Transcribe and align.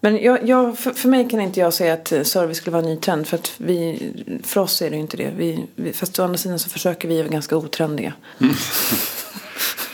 Men 0.00 0.22
jag, 0.22 0.48
jag, 0.48 0.78
för, 0.78 0.90
för 0.90 1.08
mig 1.08 1.28
kan 1.28 1.40
inte 1.40 1.60
jag 1.60 1.74
säga 1.74 1.92
att 1.92 2.08
service 2.08 2.56
skulle 2.56 2.72
vara 2.72 2.82
en 2.82 2.90
ny 2.90 2.96
trend. 2.96 3.26
För, 3.26 3.36
att 3.36 3.52
vi, 3.56 4.12
för 4.44 4.60
oss 4.60 4.82
är 4.82 4.90
det 4.90 4.96
ju 4.96 5.02
inte 5.02 5.16
det. 5.16 5.30
Vi, 5.36 5.64
vi, 5.74 5.92
fast 5.92 6.18
å 6.18 6.22
andra 6.22 6.38
sidan 6.38 6.58
så 6.58 6.70
försöker 6.70 7.08
vi 7.08 7.18
vara 7.22 7.28
ganska 7.28 7.56
otrendiga. 7.56 8.12
Mm. 8.40 8.54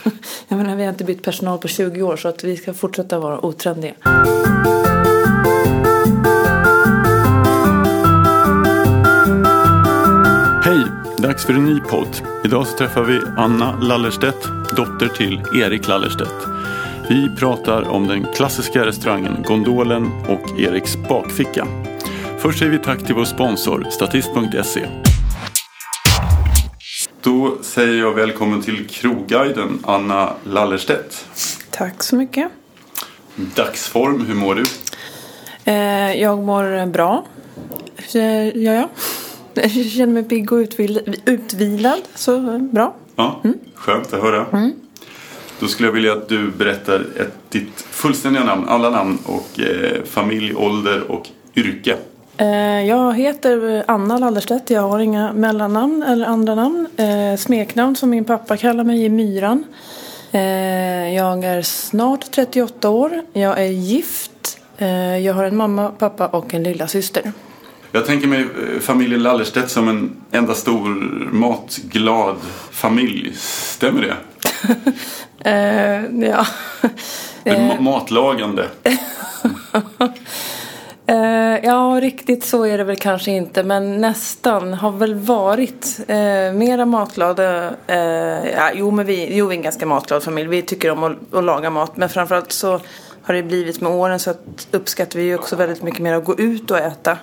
jag 0.49 0.57
menar, 0.57 0.77
vi 0.77 0.83
har 0.83 0.91
inte 0.91 1.05
bytt 1.05 1.23
personal 1.23 1.59
på 1.59 1.69
20 1.69 2.03
år 2.03 2.17
så 2.17 2.29
att 2.29 2.45
vi 2.45 2.57
ska 2.57 2.75
fortsätta 2.75 3.19
vara 3.19 3.47
otrendiga. 3.47 3.95
Hej! 10.65 10.85
Dags 11.19 11.45
för 11.47 11.53
en 11.53 11.65
ny 11.65 11.81
podd. 11.81 12.21
Idag 12.45 12.67
så 12.67 12.77
träffar 12.77 13.03
vi 13.03 13.21
Anna 13.37 13.81
Lallerstedt, 13.81 14.49
dotter 14.77 15.09
till 15.09 15.43
Erik 15.55 15.89
Lallerstedt. 15.89 16.64
Vi 17.09 17.29
pratar 17.37 17.89
om 17.89 18.07
den 18.07 18.27
klassiska 18.33 18.87
restaurangen 18.87 19.43
Gondolen 19.45 20.11
och 20.29 20.61
Eriks 20.61 20.97
bakficka. 21.09 21.67
Först 22.39 22.59
säger 22.59 22.73
vi 22.73 22.79
tack 22.79 23.07
till 23.07 23.15
vår 23.15 23.25
sponsor 23.25 23.87
Statist.se. 23.91 24.87
Då 27.21 27.57
säger 27.63 27.99
jag 27.99 28.15
välkommen 28.15 28.63
till 28.63 28.87
krogguiden 28.89 29.79
Anna 29.83 30.33
Lallerstedt. 30.45 31.27
Tack 31.71 32.03
så 32.03 32.17
mycket. 32.17 32.49
Dagsform, 33.37 34.27
hur 34.27 34.35
mår 34.35 34.55
du? 34.55 34.65
Eh, 35.65 36.21
jag 36.23 36.39
mår 36.39 36.87
bra. 36.87 37.25
Eh, 38.15 38.23
ja, 38.49 38.73
ja. 38.73 38.89
Jag 39.55 39.71
känner 39.71 40.13
mig 40.13 40.25
pigg 40.25 40.53
och 40.53 40.67
utvilad. 41.27 42.01
Så 42.15 42.59
bra. 42.73 42.95
Ja, 43.17 43.41
mm. 43.45 43.59
Skönt 43.75 44.13
att 44.13 44.23
höra. 44.23 44.47
Mm. 44.53 44.73
Då 45.61 45.69
skulle 45.69 45.89
jag 45.89 45.93
vilja 45.93 46.13
att 46.13 46.29
du 46.29 46.51
berättar 46.51 47.01
ett, 47.01 47.35
ditt 47.49 47.81
fullständiga 47.91 48.45
namn, 48.45 48.69
alla 48.69 48.91
namn 48.91 49.19
och 49.25 49.61
eh, 49.61 50.05
familj, 50.05 50.55
ålder 50.55 51.11
och 51.11 51.29
yrke. 51.57 51.97
Eh, 52.37 52.87
jag 52.87 53.15
heter 53.15 53.85
Anna 53.89 54.19
Lallerstedt. 54.19 54.71
Jag 54.71 54.83
har 54.83 54.99
inga 54.99 55.33
mellannamn 55.33 56.03
eller 56.03 56.27
andra 56.27 56.55
namn. 56.55 56.89
Eh, 56.97 57.39
smeknamn 57.39 57.97
som 57.97 58.11
min 58.11 58.25
pappa 58.25 58.57
kallar 58.57 58.85
mig 58.85 59.05
är 59.05 59.11
Myran. 59.11 59.65
Eh, 60.33 61.15
jag 61.15 61.45
är 61.45 61.63
snart 61.63 62.31
38 62.31 62.91
år. 62.91 63.23
Jag 63.33 63.61
är 63.61 63.67
gift. 63.67 64.31
Jag 65.23 65.35
har 65.35 65.45
en 65.45 65.57
mamma, 65.57 65.89
pappa 65.89 66.27
och 66.27 66.55
en 66.55 66.63
lilla 66.63 66.87
syster. 66.87 67.33
Jag 67.93 68.07
tänker 68.07 68.27
mig 68.27 68.47
familjen 68.81 69.23
Lallerstedt 69.23 69.71
som 69.71 69.89
en 69.89 70.17
enda 70.31 70.55
stor 70.55 70.89
matglad 71.33 72.37
familj. 72.71 73.33
Stämmer 73.37 74.03
det? 74.03 74.15
uh, 75.47 76.29
ja. 76.29 76.47
Uh, 77.47 77.81
matlagande. 77.81 78.69
uh, 81.09 81.65
ja, 81.65 81.99
riktigt 82.03 82.45
så 82.45 82.67
är 82.67 82.79
det 82.79 82.85
väl 82.85 82.97
kanske 82.97 83.31
inte. 83.31 83.63
Men 83.63 84.01
nästan. 84.01 84.75
Har 84.75 84.91
väl 84.91 85.15
varit 85.15 86.01
uh, 86.01 86.53
mera 86.53 86.87
matglada. 86.87 87.75
Ja, 88.57 88.71
jo, 88.75 88.91
men 88.91 89.07
vi, 89.07 89.37
jo, 89.37 89.47
vi 89.47 89.55
är 89.55 89.59
en 89.59 89.63
ganska 89.63 89.87
matglad 89.87 90.23
familj. 90.23 90.49
Vi 90.49 90.63
tycker 90.63 90.91
om 90.91 91.05
att, 91.05 91.35
att 91.35 91.45
laga 91.45 91.71
mat. 91.71 91.97
Men 91.97 92.09
framförallt 92.09 92.53
så 92.53 92.81
har 93.23 93.35
det 93.35 93.43
blivit 93.43 93.81
med 93.81 93.93
åren 93.93 94.19
så 94.19 94.31
att 94.31 94.69
uppskattar 94.71 95.19
vi 95.19 95.35
också 95.35 95.57
väldigt 95.57 95.83
mycket 95.83 96.01
mer 96.01 96.15
att 96.15 96.25
gå 96.25 96.39
ut 96.39 96.71
och 96.71 96.79
äta. 96.79 97.19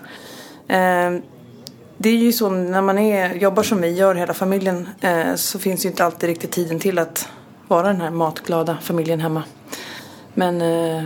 Det 2.02 2.10
är 2.10 2.18
ju 2.18 2.32
så 2.32 2.50
när 2.50 2.82
man 2.82 2.98
är, 2.98 3.34
jobbar 3.34 3.64
som 3.64 3.82
vi 3.82 3.90
gör 3.90 4.16
hela 4.16 4.34
familjen 4.34 4.90
eh, 5.02 5.36
så 5.36 5.60
finns 5.60 5.86
ju 5.86 5.90
inte 5.90 6.06
alltid 6.06 6.30
riktigt 6.30 6.52
tiden 6.52 6.80
till 6.80 7.00
att 7.00 7.30
vara 7.72 7.88
den 7.88 8.02
här 8.02 8.12
matglada 8.12 8.78
familjen 8.82 9.20
hemma. 9.20 9.44
Men 10.34 10.62
eh, 10.62 11.04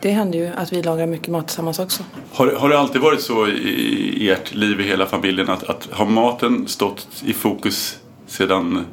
det 0.00 0.10
händer 0.10 0.38
ju 0.38 0.46
att 0.56 0.72
vi 0.72 0.82
lagar 0.82 1.06
mycket 1.06 1.28
mat 1.28 1.46
tillsammans 1.46 1.78
också. 1.78 2.02
Har, 2.32 2.46
har 2.46 2.68
det 2.68 2.78
alltid 2.78 3.00
varit 3.00 3.22
så 3.22 3.48
i 3.48 4.30
ert 4.30 4.54
liv 4.54 4.80
i 4.80 4.84
hela 4.84 5.06
familjen 5.06 5.50
att, 5.50 5.64
att 5.64 5.88
har 5.92 6.06
maten 6.06 6.68
stått 6.68 7.06
i 7.24 7.32
fokus 7.32 7.98
sedan 8.26 8.86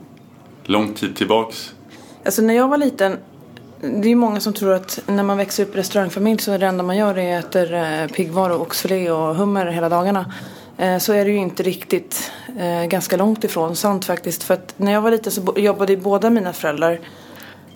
lång 0.64 0.94
tid 0.94 1.16
tillbaks? 1.16 1.74
Alltså 2.26 2.42
när 2.42 2.54
jag 2.54 2.68
var 2.68 2.78
liten 2.78 3.18
det 3.82 4.12
är 4.12 4.16
många 4.16 4.40
som 4.40 4.54
tror 4.54 4.74
att 4.74 5.00
när 5.08 5.24
man 5.24 5.38
växer 5.38 5.64
upp 5.64 5.76
i 5.76 5.78
restaurangfamilj 5.78 6.40
så 6.40 6.52
är 6.52 6.60
det 6.60 6.68
enda 6.68 6.84
man 6.84 6.98
gör 6.98 7.18
är 7.18 7.40
att 7.40 7.46
äter 7.46 8.08
piggvar 8.08 8.62
oxfilé 8.62 9.12
och 9.12 9.36
hummer 9.36 9.66
hela 9.66 9.90
dagarna. 9.90 10.34
Eh, 10.78 10.98
så 10.98 11.14
är 11.14 11.26
det 11.26 11.32
ju 11.32 11.38
inte 11.38 11.64
riktigt 11.64 12.32
eh, 12.60 12.86
ganska 12.86 13.18
långt 13.18 13.44
ifrån 13.44 13.76
sant 13.76 14.06
faktiskt. 14.06 14.44
För 14.44 14.54
att 14.54 14.74
när 14.78 14.92
jag 14.92 15.02
var 15.02 15.12
liten 15.12 15.32
så 15.32 15.54
jobbade 15.58 15.94
ju 15.94 16.00
båda 16.00 16.30
mina 16.30 16.54
föräldrar 16.54 17.00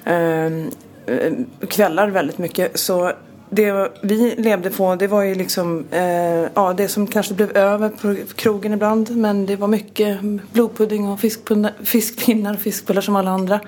ehm, 0.06 0.72
eh, 1.06 1.34
kvällar 1.68 2.08
väldigt 2.08 2.38
mycket. 2.38 2.80
Så 2.80 3.12
det 3.50 3.92
vi 4.04 4.36
levde 4.36 4.70
på 4.70 4.96
det 4.96 5.08
var 5.08 5.22
ju 5.22 5.36
liksom 5.36 5.86
eh, 5.92 6.48
ja, 6.54 6.74
det 6.78 6.88
som 6.88 7.08
kanske 7.08 7.34
blev 7.34 7.58
över 7.58 7.90
på 7.90 8.34
krogen 8.36 8.74
ibland. 8.74 9.18
Men 9.18 9.46
det 9.46 9.56
var 9.56 9.68
mycket 9.68 10.22
blodpudding 10.52 11.08
och 11.10 11.20
fiskpinnar 11.84 12.54
och 12.54 12.60
fiskbullar 12.60 13.02
som 13.02 13.16
alla 13.16 13.31
andra. 13.31 13.60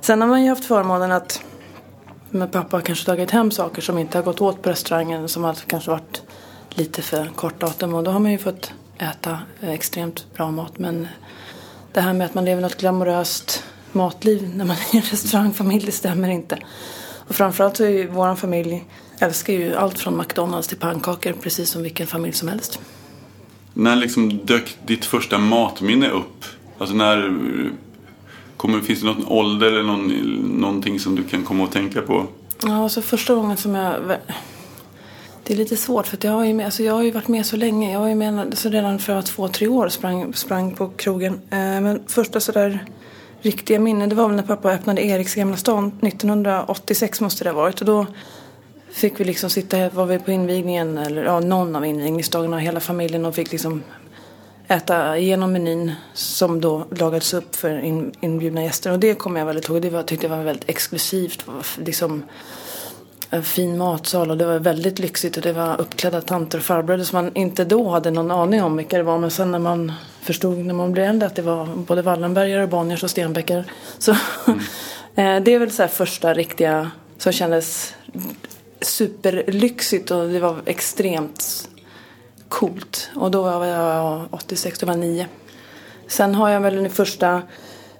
Sen 0.00 0.20
har 0.20 0.28
man 0.28 0.42
ju 0.42 0.48
haft 0.48 0.64
förmånen 0.64 1.12
att 1.12 1.42
med 2.30 2.52
pappa 2.52 2.80
kanske 2.80 3.06
tagit 3.06 3.30
hem 3.30 3.50
saker 3.50 3.82
som 3.82 3.98
inte 3.98 4.18
har 4.18 4.22
gått 4.22 4.40
åt 4.40 4.62
på 4.62 4.70
restaurangen 4.70 5.28
som 5.28 5.44
har 5.44 5.54
kanske 5.66 5.90
varit 5.90 6.22
lite 6.78 7.02
för 7.02 7.26
kort 7.26 7.60
datum 7.60 7.94
och 7.94 8.04
då 8.04 8.10
har 8.10 8.20
man 8.20 8.32
ju 8.32 8.38
fått 8.38 8.72
äta 8.98 9.38
extremt 9.60 10.26
bra 10.34 10.50
mat 10.50 10.78
men 10.78 11.08
det 11.92 12.00
här 12.00 12.12
med 12.12 12.24
att 12.24 12.34
man 12.34 12.44
lever 12.44 12.62
något 12.62 12.80
glamoröst 12.80 13.64
matliv 13.92 14.52
när 14.54 14.64
man 14.64 14.76
är 14.92 14.96
en 14.96 15.02
restaurangfamilj 15.02 15.86
det 15.86 15.92
stämmer 15.92 16.28
inte. 16.28 16.58
Och 17.28 17.34
framförallt 17.34 17.76
så 17.76 17.84
är 17.84 17.88
ju 17.88 18.06
vår 18.06 18.34
familj 18.34 18.84
älskar 19.18 19.52
ju 19.52 19.74
allt 19.74 19.98
från 19.98 20.18
McDonalds 20.18 20.68
till 20.68 20.76
pannkakor 20.76 21.32
precis 21.32 21.70
som 21.70 21.82
vilken 21.82 22.06
familj 22.06 22.34
som 22.34 22.48
helst. 22.48 22.80
När 23.74 23.96
liksom 23.96 24.46
dök 24.46 24.76
ditt 24.86 25.04
första 25.04 25.38
matminne 25.38 26.10
upp? 26.10 26.44
Alltså 26.78 26.94
när 26.96 27.38
Kommer, 28.58 28.80
finns 28.80 29.00
det 29.00 29.06
någon 29.06 29.26
ålder 29.26 29.66
eller 29.66 29.82
någon, 29.82 30.08
någonting 30.60 31.00
som 31.00 31.14
du 31.14 31.24
kan 31.24 31.44
komma 31.44 31.64
att 31.64 31.72
tänka 31.72 32.02
på? 32.02 32.26
Ja, 32.62 32.82
alltså 32.82 33.02
första 33.02 33.34
gången 33.34 33.56
som 33.56 33.74
jag... 33.74 34.16
Det 35.48 35.54
är 35.54 35.58
lite 35.58 35.76
svårt 35.76 36.06
för 36.06 36.18
jag 36.22 36.32
har, 36.32 36.44
ju 36.44 36.54
med, 36.54 36.66
alltså 36.66 36.82
jag 36.82 36.94
har 36.94 37.02
ju 37.02 37.10
varit 37.10 37.28
med 37.28 37.46
så 37.46 37.56
länge. 37.56 37.92
Jag 37.92 37.98
har 37.98 38.08
ju 38.08 38.14
med 38.14 38.40
alltså 38.40 38.68
redan 38.68 38.98
för 38.98 39.22
två, 39.22 39.48
tre 39.48 39.68
år 39.68 39.88
sprang, 39.88 40.34
sprang 40.34 40.74
på 40.74 40.88
krogen. 40.88 41.32
Eh, 41.50 41.58
men 41.58 42.02
första 42.06 42.40
sådär 42.40 42.84
riktiga 43.40 43.78
minnen 43.78 44.08
det 44.08 44.14
var 44.14 44.26
väl 44.26 44.36
när 44.36 44.42
pappa 44.42 44.72
öppnade 44.72 45.04
Eriks 45.04 45.34
Gamla 45.34 45.56
stan 45.56 45.92
1986 46.02 47.20
måste 47.20 47.44
det 47.44 47.50
ha 47.50 47.56
varit. 47.56 47.80
Och 47.80 47.86
då 47.86 48.06
fick 48.90 49.20
vi 49.20 49.24
liksom 49.24 49.50
sitta, 49.50 49.88
var 49.88 50.06
vi 50.06 50.18
på 50.18 50.30
invigningen 50.30 50.98
eller 50.98 51.24
ja, 51.24 51.40
någon 51.40 51.76
av 51.76 51.86
invigningsdagarna 51.86 52.58
hela 52.58 52.80
familjen 52.80 53.24
och 53.24 53.34
fick 53.34 53.52
liksom 53.52 53.82
äta 54.66 55.18
igenom 55.18 55.52
menyn 55.52 55.92
som 56.14 56.60
då 56.60 56.86
lagades 56.90 57.34
upp 57.34 57.56
för 57.56 57.78
in, 57.78 58.12
inbjudna 58.20 58.64
gäster. 58.64 58.92
Och 58.92 58.98
det 58.98 59.14
kommer 59.14 59.40
jag 59.40 59.46
väldigt 59.46 59.68
ihåg. 59.68 59.82
Det 59.82 59.90
var, 59.90 60.02
tyckte 60.02 60.26
jag 60.26 60.36
var 60.36 60.44
väldigt 60.44 60.68
exklusivt. 60.68 61.44
Liksom, 61.76 62.22
en 63.30 63.42
fin 63.42 63.78
matsal 63.78 64.30
och 64.30 64.36
det 64.36 64.46
var 64.46 64.58
väldigt 64.58 64.98
lyxigt 64.98 65.36
och 65.36 65.42
det 65.42 65.52
var 65.52 65.80
uppklädda 65.80 66.20
tanter 66.20 66.58
och 66.58 66.64
farbröder 66.64 67.04
som 67.04 67.24
man 67.24 67.36
inte 67.36 67.64
då 67.64 67.88
hade 67.88 68.10
någon 68.10 68.30
aning 68.30 68.62
om 68.62 68.76
vilka 68.76 68.96
det 68.96 69.02
var. 69.02 69.18
Men 69.18 69.30
sen 69.30 69.50
när 69.50 69.58
man 69.58 69.92
förstod 70.20 70.58
när 70.58 70.74
man 70.74 70.92
blev 70.92 71.06
äldre 71.06 71.26
att 71.26 71.34
det 71.34 71.42
var 71.42 71.66
både 71.66 72.02
Wallenbergare, 72.02 72.66
Bonniers 72.66 73.02
och 73.02 73.10
Stenbeckar. 73.10 73.64
Så 73.98 74.16
mm. 74.46 75.44
det 75.44 75.54
är 75.54 75.58
väl 75.58 75.70
så 75.70 75.82
här 75.82 75.88
första 75.88 76.34
riktiga 76.34 76.90
som 77.18 77.32
kändes 77.32 77.94
superlyxigt 78.80 80.10
och 80.10 80.28
det 80.28 80.40
var 80.40 80.56
extremt 80.66 81.68
coolt. 82.48 83.10
Och 83.14 83.30
då 83.30 83.42
var 83.42 83.66
jag 83.66 84.28
86, 84.30 84.78
då 84.78 84.86
var 84.86 84.92
jag 84.92 85.00
9. 85.00 85.26
Sen 86.06 86.34
har 86.34 86.48
jag 86.48 86.60
väl 86.60 86.76
den 86.76 86.90
första, 86.90 87.42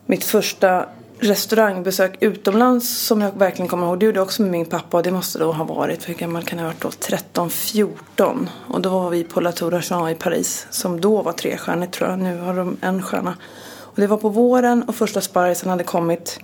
mitt 0.07 0.25
första 0.25 0.89
restaurangbesök 1.21 2.17
utomlands 2.21 3.07
som 3.07 3.21
jag 3.21 3.33
verkligen 3.39 3.69
kommer 3.69 3.87
ihåg. 3.87 4.01
Det 4.01 4.07
gjorde 4.07 4.19
jag 4.19 4.25
också 4.25 4.43
med 4.43 4.51
min 4.51 4.65
pappa 4.65 4.97
och 4.97 5.03
det 5.03 5.11
måste 5.11 5.39
då 5.39 5.53
ha 5.53 5.65
varit, 5.65 6.09
hur 6.09 6.15
gammal 6.15 6.43
kan 6.43 6.59
jag 6.59 6.65
ha 6.65 6.73
varit 6.73 6.83
då? 6.83 6.91
13, 6.91 7.51
14. 7.51 8.51
Och 8.69 8.81
då 8.81 8.91
var 8.91 9.11
vi 9.11 9.25
på 9.25 9.41
La 9.41 9.53
Tour 9.53 10.11
i 10.11 10.15
Paris 10.15 10.67
som 10.71 11.01
då 11.01 11.23
var 11.23 11.33
trestjärnigt 11.33 11.93
tror 11.93 12.11
jag. 12.11 12.19
Nu 12.19 12.39
har 12.39 12.55
de 12.55 12.77
en 12.81 13.03
stjärna. 13.03 13.37
Och 13.81 14.01
det 14.01 14.07
var 14.07 14.17
på 14.17 14.29
våren 14.29 14.83
och 14.83 14.95
första 14.95 15.21
sparrisen 15.21 15.71
hade 15.71 15.85
kommit. 15.85 16.41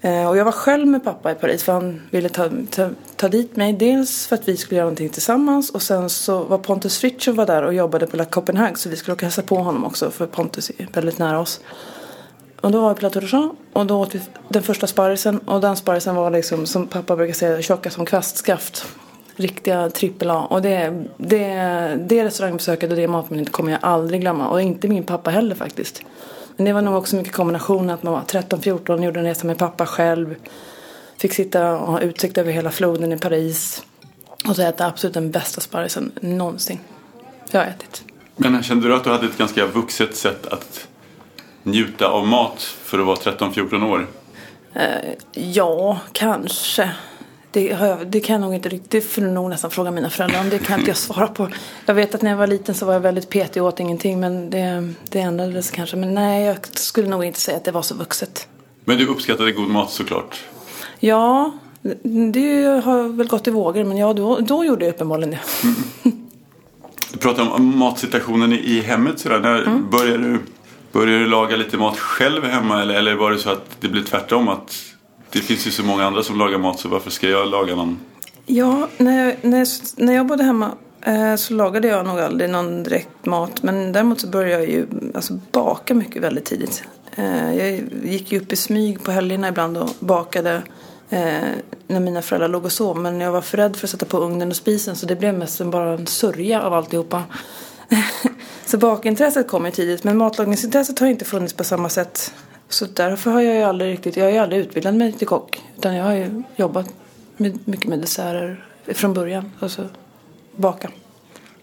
Eh, 0.00 0.28
och 0.28 0.36
jag 0.36 0.44
var 0.44 0.52
själv 0.52 0.86
med 0.86 1.04
pappa 1.04 1.32
i 1.32 1.34
Paris 1.34 1.62
för 1.62 1.72
han 1.72 2.02
ville 2.10 2.28
ta, 2.28 2.50
ta, 2.70 2.90
ta 3.16 3.28
dit 3.28 3.56
mig. 3.56 3.72
Dels 3.72 4.26
för 4.26 4.36
att 4.36 4.48
vi 4.48 4.56
skulle 4.56 4.76
göra 4.76 4.84
någonting 4.84 5.08
tillsammans 5.08 5.70
och 5.70 5.82
sen 5.82 6.10
så 6.10 6.44
var 6.44 6.58
Pontus 6.58 6.98
Fritiof 6.98 7.36
var 7.36 7.46
där 7.46 7.62
och 7.62 7.74
jobbade 7.74 8.06
på 8.06 8.16
La 8.16 8.24
Copenhague 8.24 8.76
så 8.76 8.88
vi 8.88 8.96
skulle 8.96 9.12
åka 9.12 9.26
och 9.26 9.32
hälsa 9.32 9.42
på 9.42 9.56
honom 9.56 9.84
också 9.84 10.10
för 10.10 10.26
Pontus 10.26 10.70
är 10.78 10.88
väldigt 10.92 11.18
nära 11.18 11.40
oss. 11.40 11.60
Och 12.62 12.70
då 12.70 12.80
var 12.80 12.88
vi 12.88 12.94
på 12.94 13.02
La 13.02 13.10
Tour 13.10 13.50
och 13.72 13.86
då 13.86 14.00
åt 14.00 14.14
vi 14.14 14.20
den 14.48 14.62
första 14.62 14.86
sparrisen 14.86 15.38
och 15.38 15.60
den 15.60 15.76
sparrisen 15.76 16.14
var 16.14 16.30
liksom 16.30 16.66
som 16.66 16.86
pappa 16.86 17.16
brukar 17.16 17.34
säga 17.34 17.62
tjocka 17.62 17.90
som 17.90 18.06
kvastskaft. 18.06 18.86
Riktiga 19.36 19.90
trippel 19.90 20.30
A. 20.30 20.46
Och 20.50 20.62
det, 20.62 21.04
det, 21.16 21.44
det 22.08 22.24
restaurangbesöket 22.24 22.90
och 22.90 22.96
det 22.96 23.08
matminnet 23.08 23.52
kommer 23.52 23.72
jag 23.72 23.80
aldrig 23.82 24.20
glömma 24.20 24.48
och 24.48 24.62
inte 24.62 24.88
min 24.88 25.04
pappa 25.04 25.30
heller 25.30 25.54
faktiskt. 25.54 26.02
Men 26.56 26.66
det 26.66 26.72
var 26.72 26.82
nog 26.82 26.94
också 26.94 27.16
mycket 27.16 27.32
kombination 27.32 27.90
att 27.90 28.02
man 28.02 28.12
var 28.12 28.20
13-14, 28.20 29.04
gjorde 29.04 29.20
en 29.20 29.26
resa 29.26 29.46
med 29.46 29.58
pappa 29.58 29.86
själv. 29.86 30.34
Fick 31.16 31.32
sitta 31.32 31.72
och 31.72 31.92
ha 31.92 32.00
utsikt 32.00 32.38
över 32.38 32.52
hela 32.52 32.70
floden 32.70 33.12
i 33.12 33.18
Paris. 33.18 33.82
Och 34.48 34.56
så 34.56 34.62
äta 34.62 34.86
absolut 34.86 35.14
den 35.14 35.30
bästa 35.30 35.60
sparrisen 35.60 36.12
någonsin 36.20 36.78
jag 37.50 37.60
har 37.60 37.66
ätit. 37.66 38.04
Men 38.36 38.62
kände 38.62 38.88
du 38.88 38.94
att 38.94 39.04
du 39.04 39.10
hade 39.10 39.26
ett 39.26 39.38
ganska 39.38 39.66
vuxet 39.66 40.16
sätt 40.16 40.46
att 40.46 40.88
njuta 41.62 42.08
av 42.08 42.26
mat 42.26 42.62
för 42.62 42.98
att 42.98 43.06
vara 43.06 43.16
13-14 43.16 43.90
år? 43.90 44.06
Eh, 44.74 45.12
ja, 45.32 46.00
kanske. 46.12 46.90
Det, 47.50 47.66
jag, 47.66 48.06
det 48.06 48.20
kan 48.20 48.34
jag 48.34 48.40
nog 48.40 48.54
inte 48.54 48.68
riktigt, 48.68 48.90
det 48.90 49.00
får 49.00 49.22
du 49.22 49.28
nog 49.28 49.50
nästan 49.50 49.70
fråga 49.70 49.90
mina 49.90 50.10
föräldrar 50.10 50.40
om. 50.40 50.50
Det 50.50 50.58
kan 50.58 50.78
inte 50.78 50.90
jag 50.90 50.96
svara 50.96 51.26
på. 51.26 51.48
Jag 51.86 51.94
vet 51.94 52.14
att 52.14 52.22
när 52.22 52.30
jag 52.30 52.38
var 52.38 52.46
liten 52.46 52.74
så 52.74 52.86
var 52.86 52.92
jag 52.92 53.00
väldigt 53.00 53.28
petig 53.28 53.62
och 53.62 53.68
åt 53.68 53.80
ingenting. 53.80 54.20
Men 54.20 54.50
det, 54.50 54.92
det 55.08 55.20
ändrades 55.20 55.70
kanske. 55.70 55.96
Men 55.96 56.14
nej, 56.14 56.44
jag 56.44 56.56
skulle 56.78 57.08
nog 57.08 57.24
inte 57.24 57.40
säga 57.40 57.56
att 57.56 57.64
det 57.64 57.72
var 57.72 57.82
så 57.82 57.94
vuxet. 57.94 58.48
Men 58.84 58.98
du 58.98 59.06
uppskattade 59.06 59.52
god 59.52 59.68
mat 59.68 59.90
såklart? 59.90 60.44
Ja, 61.00 61.52
det 62.32 62.64
har 62.84 63.16
väl 63.16 63.26
gått 63.26 63.48
i 63.48 63.50
vågor. 63.50 63.84
Men 63.84 63.96
ja, 63.96 64.12
då, 64.12 64.38
då 64.38 64.64
gjorde 64.64 64.84
jag 64.84 64.94
uppenbarligen 64.94 65.30
det. 65.30 65.40
Mm. 65.62 66.28
Du 67.12 67.18
pratade 67.18 67.50
om 67.50 67.78
matsituationen 67.78 68.52
i 68.52 68.80
hemmet. 68.80 69.18
Sådär. 69.18 69.40
När 69.40 69.62
mm. 69.62 69.90
började, 69.90 70.18
du, 70.18 70.38
började 70.92 71.18
du 71.18 71.26
laga 71.26 71.56
lite 71.56 71.76
mat 71.76 71.98
själv 71.98 72.44
hemma? 72.44 72.82
Eller, 72.82 72.94
eller 72.94 73.14
var 73.14 73.30
det 73.30 73.38
så 73.38 73.50
att 73.50 73.76
det 73.80 73.88
blev 73.88 74.04
tvärtom? 74.04 74.48
Att 74.48 74.76
det 75.30 75.38
finns 75.38 75.66
ju 75.66 75.70
så 75.70 75.84
många 75.84 76.04
andra 76.04 76.22
som 76.22 76.38
lagar 76.38 76.58
mat 76.58 76.80
så 76.80 76.88
varför 76.88 77.10
ska 77.10 77.28
jag 77.28 77.48
laga 77.48 77.74
någon? 77.74 77.98
Ja, 78.46 78.88
när 78.98 79.24
jag, 79.24 79.36
när 79.42 79.58
jag, 79.58 79.68
när 79.96 80.12
jag 80.12 80.26
bodde 80.26 80.44
hemma 80.44 80.70
eh, 81.00 81.36
så 81.36 81.54
lagade 81.54 81.88
jag 81.88 82.06
nog 82.06 82.20
aldrig 82.20 82.50
någon 82.50 82.82
direkt 82.82 83.26
mat. 83.26 83.62
Men 83.62 83.92
däremot 83.92 84.20
så 84.20 84.26
började 84.26 84.62
jag 84.62 84.72
ju 84.72 84.86
alltså, 85.14 85.40
baka 85.52 85.94
mycket 85.94 86.22
väldigt 86.22 86.44
tidigt. 86.44 86.84
Eh, 87.14 87.54
jag 87.54 87.80
gick 88.04 88.32
ju 88.32 88.40
upp 88.40 88.52
i 88.52 88.56
smyg 88.56 89.02
på 89.02 89.10
helgerna 89.10 89.48
ibland 89.48 89.76
och 89.76 89.90
bakade 90.00 90.62
eh, 91.10 91.48
när 91.86 92.00
mina 92.00 92.22
föräldrar 92.22 92.48
låg 92.48 92.64
och 92.64 92.72
sov. 92.72 92.98
Men 92.98 93.20
jag 93.20 93.32
var 93.32 93.40
för 93.40 93.56
rädd 93.56 93.76
för 93.76 93.86
att 93.86 93.90
sätta 93.90 94.06
på 94.06 94.18
ugnen 94.18 94.48
och 94.48 94.56
spisen 94.56 94.96
så 94.96 95.06
det 95.06 95.16
blev 95.16 95.34
mest 95.34 95.64
bara 95.64 95.92
en 95.92 96.06
sörja 96.06 96.62
av 96.62 96.74
alltihopa. 96.74 97.22
så 98.66 98.78
bakintresset 98.78 99.48
kom 99.48 99.64
ju 99.64 99.70
tidigt 99.70 100.04
men 100.04 100.16
matlagningsintresset 100.16 100.98
har 100.98 101.06
inte 101.06 101.24
funnits 101.24 101.54
på 101.54 101.64
samma 101.64 101.88
sätt. 101.88 102.34
Så 102.68 102.86
därför 102.86 103.30
har 103.30 103.40
jag 103.40 103.54
ju 103.54 103.62
aldrig 103.62 103.92
riktigt, 103.92 104.16
jag 104.16 104.24
har 104.24 104.30
ju 104.30 104.38
aldrig 104.38 104.60
utbildat 104.60 104.94
mig 104.94 105.12
till 105.12 105.26
kock. 105.26 105.62
Utan 105.78 105.94
jag 105.94 106.04
har 106.04 106.14
ju 106.14 106.42
jobbat 106.56 106.94
med, 107.36 107.58
mycket 107.64 107.86
med 107.86 107.98
desserter 107.98 108.64
från 108.86 109.14
början. 109.14 109.50
Alltså 109.60 109.88
baka. 110.56 110.90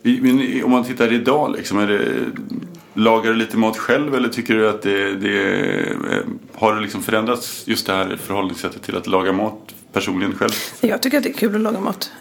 Men 0.01 0.63
om 0.63 0.71
man 0.71 0.83
tittar 0.83 1.13
idag 1.13 1.55
liksom, 1.57 1.79
är 1.79 1.87
det, 1.87 2.01
lagar 2.93 3.31
du 3.31 3.35
lite 3.35 3.57
mat 3.57 3.77
själv 3.77 4.15
eller 4.15 4.29
tycker 4.29 4.53
du 4.53 4.69
att 4.69 4.81
det, 4.81 5.15
det 5.15 5.85
har 6.53 6.75
det 6.75 6.81
liksom 6.81 7.01
förändrats 7.01 7.63
just 7.67 7.87
det 7.87 7.93
här 7.93 8.17
förhållningssättet 8.21 8.83
till 8.83 8.97
att 8.97 9.07
laga 9.07 9.33
mat 9.33 9.75
personligen 9.93 10.35
själv? 10.35 10.51
Jag 10.81 11.01
tycker 11.01 11.17
att 11.17 11.23
det 11.23 11.29
är 11.29 11.33
kul 11.33 11.55
att 11.55 11.61
laga 11.61 11.79
mat. 11.79 12.11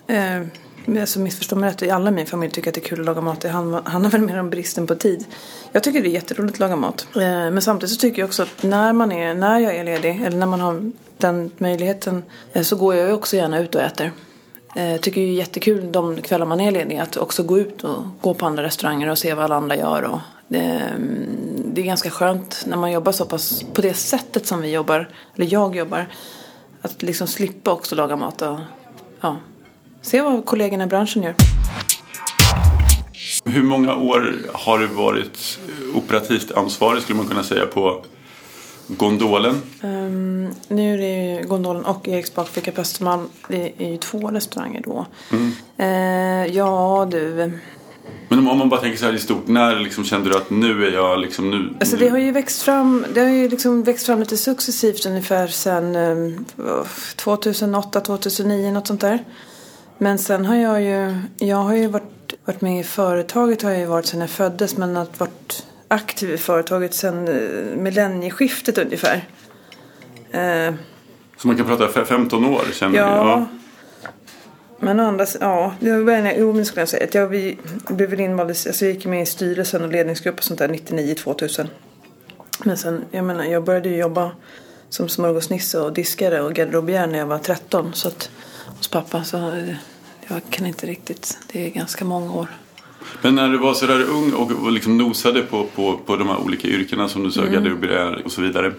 Alltså 0.97 1.21
missförstå 1.21 1.57
mig 1.57 1.71
rätt, 1.71 1.93
alla 1.93 2.11
i 2.11 2.13
min 2.13 2.27
familj 2.27 2.53
tycker 2.53 2.71
att 2.71 2.75
det 2.75 2.81
är 2.81 2.89
kul 2.89 3.01
att 3.01 3.07
laga 3.07 3.21
mat. 3.21 3.41
Det 3.41 3.49
handlar 3.49 4.11
väl 4.11 4.21
mer 4.21 4.41
om 4.41 4.51
bristen 4.51 4.87
på 4.87 4.95
tid. 4.95 5.25
Jag 5.73 5.83
tycker 5.83 6.03
det 6.03 6.09
är 6.09 6.11
jätteroligt 6.11 6.55
att 6.55 6.61
laga 6.61 6.77
mat. 6.77 7.07
Eh, 7.17 7.21
men 7.21 7.63
samtidigt 7.63 7.95
så 7.95 8.01
tycker 8.01 8.23
jag 8.23 8.27
också 8.27 8.43
att 8.43 8.63
när, 8.63 8.93
man 8.93 9.13
är, 9.13 9.35
när 9.35 9.59
jag 9.59 9.77
är 9.77 9.85
ledig, 9.85 10.23
eller 10.25 10.37
när 10.37 10.47
man 10.47 10.61
har 10.61 10.93
den 11.19 11.51
möjligheten, 11.59 12.23
eh, 12.53 12.63
så 12.63 12.77
går 12.77 12.95
jag 12.95 13.09
ju 13.09 13.13
också 13.13 13.37
gärna 13.37 13.59
ut 13.59 13.75
och 13.75 13.81
äter. 13.81 14.13
Jag 14.75 15.01
tycker 15.01 15.21
det 15.21 15.27
är 15.27 15.33
jättekul 15.33 15.93
de 15.93 16.23
kvällar 16.23 16.47
man 16.47 16.61
är 16.61 16.71
ledig 16.71 16.99
att 16.99 17.17
också 17.17 17.43
gå 17.43 17.59
ut 17.59 17.85
och 17.85 18.03
gå 18.21 18.35
på 18.35 18.47
andra 18.47 18.63
restauranger 18.63 19.09
och 19.09 19.19
se 19.19 19.35
vad 19.35 19.45
alla 19.45 19.57
andra 19.57 19.77
gör. 19.77 20.03
Och 20.03 20.19
det, 20.49 20.83
det 21.65 21.81
är 21.81 21.85
ganska 21.85 22.11
skönt 22.11 22.65
när 22.67 22.77
man 22.77 22.93
jobbar 22.93 23.13
så 23.13 23.25
pass 23.25 23.65
på 23.75 23.83
det 23.83 23.95
sättet 23.95 24.47
som 24.47 24.61
vi 24.61 24.73
jobbar, 24.73 25.09
eller 25.35 25.53
jag 25.53 25.77
jobbar. 25.77 26.07
Att 26.83 27.03
liksom 27.03 27.27
slippa 27.27 27.73
också 27.73 27.95
laga 27.95 28.17
mat 28.17 28.43
och 28.43 28.59
ja, 29.21 29.37
se 30.03 30.21
vad 30.21 30.45
kollegorna 30.45 30.85
i 30.85 30.87
branschen 30.87 31.23
gör. 31.23 31.35
Hur 33.45 33.63
många 33.63 33.95
år 33.95 34.35
har 34.53 34.79
du 34.79 34.87
varit 34.87 35.59
operativt 35.95 36.53
ansvarig 36.53 37.03
skulle 37.03 37.19
man 37.19 37.29
kunna 37.29 37.43
säga 37.43 37.67
på 37.67 38.05
Gondolen? 38.87 39.63
Um, 39.83 40.55
nu 40.69 40.95
är 40.95 40.99
det 40.99 41.41
ju 41.41 41.49
Gondolen 41.49 41.85
och 41.85 42.09
Eriks 42.09 42.35
bakficka 42.35 42.73
på 42.73 42.81
Östermalm. 42.81 43.29
Det 43.49 43.73
är 43.79 43.91
ju 43.91 43.97
två 43.97 44.29
restauranger 44.29 44.83
då. 44.85 45.07
Mm. 45.31 45.53
Uh, 45.81 46.57
ja 46.57 47.09
du. 47.11 47.53
Men 48.29 48.49
om 48.49 48.59
man 48.59 48.69
bara 48.69 48.81
tänker 48.81 48.99
så 48.99 49.07
här 49.07 49.13
i 49.13 49.19
stort, 49.19 49.49
när 49.49 49.77
liksom 49.77 50.05
kände 50.05 50.31
du 50.31 50.37
att 50.37 50.51
nu 50.51 50.87
är 50.87 50.93
jag 50.93 51.19
liksom 51.19 51.51
nu? 51.51 51.75
Alltså 51.81 51.97
det 51.97 52.09
har 52.09 52.19
ju 52.19 52.33
växt 52.33 52.63
fram, 52.63 53.07
det 53.15 53.21
har 53.21 53.29
ju 53.29 53.49
liksom 53.49 53.83
växt 53.83 54.07
fram 54.07 54.21
lite 54.21 54.37
successivt 54.37 55.07
ungefär 55.07 55.47
sedan 55.47 55.97
um, 55.97 56.45
2008, 57.17 58.01
2009 58.01 58.71
något 58.71 58.87
sånt 58.87 59.01
där. 59.01 59.25
Men 59.99 60.19
sen 60.19 60.45
har 60.45 60.57
jag 60.57 60.83
ju, 60.83 61.15
jag 61.39 61.57
har 61.57 61.75
ju 61.75 61.87
varit, 61.87 62.35
varit 62.45 62.61
med 62.61 62.81
i 62.81 62.85
företaget 62.85 63.63
har 63.63 63.71
jag 63.71 63.81
ju 63.81 63.87
varit 63.87 64.07
sedan 64.07 64.21
jag 64.21 64.31
föddes 64.31 64.77
men 64.77 64.97
att 64.97 65.21
varit 65.21 65.67
aktiv 65.89 66.31
i 66.31 66.39
företaget 66.39 66.95
sedan 66.95 67.29
eh, 67.29 67.77
millennieskiftet 67.77 68.79
ungefär. 68.79 69.29
Eh, 70.31 70.75
så 71.37 71.49
man 71.49 71.57
kan 71.57 71.67
prata 71.67 72.05
15 72.05 72.45
år 72.45 72.63
känner 72.73 72.99
ja. 72.99 73.07
ja. 73.07 73.47
Men 74.81 75.01
å 75.01 75.05
andra 75.05 75.27
ja, 75.41 75.75
det 75.81 76.03
var 76.03 76.13
en, 76.13 76.33
jo 76.39 76.53
men 76.53 76.65
skulle 76.65 76.81
jag 76.81 76.89
säga 76.89 77.05
att 77.05 77.15
jag 77.15 77.27
vi, 77.27 77.59
blev 77.89 78.11
väl 78.11 78.21
invald, 78.21 78.51
alltså 78.51 78.85
jag 78.85 78.95
gick 78.95 79.07
med 79.07 79.23
i 79.23 79.27
styrelsen 79.27 79.83
och 79.83 79.93
ledningsgrupp 79.93 80.37
och 80.39 80.45
sånt 80.45 80.59
där 80.59 80.69
99-2000. 80.69 81.67
Men 82.65 82.77
sen, 82.77 83.05
jag 83.11 83.25
menar, 83.25 83.45
jag 83.45 83.65
började 83.65 83.89
ju 83.89 83.97
jobba 83.97 84.31
som 84.89 85.09
smörgåsnisse 85.09 85.81
och 85.81 85.93
diskare 85.93 86.41
och 86.41 86.55
garderobiär 86.55 87.07
när 87.07 87.19
jag 87.19 87.27
var 87.27 87.39
13 87.39 87.95
så 87.95 88.09
att 88.09 88.31
hos 88.79 88.89
pappa 88.89 89.25
så 89.25 89.37
jag 90.29 90.41
kan 90.51 90.67
inte 90.67 90.87
riktigt, 90.87 91.39
det 91.53 91.67
är 91.67 91.71
ganska 91.71 92.05
många 92.05 92.33
år. 92.33 92.49
Men 93.23 93.35
när 93.35 93.49
du 93.49 93.59
var 93.59 93.75
sådär 93.75 94.03
ung 94.03 94.33
och 94.33 94.73
liksom 94.73 94.99
nosade 94.99 95.43
på, 95.43 95.65
på, 95.65 95.97
på 96.07 96.17
de 96.17 96.29
här 96.29 96.37
olika 96.37 96.69
yrkena 96.69 97.09
som 97.09 97.25
du 97.25 97.31
sökade 97.31 97.71
mm. 97.71 98.23
och 98.25 98.33
så 98.33 98.43
vidare. 98.43 98.73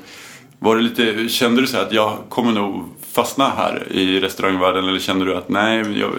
Var 0.59 0.75
det 0.75 0.81
lite, 0.81 1.29
kände 1.29 1.61
du 1.61 1.67
så 1.67 1.77
att 1.77 1.93
jag 1.93 2.17
kommer 2.29 2.51
nog 2.51 2.85
fastna 3.11 3.49
här 3.49 3.87
i 3.91 4.19
restaurangvärlden 4.19 4.85
eller 4.85 4.99
kände 4.99 5.25
du 5.25 5.35
att 5.35 5.49
nej, 5.49 5.99
jag, 5.99 6.11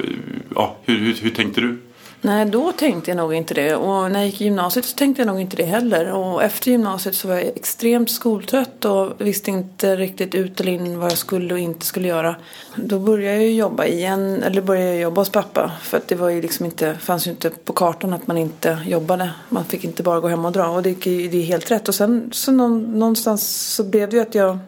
ja, 0.55 0.76
hur, 0.85 0.99
hur, 0.99 1.15
hur 1.15 1.31
tänkte 1.31 1.61
du? 1.61 1.79
Nej, 2.23 2.47
då 2.47 2.73
tänkte 2.73 3.11
jag 3.11 3.17
nog 3.17 3.35
inte 3.35 3.55
det. 3.55 3.75
Och 3.75 4.11
när 4.11 4.21
jag 4.21 4.27
gick 4.27 4.41
i 4.41 4.45
gymnasiet 4.45 4.85
så 4.85 4.97
tänkte 4.97 5.23
jag 5.23 5.27
nog 5.27 5.41
inte 5.41 5.57
det 5.57 5.65
heller. 5.65 6.13
Och 6.13 6.43
efter 6.43 6.71
gymnasiet 6.71 7.15
så 7.15 7.29
var 7.29 7.35
jag 7.35 7.45
extremt 7.45 8.11
skoltrött 8.11 8.85
och 8.85 9.13
visste 9.19 9.51
inte 9.51 9.97
riktigt 9.97 10.35
ut 10.35 10.61
eller 10.61 10.73
in 10.73 10.99
vad 10.99 11.11
jag 11.11 11.19
skulle 11.19 11.55
och 11.55 11.61
inte 11.61 11.87
skulle 11.87 12.09
göra. 12.09 12.37
Då 12.77 12.99
började 12.99 13.37
jag 13.37 13.53
jobba 13.53 13.85
igen, 13.85 14.43
eller 14.43 14.63
började 14.63 14.91
jag 14.91 15.01
jobba 15.01 15.21
hos 15.21 15.31
pappa. 15.31 15.73
För 15.83 15.97
att 15.99 16.09
det 16.09 16.15
var 16.15 16.29
ju 16.29 16.43
liksom 16.43 16.67
inte, 16.67 16.95
fanns 16.95 17.27
ju 17.27 17.31
inte 17.31 17.50
på 17.50 17.73
kartan 17.73 18.12
att 18.12 18.27
man 18.27 18.39
inte 18.39 18.79
jobbade. 18.87 19.31
Man 19.49 19.65
fick 19.65 19.85
inte 19.85 20.03
bara 20.03 20.21
gå 20.21 20.29
hem 20.29 20.45
och 20.45 20.53
dra. 20.53 20.69
Och 20.69 20.83
det, 20.83 20.95
det 21.05 21.39
är 21.39 21.45
helt 21.45 21.71
rätt. 21.71 21.89
Och 21.89 21.95
sen 21.95 22.31
så 22.33 22.53
någonstans 22.53 23.75
så 23.75 23.85
blev 23.85 24.11
det 24.11 24.17
ju 24.17 24.23
att 24.23 24.35
jag 24.35 24.59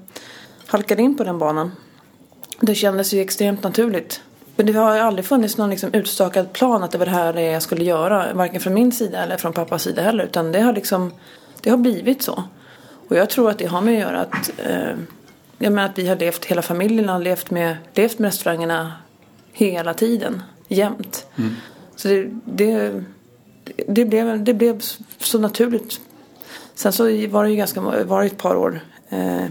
halkade 0.66 1.02
in 1.02 1.16
på 1.16 1.24
den 1.24 1.38
banan. 1.38 1.72
Det 2.60 2.74
kändes 2.74 3.12
ju 3.12 3.20
extremt 3.20 3.62
naturligt. 3.62 4.20
Men 4.56 4.66
det 4.66 4.72
har 4.72 4.98
aldrig 4.98 5.24
funnits 5.24 5.56
någon 5.56 5.70
liksom 5.70 5.94
utstakad 5.94 6.52
plan 6.52 6.82
att 6.82 6.90
det 6.90 6.98
var 6.98 7.06
det 7.06 7.12
här 7.12 7.38
jag 7.38 7.62
skulle 7.62 7.84
göra. 7.84 8.34
Varken 8.34 8.60
från 8.60 8.74
min 8.74 8.92
sida 8.92 9.22
eller 9.22 9.36
från 9.36 9.52
pappas 9.52 9.82
sida 9.82 10.02
heller. 10.02 10.24
Utan 10.24 10.52
det 10.52 10.60
har 10.60 10.72
liksom, 10.72 11.12
det 11.60 11.70
har 11.70 11.76
blivit 11.76 12.22
så. 12.22 12.44
Och 13.08 13.16
jag 13.16 13.30
tror 13.30 13.50
att 13.50 13.58
det 13.58 13.66
har 13.66 13.80
med 13.80 13.94
att 13.94 14.00
göra 14.00 14.20
att, 14.20 14.52
eh, 14.58 14.96
jag 15.58 15.72
menar 15.72 15.88
att 15.88 15.98
vi 15.98 16.08
har 16.08 16.16
levt, 16.16 16.44
hela 16.44 16.62
familjen 16.62 17.08
har 17.08 17.18
levt 17.18 17.50
med, 17.50 17.76
levt 17.94 18.18
med 18.18 18.28
restaurangerna 18.28 18.92
hela 19.52 19.94
tiden. 19.94 20.42
Jämt. 20.68 21.26
Mm. 21.36 21.54
Så 21.96 22.08
det, 22.08 22.30
det, 22.44 23.04
det, 23.86 24.04
blev, 24.04 24.44
det 24.44 24.54
blev 24.54 24.80
så 25.18 25.38
naturligt. 25.38 26.00
Sen 26.74 26.92
så 26.92 27.04
var 27.26 27.44
det 27.44 27.50
ju 27.50 27.56
ganska, 27.56 27.80
var 27.80 28.20
det 28.20 28.26
ett 28.26 28.38
par 28.38 28.56
år 28.56 28.80
eh, 29.08 29.44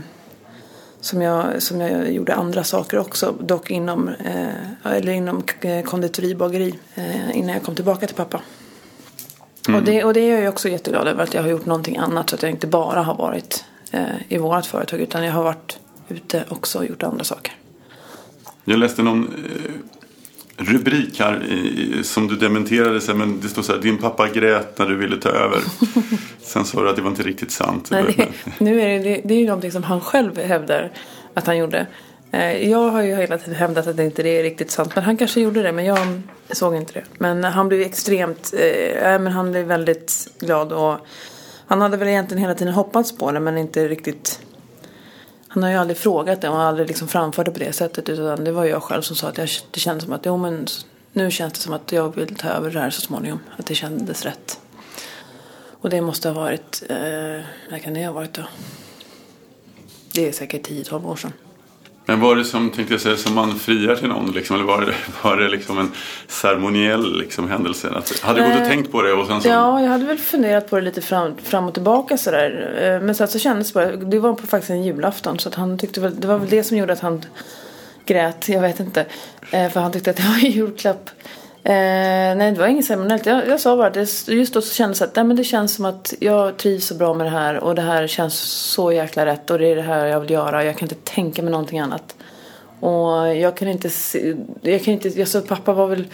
som 1.02 1.22
jag, 1.22 1.62
som 1.62 1.82
jag 1.82 2.12
gjorde 2.12 2.36
andra 2.36 2.64
saker 2.64 3.00
också, 3.00 3.36
dock 3.40 3.72
inom, 3.72 4.08
eh, 4.08 4.94
eller 4.96 5.12
inom 5.12 5.44
konditoribageri 5.86 6.80
eh, 6.96 7.38
innan 7.38 7.54
jag 7.54 7.64
kom 7.64 7.76
tillbaka 7.76 8.08
till 8.08 8.16
pappa. 8.16 8.42
Mm. 9.68 9.80
Och, 9.80 9.86
det, 9.86 10.04
och 10.04 10.14
det 10.14 10.20
är 10.20 10.42
jag 10.42 10.54
också 10.54 10.70
jätteglad 10.70 11.08
över 11.08 11.24
att 11.24 11.34
jag 11.34 11.42
har 11.42 11.50
gjort 11.50 11.66
någonting 11.66 11.98
annat 11.98 12.30
så 12.30 12.36
att 12.36 12.42
jag 12.42 12.52
inte 12.52 12.68
bara 12.68 13.02
har 13.02 13.16
varit 13.16 13.66
eh, 13.92 14.06
i 14.30 14.38
vårt 14.38 14.66
företag 14.66 15.00
utan 15.00 15.26
jag 15.26 15.34
har 15.34 15.44
varit 15.44 15.80
ute 16.08 16.44
också 16.50 16.80
och 16.80 16.86
gjort 16.86 17.04
andra 17.04 17.24
saker. 17.24 17.54
Jag 18.66 18.80
läste 18.80 19.04
någon 19.04 19.28
eh, 19.28 19.72
rubrik 20.64 21.20
här 21.20 22.04
som 22.04 22.28
du 22.28 22.36
dementerade 22.36 23.02
sen 23.02 23.18
men 23.18 23.40
det 23.40 23.48
står 23.48 23.62
så 23.62 23.74
här 23.74 23.80
din 23.80 23.98
pappa 23.98 24.28
grät 24.28 24.78
när 24.78 24.86
du 24.86 24.96
ville 24.96 25.18
ta 25.18 25.30
över. 25.30 25.60
sen 26.42 26.66
sa 26.66 26.84
du 26.84 26.90
att 26.90 26.96
det 26.96 27.02
var 27.02 27.10
inte 27.10 27.24
riktigt 27.24 27.52
sant. 27.52 27.88
Nej, 27.92 28.04
det, 28.18 28.28
nu 28.64 28.82
är 28.82 28.88
det, 28.88 29.00
det, 29.00 29.22
det 29.24 29.34
är 29.34 29.40
ju 29.40 29.46
någonting 29.46 29.72
som 29.72 29.84
han 29.84 30.02
själv 30.02 30.40
hävdar 30.40 30.92
att 31.34 31.48
han 31.48 31.58
gjorde. 31.58 31.88
Eh, 32.32 32.70
jag 32.70 32.90
har 32.90 33.02
ju 33.02 33.16
hela 33.16 33.38
tiden 33.38 33.56
hävdat 33.56 33.88
att 33.88 33.98
det 33.98 34.06
inte 34.06 34.30
är 34.30 34.44
riktigt 34.44 34.72
sant. 34.72 34.96
Men 34.96 35.04
han 35.04 35.18
kanske 35.18 35.42
gjorde 35.42 35.62
det, 35.62 35.72
men 35.72 35.86
jag 35.86 36.22
såg 36.52 36.76
inte 36.76 36.94
det. 36.94 37.04
Men 37.18 37.44
han 37.44 37.68
blev 37.68 37.82
extremt, 37.82 38.54
eh, 38.54 39.20
men 39.20 39.28
han 39.28 39.52
blev 39.52 39.66
väldigt 39.66 40.28
glad 40.40 40.74
och 40.74 40.98
han 41.68 41.82
hade 41.82 41.98
väl 41.98 42.08
egentligen 42.08 42.42
hela 42.42 42.56
tiden 42.56 42.74
hoppats 42.74 43.18
på 43.18 43.32
det 43.32 43.40
men 43.40 43.58
inte 43.58 43.88
riktigt 43.88 44.40
han 45.54 45.64
har 45.64 45.70
ju 45.70 45.76
aldrig 45.76 45.98
frågat 45.98 46.42
det 46.42 46.50
och 46.50 46.62
aldrig 46.62 46.88
liksom 46.88 47.08
framfört 47.08 47.46
det 47.46 47.52
på 47.52 47.60
det 47.60 47.74
sättet. 47.74 48.10
Utan 48.10 48.44
det 48.44 48.52
var 48.52 48.66
jag 48.66 48.84
själv 48.84 49.02
som 49.02 49.16
sa 49.16 49.28
att 49.28 49.38
jag, 49.38 49.50
det 49.72 49.80
kändes 49.80 50.04
som 50.04 50.14
att 50.14 50.26
jo 50.26 50.38
men 50.38 50.68
nu 51.14 51.32
känns 51.32 51.54
det 51.54 51.60
som 51.60 51.74
att 51.74 51.92
jag 51.92 52.16
vill 52.16 52.36
ta 52.36 52.50
över 52.50 52.72
det 52.72 52.80
här 52.80 52.90
så 52.90 53.02
småningom. 53.02 53.40
Att 53.58 53.66
det 53.66 53.76
kändes 53.76 54.26
rätt. 54.26 54.60
Och 55.82 55.90
det 55.90 56.02
måste 56.02 56.30
ha 56.30 56.42
varit, 56.42 56.84
eh, 56.90 56.96
när 57.70 57.80
kan 57.84 57.94
det 57.94 58.06
ha 58.06 58.14
varit 58.14 58.34
då? 58.34 58.44
Det 60.14 60.28
är 60.28 60.32
säkert 60.32 60.68
10-12 60.68 61.06
år 61.06 61.16
sedan. 61.16 61.34
Men 62.06 62.20
var 62.20 62.36
det 62.36 62.46
som, 62.46 62.70
tänkte 62.70 62.94
jag 62.94 63.02
säga, 63.02 63.18
som 63.18 63.36
man 63.36 63.60
friar 63.60 63.96
till 63.96 64.08
någon? 64.08 64.32
Liksom, 64.32 64.56
eller 64.56 64.66
var 64.66 64.82
det, 64.82 64.94
var 65.24 65.38
det 65.38 65.50
liksom 65.50 65.80
en 65.80 65.92
ceremoniell 66.28 67.18
liksom, 67.18 67.50
händelse? 67.50 67.90
Att, 67.90 68.20
hade 68.20 68.42
du 68.42 68.52
gått 68.52 68.62
och 68.62 68.68
tänkt 68.68 68.92
på 68.92 69.02
det? 69.02 69.14
Och 69.14 69.28
sen 69.28 69.42
så... 69.42 69.48
Ja, 69.48 69.82
jag 69.82 69.90
hade 69.90 70.06
väl 70.06 70.18
funderat 70.18 70.70
på 70.70 70.76
det 70.76 70.82
lite 70.82 71.02
fram, 71.02 71.38
fram 71.38 71.68
och 71.68 71.74
tillbaka 71.74 72.18
sådär. 72.18 72.78
Eh, 72.82 73.06
men 73.06 73.16
sen 73.16 73.28
så 73.28 73.40
kändes 73.40 73.74
det 73.74 73.74
bara, 73.74 73.96
det 73.96 74.20
var 74.20 74.34
på 74.34 74.48
faktiskt 74.48 74.70
en 74.70 74.84
julafton. 74.84 75.40
Så 75.40 75.50
att 75.50 75.56
han 75.56 75.78
tyckte 75.78 76.02
väl, 76.02 76.20
det 76.20 76.28
var 76.28 76.38
väl 76.38 76.50
det 76.50 76.64
som 76.64 76.78
gjorde 76.78 76.94
att 76.94 77.00
han 77.00 77.26
grät, 78.06 78.50
jag 78.50 78.62
vet 78.62 78.80
inte. 78.80 79.06
Eh, 79.52 79.70
för 79.70 79.80
han 79.80 79.92
tyckte 79.92 80.10
att 80.10 80.18
det 80.18 80.24
var 80.24 80.36
en 80.36 80.52
julklapp. 80.52 81.10
Eh, 81.64 82.36
nej, 82.36 82.52
det 82.52 82.60
var 82.60 82.68
inget 82.68 82.86
ceremoniellt. 82.86 83.26
Jag, 83.26 83.48
jag 83.48 83.60
sa 83.60 83.78
bara 83.78 83.88
att 83.88 83.94
det, 83.94 84.28
just 84.28 84.54
då 84.54 84.62
så 84.62 84.74
kändes 84.74 85.00
det 85.00 85.06
att 85.06 85.16
nej, 85.16 85.26
men 85.26 85.36
det 85.36 85.44
känns 85.44 85.76
som 85.76 85.86
att 85.86 86.14
jag 86.20 86.58
trivs 86.58 86.86
så 86.86 86.96
bra 86.96 87.14
med 87.14 87.28
det 87.28 87.32
här 87.32 87.60
och 87.60 87.76
det 87.76 87.82
här 87.82 88.08
känns 88.08 88.34
så 88.40 88.92
jäkla 88.92 89.26
rätt 89.26 89.50
och 89.50 89.60
det 89.60 89.68
är 89.68 89.76
det 89.76 89.82
här 89.82 90.06
jag 90.06 90.20
vill 90.20 90.30
göra. 90.30 90.64
Jag 90.64 90.78
kan 90.78 90.86
inte 90.90 91.12
tänka 91.12 91.42
mig 91.42 91.52
någonting 91.52 91.80
annat. 91.80 92.16
Och 92.80 93.36
jag 93.36 93.58
kan 93.58 93.68
inte 93.68 93.90
se, 93.90 94.36
jag 94.62 94.84
kan 94.84 94.94
inte, 94.94 95.10
jag 95.10 95.28
så 95.28 95.42
pappa 95.42 95.74
var 95.74 95.88
väl, 95.88 96.08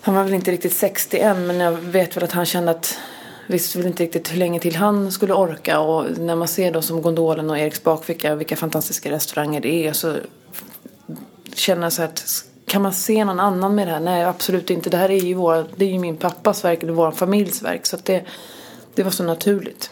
han 0.00 0.14
var 0.14 0.24
väl 0.24 0.34
inte 0.34 0.50
riktigt 0.50 0.72
60 0.72 1.18
än 1.18 1.46
men 1.46 1.60
jag 1.60 1.72
vet 1.72 2.16
väl 2.16 2.24
att 2.24 2.32
han 2.32 2.46
kände 2.46 2.70
att 2.70 2.98
visste 3.46 3.78
väl 3.78 3.86
inte 3.86 4.02
riktigt 4.02 4.32
hur 4.32 4.36
länge 4.36 4.60
till 4.60 4.76
han 4.76 5.12
skulle 5.12 5.34
orka 5.34 5.80
och 5.80 6.18
när 6.18 6.36
man 6.36 6.48
ser 6.48 6.72
då 6.72 6.82
som 6.82 7.02
Gondolen 7.02 7.50
och 7.50 7.58
Eriks 7.58 7.82
bakficka 7.82 8.34
vilka 8.34 8.56
fantastiska 8.56 9.10
restauranger 9.10 9.60
det 9.60 9.86
är 9.86 9.92
så 9.92 10.16
känner 11.54 11.82
jag 11.82 11.92
så 11.92 12.02
att 12.02 12.44
kan 12.72 12.82
man 12.82 12.92
se 12.92 13.24
någon 13.24 13.40
annan 13.40 13.74
med 13.74 13.86
det 13.86 13.92
här? 13.92 14.00
Nej, 14.00 14.24
absolut 14.24 14.70
inte. 14.70 14.90
Det 14.90 14.96
här 14.96 15.10
är 15.10 15.18
ju, 15.18 15.34
vår, 15.34 15.66
det 15.76 15.84
är 15.84 15.88
ju 15.88 15.98
min 15.98 16.16
pappas 16.16 16.64
verk, 16.64 16.82
eller 16.82 16.92
vår 16.92 17.10
familjs 17.10 17.62
verk. 17.62 17.86
Så 17.86 17.96
att 17.96 18.04
det, 18.04 18.24
det 18.94 19.02
var 19.02 19.10
så 19.10 19.24
naturligt. 19.24 19.90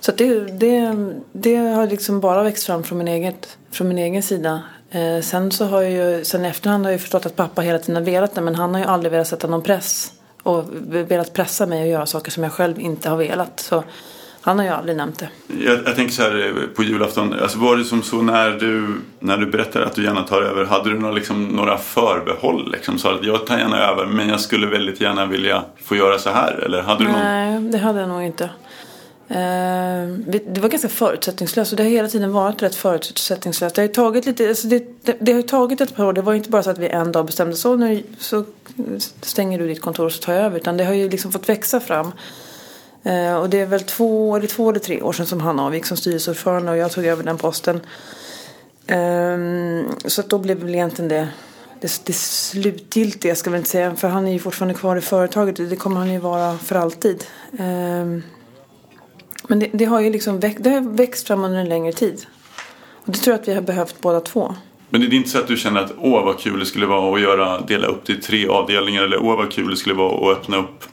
Så 0.00 0.10
att 0.10 0.18
det, 0.18 0.40
det, 0.40 0.96
det 1.32 1.56
har 1.56 1.86
liksom 1.86 2.20
bara 2.20 2.42
växt 2.42 2.66
fram 2.66 2.82
från 2.84 2.98
min, 2.98 3.08
eget, 3.08 3.58
från 3.70 3.88
min 3.88 3.98
egen 3.98 4.22
sida. 4.22 4.62
Eh, 4.90 5.20
sen 5.20 5.50
så 5.50 5.64
har 5.64 5.82
jag 5.82 5.90
ju, 5.90 6.24
sen 6.24 6.44
efterhand 6.44 6.84
har 6.84 6.92
jag 6.92 7.00
förstått 7.00 7.26
att 7.26 7.36
pappa 7.36 7.62
hela 7.62 7.78
tiden 7.78 7.96
har 7.96 8.02
velat 8.02 8.34
det. 8.34 8.40
Men 8.40 8.54
han 8.54 8.74
har 8.74 8.80
ju 8.80 8.86
aldrig 8.86 9.12
velat 9.12 9.28
sätta 9.28 9.46
någon 9.46 9.62
press. 9.62 10.12
Och 10.42 10.64
velat 10.90 11.32
pressa 11.32 11.66
mig 11.66 11.82
att 11.82 11.88
göra 11.88 12.06
saker 12.06 12.30
som 12.30 12.42
jag 12.42 12.52
själv 12.52 12.80
inte 12.80 13.08
har 13.08 13.16
velat. 13.16 13.60
Så 13.60 13.84
han 14.44 14.58
har 14.58 14.66
ju 14.66 14.70
aldrig 14.70 14.96
nämnt 14.96 15.18
det. 15.18 15.28
Jag, 15.64 15.78
jag 15.86 15.96
tänker 15.96 16.12
så 16.12 16.22
här 16.22 16.46
eh, 16.46 16.66
på 16.76 16.82
julafton. 16.82 17.34
Alltså 17.42 17.58
var 17.58 17.76
det 17.76 17.84
som 17.84 18.02
så 18.02 18.22
när 18.22 18.50
du, 18.50 19.00
när 19.18 19.36
du 19.36 19.46
berättade 19.46 19.86
att 19.86 19.94
du 19.94 20.04
gärna 20.04 20.22
tar 20.22 20.42
över. 20.42 20.64
Hade 20.64 20.90
du 20.90 20.98
några, 20.98 21.14
liksom, 21.14 21.44
några 21.44 21.78
förbehåll? 21.78 22.72
Liksom, 22.72 22.98
så 22.98 23.08
att 23.08 23.24
jag 23.24 23.46
tar 23.46 23.58
gärna 23.58 23.78
över 23.78 24.06
men 24.06 24.28
jag 24.28 24.40
skulle 24.40 24.66
väldigt 24.66 25.00
gärna 25.00 25.26
vilja 25.26 25.64
få 25.82 25.96
göra 25.96 26.18
så 26.18 26.30
här. 26.30 26.52
Eller 26.52 26.82
hade 26.82 27.04
du 27.04 27.12
Nej, 27.12 27.52
någon... 27.52 27.70
det 27.70 27.78
hade 27.78 28.00
jag 28.00 28.08
nog 28.08 28.22
inte. 28.22 28.44
Eh, 29.28 30.08
det 30.46 30.60
var 30.60 30.68
ganska 30.68 30.88
förutsättningslöst 30.88 31.72
och 31.72 31.76
det 31.76 31.82
har 31.82 31.90
hela 31.90 32.08
tiden 32.08 32.32
varit 32.32 32.62
rätt 32.62 32.74
förutsättningslöst. 32.74 33.74
Det 33.74 33.82
har 33.82 33.88
tagit 33.88 34.26
lite, 34.26 34.48
alltså 34.48 34.66
det, 34.66 35.02
det, 35.02 35.16
det, 35.20 35.32
har 35.32 35.42
tagit 35.42 35.80
ett 35.80 35.96
par 35.96 36.04
år. 36.04 36.12
Det 36.12 36.22
var 36.22 36.34
inte 36.34 36.50
bara 36.50 36.62
så 36.62 36.70
att 36.70 36.78
vi 36.78 36.88
en 36.88 37.12
dag 37.12 37.26
bestämde 37.26 37.56
så 37.56 37.76
nu 37.76 38.02
så 38.18 38.44
stänger 39.20 39.58
du 39.58 39.68
ditt 39.68 39.80
kontor 39.80 40.06
och 40.06 40.12
så 40.12 40.22
tar 40.22 40.32
jag 40.32 40.42
över. 40.44 40.56
Utan 40.56 40.76
det 40.76 40.84
har 40.84 40.94
ju 40.94 41.08
liksom 41.08 41.32
fått 41.32 41.48
växa 41.48 41.80
fram. 41.80 42.12
Eh, 43.02 43.34
och 43.34 43.50
det 43.50 43.60
är 43.60 43.66
väl 43.66 43.80
två 43.80 44.36
eller, 44.36 44.46
två 44.46 44.70
eller 44.70 44.80
tre 44.80 45.02
år 45.02 45.12
sedan 45.12 45.26
som 45.26 45.40
han 45.40 45.60
avgick 45.60 45.86
som 45.86 45.96
styrelseordförande 45.96 46.70
och 46.70 46.76
jag 46.76 46.92
tog 46.92 47.06
över 47.06 47.24
den 47.24 47.38
posten. 47.38 47.80
Ehm, 48.86 49.84
så 50.04 50.20
att 50.20 50.30
då 50.30 50.38
blev 50.38 50.58
väl 50.58 50.74
egentligen 50.74 51.08
det, 51.08 51.28
det, 51.80 52.00
det 52.04 52.12
slutgiltiga 52.12 53.34
ska 53.34 53.50
vi 53.50 53.56
inte 53.56 53.70
säga. 53.70 53.96
För 53.96 54.08
han 54.08 54.26
är 54.26 54.32
ju 54.32 54.38
fortfarande 54.38 54.74
kvar 54.74 54.96
i 54.96 55.00
företaget 55.00 55.58
och 55.58 55.66
det 55.66 55.76
kommer 55.76 55.96
han 55.96 56.12
ju 56.12 56.18
vara 56.18 56.58
för 56.58 56.76
alltid. 56.76 57.24
Ehm, 57.58 58.22
men 59.48 59.58
det, 59.58 59.70
det, 59.72 59.84
har 59.84 60.00
ju 60.00 60.10
liksom 60.10 60.40
växt, 60.40 60.64
det 60.64 60.70
har 60.70 60.80
växt 60.80 61.26
fram 61.26 61.44
under 61.44 61.58
en 61.58 61.68
längre 61.68 61.92
tid. 61.92 62.26
Och 63.04 63.12
det 63.12 63.18
tror 63.18 63.34
jag 63.34 63.40
att 63.40 63.48
vi 63.48 63.54
har 63.54 63.62
behövt 63.62 64.00
båda 64.00 64.20
två. 64.20 64.54
Men 64.90 65.00
det 65.00 65.06
är 65.06 65.14
inte 65.14 65.30
så 65.30 65.38
att 65.38 65.48
du 65.48 65.56
känner 65.56 65.80
att 65.80 65.92
åh 65.98 66.24
vad 66.24 66.38
kul 66.38 66.58
det 66.58 66.66
skulle 66.66 66.86
vara 66.86 67.14
att 67.14 67.20
göra, 67.20 67.60
dela 67.60 67.86
upp 67.86 68.06
det 68.06 68.12
i 68.12 68.16
tre 68.16 68.48
avdelningar 68.48 69.02
eller 69.02 69.22
åh 69.22 69.36
vad 69.36 69.52
kul 69.52 69.70
det 69.70 69.76
skulle 69.76 69.94
vara 69.94 70.32
att 70.32 70.38
öppna 70.38 70.56
upp 70.56 70.84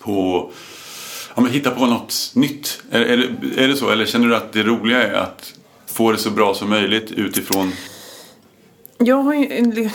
på 0.00 0.50
ja, 1.34 1.42
men 1.42 1.52
hitta 1.52 1.70
på 1.70 1.86
något 1.86 2.32
nytt. 2.34 2.82
Är, 2.90 3.00
är, 3.00 3.16
det, 3.16 3.64
är 3.64 3.68
det 3.68 3.76
så? 3.76 3.90
Eller 3.90 4.06
känner 4.06 4.28
du 4.28 4.36
att 4.36 4.52
det 4.52 4.62
roliga 4.62 5.02
är 5.02 5.14
att 5.14 5.54
få 5.86 6.12
det 6.12 6.18
så 6.18 6.30
bra 6.30 6.54
som 6.54 6.70
möjligt 6.70 7.10
utifrån? 7.10 7.72
Jag 8.98 9.16
har 9.16 9.34
ju, 9.34 9.90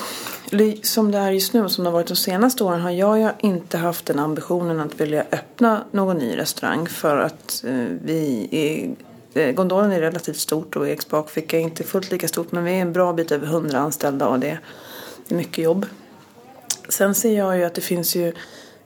som 0.84 1.12
det 1.12 1.17
är 1.17 1.31
just 1.31 1.53
nu 1.53 1.63
och 1.63 1.72
som 1.72 1.84
det 1.84 1.89
har 1.89 1.93
varit 1.93 2.08
de 2.08 2.15
senaste 2.15 2.63
åren 2.63 2.81
har 2.81 2.91
jag 2.91 3.19
ju 3.19 3.29
inte 3.39 3.77
haft 3.77 4.05
den 4.05 4.19
ambitionen 4.19 4.79
att 4.79 5.01
vilja 5.01 5.25
öppna 5.31 5.84
någon 5.91 6.17
ny 6.17 6.38
restaurang 6.38 6.88
för 6.88 7.17
att 7.17 7.63
eh, 7.67 7.86
vi 8.03 8.48
är 8.51 9.41
eh, 9.41 9.51
Gondolen 9.51 9.91
är 9.91 10.00
relativt 10.00 10.38
stort 10.38 10.75
och 10.75 10.88
Eriks 10.88 11.10
bakficka 11.10 11.58
är 11.58 11.62
inte 11.62 11.84
fullt 11.84 12.12
lika 12.12 12.27
stort 12.27 12.51
men 12.51 12.63
vi 12.63 12.72
är 12.72 12.81
en 12.81 12.93
bra 12.93 13.13
bit 13.13 13.31
över 13.31 13.48
hundra 13.48 13.79
anställda 13.79 14.27
och 14.27 14.39
det 14.39 14.50
är 14.50 15.36
mycket 15.36 15.63
jobb. 15.63 15.86
Sen 16.89 17.15
ser 17.15 17.38
jag 17.38 17.58
ju 17.58 17.63
att 17.63 17.75
det 17.75 17.81
finns 17.81 18.15
ju 18.15 18.34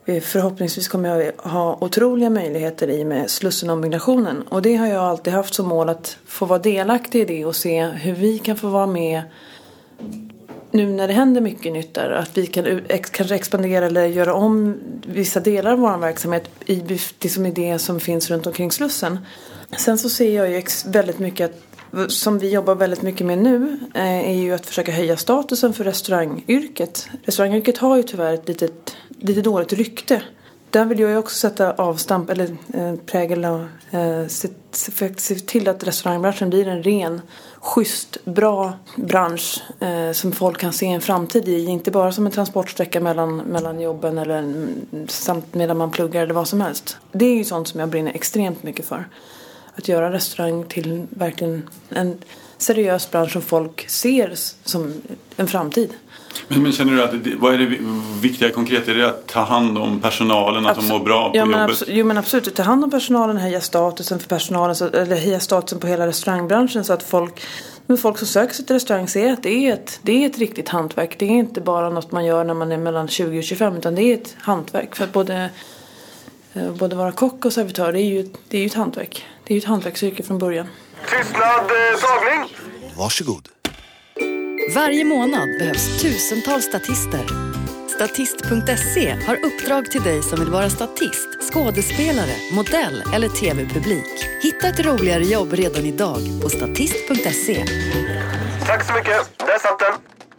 Eh, 0.05 0.21
förhoppningsvis 0.21 0.87
kommer 0.87 1.09
jag 1.09 1.31
ha 1.37 1.77
otroliga 1.81 2.29
möjligheter 2.29 2.89
i 2.89 3.05
med 3.05 3.29
Slussen-ombyggnationen. 3.29 4.43
Och 4.49 4.61
det 4.61 4.75
har 4.75 4.87
jag 4.87 5.03
alltid 5.03 5.33
haft 5.33 5.53
som 5.53 5.67
mål 5.67 5.89
att 5.89 6.17
få 6.25 6.45
vara 6.45 6.59
delaktig 6.59 7.21
i 7.21 7.25
det 7.25 7.45
och 7.45 7.55
se 7.55 7.85
hur 7.85 8.13
vi 8.13 8.39
kan 8.39 8.57
få 8.57 8.67
vara 8.67 8.87
med 8.87 9.21
nu 10.71 10.85
när 10.85 11.07
det 11.07 11.13
händer 11.13 11.41
mycket 11.41 11.73
nytt 11.73 11.93
där. 11.93 12.09
Att 12.09 12.37
vi 12.37 12.45
kan 12.45 12.81
kanske 13.11 13.35
expandera 13.35 13.85
eller 13.85 14.05
göra 14.05 14.33
om 14.33 14.79
vissa 15.07 15.39
delar 15.39 15.71
av 15.71 15.79
vår 15.79 15.97
verksamhet 15.97 16.49
i 16.65 16.99
det 17.19 17.29
som 17.29 17.45
är 17.45 17.51
det 17.51 17.79
som 17.79 17.99
finns 17.99 18.29
runt 18.29 18.47
omkring 18.47 18.71
Slussen. 18.71 19.19
Sen 19.77 19.97
så 19.97 20.09
ser 20.09 20.35
jag 20.35 20.51
ju 20.51 20.63
väldigt 20.85 21.19
mycket 21.19 21.49
att 21.49 21.73
som 22.07 22.39
vi 22.39 22.49
jobbar 22.49 22.75
väldigt 22.75 23.01
mycket 23.01 23.27
med 23.27 23.37
nu 23.37 23.79
eh, 23.93 24.29
är 24.29 24.33
ju 24.33 24.53
att 24.53 24.65
försöka 24.65 24.91
höja 24.91 25.17
statusen 25.17 25.73
för 25.73 25.83
restaurangyrket. 25.83 27.07
Restaurangyrket 27.23 27.77
har 27.77 27.97
ju 27.97 28.03
tyvärr 28.03 28.33
ett 28.33 28.47
litet, 28.47 28.95
lite 29.23 29.41
dåligt 29.41 29.73
rykte. 29.73 30.21
Där 30.69 30.85
vill 30.85 30.99
jag 30.99 31.09
ju 31.09 31.17
också 31.17 31.35
sätta 31.35 31.73
avstamp 31.73 32.29
eller 32.29 32.55
eh, 32.73 32.95
prägel 33.05 33.45
och 33.45 33.95
eh, 33.97 34.27
se, 34.27 34.47
se, 34.71 35.35
till 35.35 35.67
att 35.67 35.83
restaurangbranschen 35.83 36.49
blir 36.49 36.67
en 36.67 36.83
ren, 36.83 37.21
schysst, 37.59 38.17
bra 38.25 38.73
bransch 38.95 39.63
eh, 39.79 40.11
som 40.11 40.31
folk 40.31 40.59
kan 40.59 40.73
se 40.73 40.85
en 40.85 41.01
framtid 41.01 41.47
i. 41.47 41.65
Inte 41.65 41.91
bara 41.91 42.11
som 42.11 42.25
en 42.25 42.31
transportsträcka 42.31 42.99
mellan, 42.99 43.37
mellan 43.37 43.79
jobben 43.79 44.17
eller 44.17 44.39
mm, 44.39 45.07
samt 45.07 45.53
medan 45.53 45.77
man 45.77 45.91
pluggar 45.91 46.23
eller 46.23 46.33
vad 46.33 46.47
som 46.47 46.61
helst. 46.61 46.97
Det 47.11 47.25
är 47.25 47.35
ju 47.35 47.43
sånt 47.43 47.67
som 47.67 47.79
jag 47.79 47.89
brinner 47.89 48.11
extremt 48.11 48.63
mycket 48.63 48.85
för 48.85 49.07
att 49.75 49.87
göra 49.87 50.11
restaurang 50.11 50.63
till 50.63 51.07
verkligen 51.09 51.69
en 51.89 52.17
seriös 52.63 53.11
bransch 53.11 53.31
som 53.31 53.41
folk 53.41 53.89
ser 53.89 54.33
som 54.63 54.93
en 55.35 55.47
framtid. 55.47 55.89
Men, 56.47 56.63
men 56.63 56.71
känner 56.71 56.93
du 56.93 57.03
att 57.03 57.23
det, 57.23 57.35
vad 57.35 57.53
är 57.53 57.57
det 57.57 57.77
viktiga 58.21 58.49
konkret? 58.49 58.87
Är 58.87 58.95
det 58.95 59.07
att 59.07 59.27
ta 59.27 59.39
hand 59.39 59.77
om 59.77 59.99
personalen, 59.99 60.65
att 60.65 60.75
de 60.75 60.87
mår 60.87 60.99
bra 60.99 61.31
på 61.31 61.37
ja, 61.37 61.45
men 61.45 61.61
jobbet? 61.61 61.83
jo 61.87 62.05
men 62.05 62.17
absolut, 62.17 62.55
ta 62.55 62.63
hand 62.63 62.83
om 62.83 62.91
personalen, 62.91 63.37
höja 63.37 63.61
statusen 63.61 64.19
för 64.19 64.27
personalen, 64.27 64.75
så, 64.75 64.87
eller 64.87 65.15
höja 65.15 65.39
statusen 65.39 65.79
på 65.79 65.87
hela 65.87 66.07
restaurangbranschen 66.07 66.83
så 66.83 66.93
att 66.93 67.03
folk 67.03 67.41
men 67.85 67.97
folk 67.97 68.17
som 68.17 68.27
söker 68.27 68.53
sig 68.53 68.65
till 68.65 68.73
restaurang 68.73 69.07
ser 69.07 69.33
att 69.33 69.43
det 69.43 69.67
är, 69.67 69.73
ett, 69.73 69.99
det 70.01 70.23
är 70.23 70.29
ett 70.29 70.37
riktigt 70.37 70.69
hantverk. 70.69 71.15
Det 71.19 71.25
är 71.25 71.29
inte 71.29 71.61
bara 71.61 71.89
något 71.89 72.11
man 72.11 72.25
gör 72.25 72.43
när 72.43 72.53
man 72.53 72.71
är 72.71 72.77
mellan 72.77 73.07
20 73.07 73.37
och 73.37 73.43
25 73.43 73.77
utan 73.77 73.95
det 73.95 74.01
är 74.01 74.13
ett 74.13 74.35
hantverk. 74.39 74.95
För 74.95 75.03
att 75.03 75.13
både, 75.13 75.49
eh, 76.53 76.71
både 76.71 76.95
vara 76.95 77.11
kock 77.11 77.45
och 77.45 77.53
servitör 77.53 77.91
det 77.91 77.99
är 77.99 78.05
ju, 78.05 78.29
det 78.47 78.57
är 78.57 78.61
ju 78.61 78.67
ett 78.67 78.73
hantverk. 78.73 79.25
Det 79.43 79.53
är 79.53 79.55
ju 79.55 79.59
ett 79.59 79.65
hantverksyrke 79.65 80.23
från 80.23 80.39
början. 80.39 80.67
Tystnad, 81.09 81.63
eh, 81.63 81.99
tagning! 82.01 82.55
Varsågod. 82.97 83.49
Varje 84.75 85.05
månad 85.05 85.49
behövs 85.59 86.01
tusentals 86.01 86.65
statister. 86.65 87.25
Statist.se 87.89 89.15
har 89.27 89.45
uppdrag 89.45 89.91
till 89.91 90.01
dig 90.01 90.23
som 90.23 90.39
vill 90.39 90.49
vara 90.49 90.69
statist, 90.69 91.27
skådespelare, 91.53 92.35
modell 92.53 93.03
eller 93.15 93.27
tv-publik. 93.27 94.05
Hitta 94.41 94.67
ett 94.67 94.85
roligare 94.85 95.23
jobb 95.23 95.53
redan 95.53 95.85
idag 95.85 96.19
på 96.41 96.49
statist.se. 96.49 97.65
Tack 98.65 98.83
så 98.83 98.93
mycket. 98.93 99.37
Där 99.37 99.59
satt 99.59 99.79
den. 99.79 99.93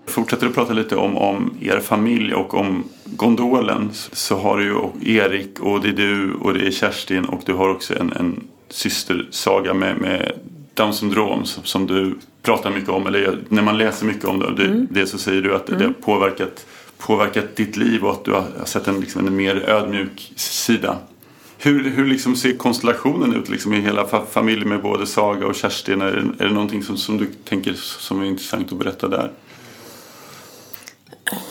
Fortsätter 0.06 0.46
att 0.46 0.54
prata 0.54 0.72
lite 0.72 0.96
om, 0.96 1.16
om 1.16 1.58
er 1.60 1.80
familj 1.80 2.34
och 2.34 2.54
om 2.54 2.84
gondolen 3.04 3.90
så 4.12 4.36
har 4.36 4.58
du 4.58 4.64
ju 4.64 5.16
Erik 5.16 5.60
och 5.60 5.80
det 5.80 5.88
är 5.88 5.92
du 5.92 6.34
och 6.34 6.54
det 6.54 6.66
är 6.66 6.70
Kerstin 6.70 7.24
och 7.24 7.42
du 7.46 7.52
har 7.54 7.68
också 7.68 7.98
en, 8.00 8.12
en 8.12 8.48
systersaga 8.68 9.74
med, 9.74 9.96
med 9.96 10.32
Down 10.74 10.94
syndrom 10.94 11.44
som, 11.44 11.86
du 11.86 12.18
pratar 12.42 12.70
mycket 12.70 12.88
om. 12.88 13.06
Eller 13.06 13.38
när 13.48 13.62
man 13.62 13.78
läser 13.78 14.06
mycket 14.06 14.24
om 14.24 14.38
det, 14.38 14.64
mm. 14.64 14.86
det 14.90 15.06
så 15.06 15.18
säger 15.18 15.42
du 15.42 15.54
att 15.54 15.68
mm. 15.68 15.80
det 15.80 15.86
har 15.86 15.92
påverkat, 15.92 16.66
påverkat 16.98 17.56
ditt 17.56 17.76
liv 17.76 18.04
och 18.04 18.12
att 18.12 18.24
du 18.24 18.32
har 18.32 18.44
sett 18.64 18.88
en, 18.88 19.00
liksom, 19.00 19.26
en 19.26 19.36
mer 19.36 19.56
ödmjuk 19.56 20.32
sida. 20.36 20.98
Hur, 21.58 21.90
hur 21.90 22.06
liksom 22.06 22.36
ser 22.36 22.56
konstellationen 22.56 23.34
ut 23.34 23.48
liksom, 23.48 23.74
i 23.74 23.80
hela 23.80 24.24
familjen 24.30 24.68
med 24.68 24.82
både 24.82 25.06
Saga 25.06 25.46
och 25.46 25.54
Kerstin? 25.54 26.00
Är 26.02 26.12
det, 26.12 26.44
är 26.44 26.48
det 26.48 26.54
någonting 26.54 26.82
som, 26.82 26.96
som 26.96 27.18
du 27.18 27.26
tänker 27.44 27.72
som 27.74 28.22
är 28.22 28.24
intressant 28.24 28.72
att 28.72 28.78
berätta 28.78 29.08
där? 29.08 29.30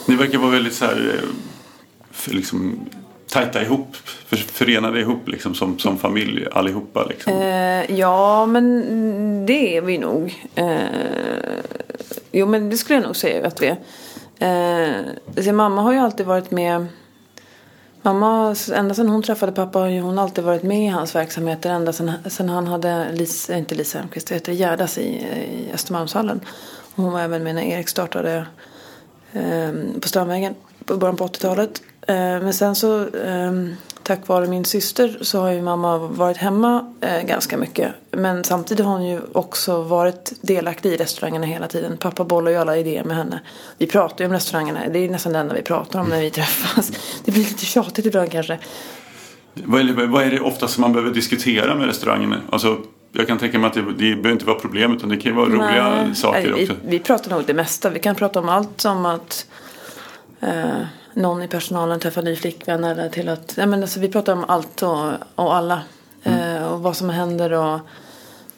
Ni 0.08 0.16
verkar 0.16 0.38
vara 0.38 0.52
väldigt 0.52 0.74
så 0.74 0.86
här, 0.86 1.16
eh, 1.16 2.34
liksom, 2.34 2.80
tajta 3.34 3.62
ihop, 3.62 3.96
för, 3.96 4.36
förenade 4.36 5.00
ihop 5.00 5.28
liksom, 5.28 5.56
som, 5.56 5.80
som 5.80 5.98
familj 5.98 6.48
allihopa. 6.52 7.06
Liksom. 7.06 7.34
Eh, 7.34 7.92
ja, 8.00 8.46
men 8.46 9.46
det 9.46 9.78
är 9.78 9.82
vi 9.82 9.98
nog. 9.98 10.46
Eh, 10.56 10.78
jo, 12.32 12.46
men 12.46 12.70
det 12.70 12.78
skulle 12.78 13.00
jag 13.00 13.06
nog 13.06 13.16
säga 13.16 13.48
att 13.48 13.62
vi 13.62 13.68
är. 13.68 13.78
Eh, 14.40 15.44
så 15.44 15.54
mamma 15.54 15.82
har 15.82 15.94
ju 15.94 16.00
alltid 16.00 16.26
varit 16.26 16.52
med. 16.52 16.86
Mamma, 18.02 18.56
ända 18.74 18.96
sedan 18.96 19.10
hon 19.10 19.24
träffade 19.24 19.52
pappa 19.52 19.80
har 19.80 19.88
ju 19.88 20.02
hon 20.02 20.20
alltid 20.20 20.44
varit 20.44 20.64
med 20.64 20.86
i 20.86 20.88
hans 20.88 21.16
verksamheter. 21.16 21.70
Ända 21.70 21.94
sedan, 21.94 22.12
sedan 22.30 22.50
han 22.50 22.68
hade, 22.68 23.12
Lisa, 23.12 23.54
eh, 23.54 23.60
inte 23.60 23.76
Lisa 23.76 24.00
Elmqvist, 24.00 24.28
det 24.28 24.36
heter 24.36 24.54
Gärdas 24.54 24.98
i, 24.98 25.02
i 25.02 25.72
Östermalmshallen. 25.74 26.42
Hon 26.96 27.12
var 27.12 27.22
även 27.22 27.44
med 27.44 27.56
när 27.56 27.62
Erik 27.62 27.90
startade 27.90 28.46
eh, 29.34 29.72
på 30.02 30.08
Strandvägen 30.08 30.56
på 30.86 30.98
början 30.98 31.18
på 31.18 31.28
80-talet. 31.28 31.82
Eh, 32.08 32.16
men 32.16 32.54
sen 32.54 32.76
så 32.76 33.08
ehm, 33.26 33.76
tack 34.04 34.28
vare 34.28 34.48
min 34.48 34.66
syster 34.66 35.18
så 35.22 35.42
har 35.42 35.52
ju 35.52 35.62
mamma 35.62 35.98
varit 35.98 36.38
hemma 36.38 36.94
eh, 37.02 37.22
ganska 37.22 37.58
mycket. 37.58 37.92
Men 38.12 38.44
samtidigt 38.44 38.86
har 38.86 38.94
hon 38.94 39.06
ju 39.06 39.22
också 39.32 39.82
varit 39.82 40.34
delaktig 40.42 40.90
i 40.90 40.98
restaurangerna 40.98 41.46
hela 41.46 41.68
tiden. 41.68 41.98
Pappa 41.98 42.24
bollar 42.24 42.52
ju 42.52 42.58
alla 42.58 42.78
idéer 42.78 43.04
med 43.04 43.18
henne. 43.18 43.40
Vi 43.78 43.88
pratar 43.88 44.24
ju 44.24 44.28
om 44.28 44.34
restaurangerna. 44.34 44.80
Det 44.94 45.00
är 45.00 45.10
nästan 45.10 45.34
det 45.34 45.40
enda 45.40 45.54
vi 45.56 45.62
pratar 45.62 46.00
om 46.00 46.10
när 46.10 46.22
vi 46.22 46.30
träffas. 46.30 46.92
Det 47.26 47.32
blir 47.32 47.44
lite 47.44 47.66
tjatigt 47.66 48.06
ibland 48.06 48.32
kanske. 48.32 48.60
Vad 49.54 49.82
är, 49.82 49.84
det, 49.84 50.08
vad 50.08 50.24
är 50.24 50.32
det 50.32 50.40
oftast 50.40 50.78
man 50.78 50.94
behöver 50.94 51.14
diskutera 51.14 51.76
med 51.76 51.88
restaurangen? 51.88 52.36
Alltså, 52.50 52.78
jag 53.12 53.28
kan 53.28 53.38
tänka 53.38 53.60
mig 53.60 53.68
att 53.68 53.74
det, 53.74 53.82
det 53.82 53.94
behöver 53.98 54.32
inte 54.32 54.46
vara 54.46 54.60
problem 54.60 54.94
utan 54.94 55.10
det 55.10 55.18
kan 55.18 55.32
ju 55.32 55.38
vara 55.38 55.50
roliga 55.50 55.90
Nej, 55.90 56.16
saker 56.16 56.54
vi, 56.54 56.64
också. 56.64 56.76
Vi 56.86 57.00
pratar 57.00 57.32
nog 57.32 57.44
det 57.46 57.54
mesta. 57.54 57.90
Vi 57.90 58.00
kan 58.00 58.16
prata 58.16 58.40
om 58.40 58.50
allt 58.50 58.82
som 58.82 59.06
att 59.06 59.46
eh, 60.40 60.82
någon 61.14 61.44
i 61.44 61.48
personalen 61.48 62.00
träffar 62.00 62.22
ny 62.22 62.36
flickvän 62.36 62.84
eller 62.84 63.10
till 63.10 63.30
att, 63.30 63.54
ja, 63.58 63.66
men 63.66 63.82
alltså, 63.82 64.00
vi 64.00 64.10
pratar 64.10 64.34
om 64.34 64.46
allt 64.48 64.84
och, 64.84 65.12
och 65.36 65.56
alla. 65.56 65.82
Eh, 66.24 66.64
och 66.64 66.80
vad 66.80 66.98
som 66.98 67.10
händer 67.10 67.54
och 67.54 67.80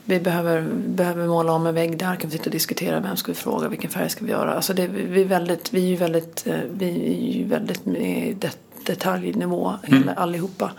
vi 0.05 0.19
behöver, 0.19 0.61
behöver 0.71 1.27
måla 1.27 1.53
om 1.53 1.67
en 1.67 1.75
vägg 1.75 1.97
där 1.97 2.15
kan 2.15 2.29
vi 2.29 2.37
sitta 2.37 2.45
och 2.45 2.51
diskutera 2.51 2.99
vem 2.99 3.17
ska 3.17 3.31
vi 3.31 3.35
fråga, 3.35 3.67
vilken 3.67 3.91
färg 3.91 4.09
ska 4.09 4.25
vi 4.25 4.31
göra. 4.31 4.53
Alltså 4.53 4.73
det, 4.73 4.87
vi, 4.87 5.21
är 5.21 5.25
väldigt, 5.25 5.73
vi 5.73 5.83
är 5.83 5.89
ju 5.89 5.95
väldigt, 5.95 6.47
eh, 6.47 6.59
vi 6.73 6.89
är 6.89 7.37
ju 7.37 7.43
väldigt 7.43 7.85
med 7.85 8.35
det, 8.39 8.57
detaljnivå 8.85 9.73
hela, 9.83 10.13
allihopa. 10.13 10.71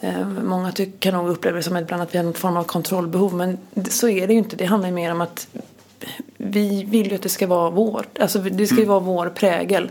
Eh, 0.00 0.28
Många 0.28 0.72
tycker, 0.72 0.98
kan 0.98 1.14
nog 1.14 1.30
uppleva 1.30 1.56
det 1.56 1.62
som 1.62 1.76
ibland 1.76 2.02
att 2.02 2.14
vi 2.14 2.18
har 2.18 2.24
någon 2.24 2.34
form 2.34 2.56
av 2.56 2.64
kontrollbehov 2.64 3.34
men 3.34 3.58
så 3.90 4.08
är 4.08 4.26
det 4.26 4.32
ju 4.32 4.38
inte. 4.38 4.56
Det 4.56 4.64
handlar 4.64 4.88
ju 4.88 4.94
mer 4.94 5.12
om 5.12 5.20
att 5.20 5.48
vi 6.36 6.84
vill 6.84 7.08
ju 7.08 7.14
att 7.14 7.22
det 7.22 7.28
ska 7.28 7.46
vara 7.46 7.70
vårt. 7.70 8.18
Alltså 8.18 8.38
det 8.38 8.66
ska 8.66 8.76
ju 8.76 8.84
vara 8.84 9.00
vår 9.00 9.28
prägel. 9.28 9.90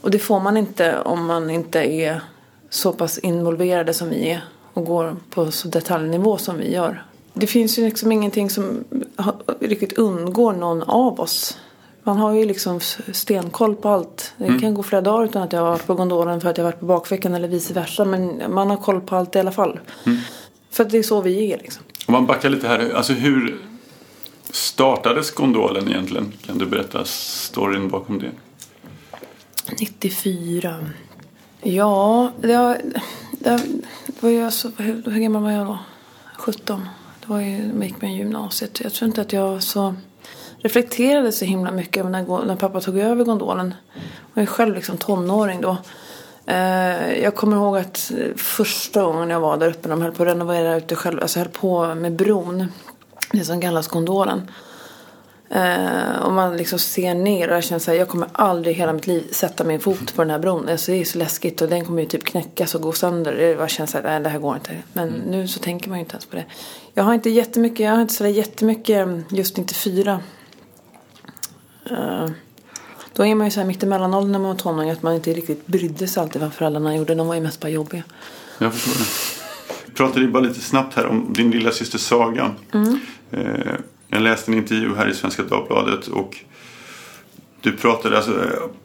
Och 0.00 0.10
det 0.10 0.18
får 0.18 0.40
man 0.40 0.56
inte 0.56 0.98
om 0.98 1.26
man 1.26 1.50
inte 1.50 1.78
är 1.78 2.20
så 2.70 2.92
pass 2.92 3.18
involverade 3.18 3.94
som 3.94 4.10
vi 4.10 4.30
är 4.30 4.44
och 4.74 4.84
går 4.84 5.16
på 5.30 5.50
så 5.50 5.68
detaljnivå 5.68 6.38
som 6.38 6.58
vi 6.58 6.72
gör. 6.72 7.04
Det 7.34 7.46
finns 7.46 7.78
ju 7.78 7.84
liksom 7.84 8.12
ingenting 8.12 8.50
som 8.50 8.84
riktigt 9.60 9.92
undgår 9.92 10.52
någon 10.52 10.82
av 10.82 11.20
oss. 11.20 11.58
Man 12.02 12.16
har 12.16 12.34
ju 12.34 12.44
liksom 12.44 12.80
stenkoll 13.12 13.74
på 13.74 13.88
allt. 13.88 14.34
Det 14.36 14.58
kan 14.60 14.74
gå 14.74 14.82
flera 14.82 15.02
dagar 15.02 15.24
utan 15.24 15.42
att 15.42 15.52
jag 15.52 15.60
har 15.60 15.70
varit 15.70 15.86
på 15.86 15.94
gondolen 15.94 16.40
för 16.40 16.50
att 16.50 16.58
jag 16.58 16.64
har 16.64 16.72
varit 16.72 16.80
på 16.80 16.86
bakfickan 16.86 17.34
eller 17.34 17.48
vice 17.48 17.74
versa. 17.74 18.04
Men 18.04 18.42
man 18.48 18.70
har 18.70 18.76
koll 18.76 19.00
på 19.00 19.16
allt 19.16 19.36
i 19.36 19.38
alla 19.38 19.52
fall. 19.52 19.80
För 20.70 20.84
att 20.84 20.90
det 20.90 20.98
är 20.98 21.02
så 21.02 21.20
vi 21.20 21.52
är 21.52 21.58
liksom. 21.58 21.84
Om 22.06 22.12
man 22.12 22.26
backar 22.26 22.48
lite 22.48 22.68
här, 22.68 22.92
alltså 22.94 23.12
hur 23.12 23.58
startades 24.50 25.30
gondolen 25.30 25.88
egentligen? 25.88 26.32
Kan 26.46 26.58
du 26.58 26.66
berätta 26.66 27.04
storyn 27.04 27.88
bakom 27.88 28.18
det? 28.18 28.30
94. 29.78 30.76
Ja, 31.62 32.30
det, 32.40 32.56
var- 32.56 32.78
det 33.32 33.60
var 34.20 34.30
ju 34.30 34.44
alltså, 34.44 34.70
hur, 34.76 35.02
hur 35.10 35.20
gammal 35.20 35.42
var 35.42 35.50
jag 35.50 35.66
då? 35.66 35.78
17. 36.38 36.88
Det 37.20 37.28
var 37.32 37.40
ju, 37.40 37.70
jag 37.74 37.84
gick 37.84 38.02
med 38.02 38.16
gymnasiet. 38.16 38.80
Jag 38.80 38.92
tror 38.92 39.08
inte 39.08 39.20
att 39.20 39.32
jag 39.32 39.62
så 39.62 39.94
reflekterade 40.58 41.32
så 41.32 41.44
himla 41.44 41.70
mycket 41.70 42.06
när, 42.06 42.44
när 42.46 42.56
pappa 42.56 42.80
tog 42.80 42.98
över 42.98 43.24
gondolen. 43.24 43.74
Jag 43.94 44.02
var 44.34 44.40
ju 44.42 44.46
själv 44.46 44.74
liksom 44.74 44.96
tonåring 44.96 45.60
då. 45.60 45.76
Eh, 46.46 47.22
jag 47.22 47.34
kommer 47.34 47.56
ihåg 47.56 47.76
att 47.76 48.12
första 48.36 49.02
gången 49.02 49.30
jag 49.30 49.40
var 49.40 49.56
där 49.56 49.68
uppe 49.68 49.88
när 49.88 49.96
de 49.96 50.02
höll 50.02 50.12
på 50.12 50.22
att 50.22 50.28
renovera 50.28 50.76
ute 50.76 50.94
själva, 50.96 51.22
alltså 51.22 51.38
höll 51.38 51.48
på 51.48 51.94
med 51.94 52.12
bron. 52.12 52.72
Det 53.32 53.44
som 53.44 53.60
kallas 53.60 53.88
gondolen. 53.88 54.50
Eh, 55.50 56.18
och 56.22 56.32
man 56.32 56.56
liksom 56.56 56.78
ser 56.78 57.14
ner 57.14 57.48
och 57.50 57.56
jag 57.56 57.64
känner 57.64 57.78
så 57.78 57.90
här, 57.90 57.98
jag 57.98 58.08
kommer 58.08 58.28
aldrig 58.32 58.74
hela 58.76 58.92
mitt 58.92 59.06
liv 59.06 59.24
sätta 59.32 59.64
min 59.64 59.80
fot 59.80 60.14
på 60.14 60.22
den 60.22 60.30
här 60.30 60.38
bron. 60.38 60.68
Alltså 60.68 60.92
det 60.92 61.00
är 61.00 61.04
så 61.04 61.18
läskigt 61.18 61.62
och 61.62 61.68
den 61.68 61.84
kommer 61.84 62.02
ju 62.02 62.08
typ 62.08 62.24
knäckas 62.24 62.74
och 62.74 62.80
gå 62.82 62.92
sönder. 62.92 63.32
Det- 63.32 63.42
Jag 63.50 63.70
känner 63.70 63.86
så 63.86 63.96
här, 63.98 64.04
nej 64.04 64.20
det 64.20 64.28
här 64.28 64.38
går 64.38 64.54
inte. 64.54 64.70
Men 64.92 65.08
nu 65.08 65.48
så 65.48 65.58
tänker 65.60 65.88
man 65.88 65.98
ju 65.98 66.00
inte 66.04 66.12
ens 66.14 66.26
på 66.26 66.36
det. 66.36 66.44
Jag 66.94 67.04
har 67.04 67.14
inte 67.14 67.30
jättemycket, 67.30 67.80
jag 67.80 67.92
har 67.92 68.00
inte 68.02 68.14
sådär 68.14 68.30
jättemycket, 68.30 69.08
just 69.30 69.56
94. 69.56 70.20
Eh, 71.90 72.26
då 73.12 73.26
är 73.26 73.34
man 73.34 73.46
ju 73.46 73.50
så 73.50 73.60
här 73.60 73.66
mitt 73.66 73.82
i 73.82 73.86
mellanåldern 73.86 74.32
när 74.32 74.38
man 74.38 74.48
var 74.48 74.56
tonåring 74.56 74.90
att 74.90 75.02
man 75.02 75.14
inte 75.14 75.32
riktigt 75.32 75.66
brydde 75.66 76.06
sig 76.08 76.20
alltid 76.22 76.42
vad 76.42 76.52
föräldrarna 76.52 76.96
gjorde. 76.96 77.14
De 77.14 77.26
var 77.26 77.34
ju 77.34 77.40
mest 77.40 77.60
bara 77.60 77.68
jobbiga. 77.68 78.02
Jag 78.58 78.74
förstår 78.74 78.92
det. 79.04 79.10
Vi 79.86 79.92
pratade 79.94 80.20
ju 80.20 80.30
bara 80.30 80.42
lite 80.42 80.60
snabbt 80.60 80.94
här 80.96 81.06
om 81.06 81.32
din 81.32 81.50
lilla 81.50 81.70
syster 81.70 81.98
Saga. 81.98 82.50
Eh, 83.30 83.74
jag 84.08 84.22
läste 84.22 84.50
en 84.50 84.58
intervju 84.58 84.94
här 84.94 85.08
i 85.08 85.14
Svenska 85.14 85.42
Dagbladet 85.42 86.06
och 86.06 86.36
du 87.60 87.72
pratade, 87.72 88.16
alltså, 88.16 88.32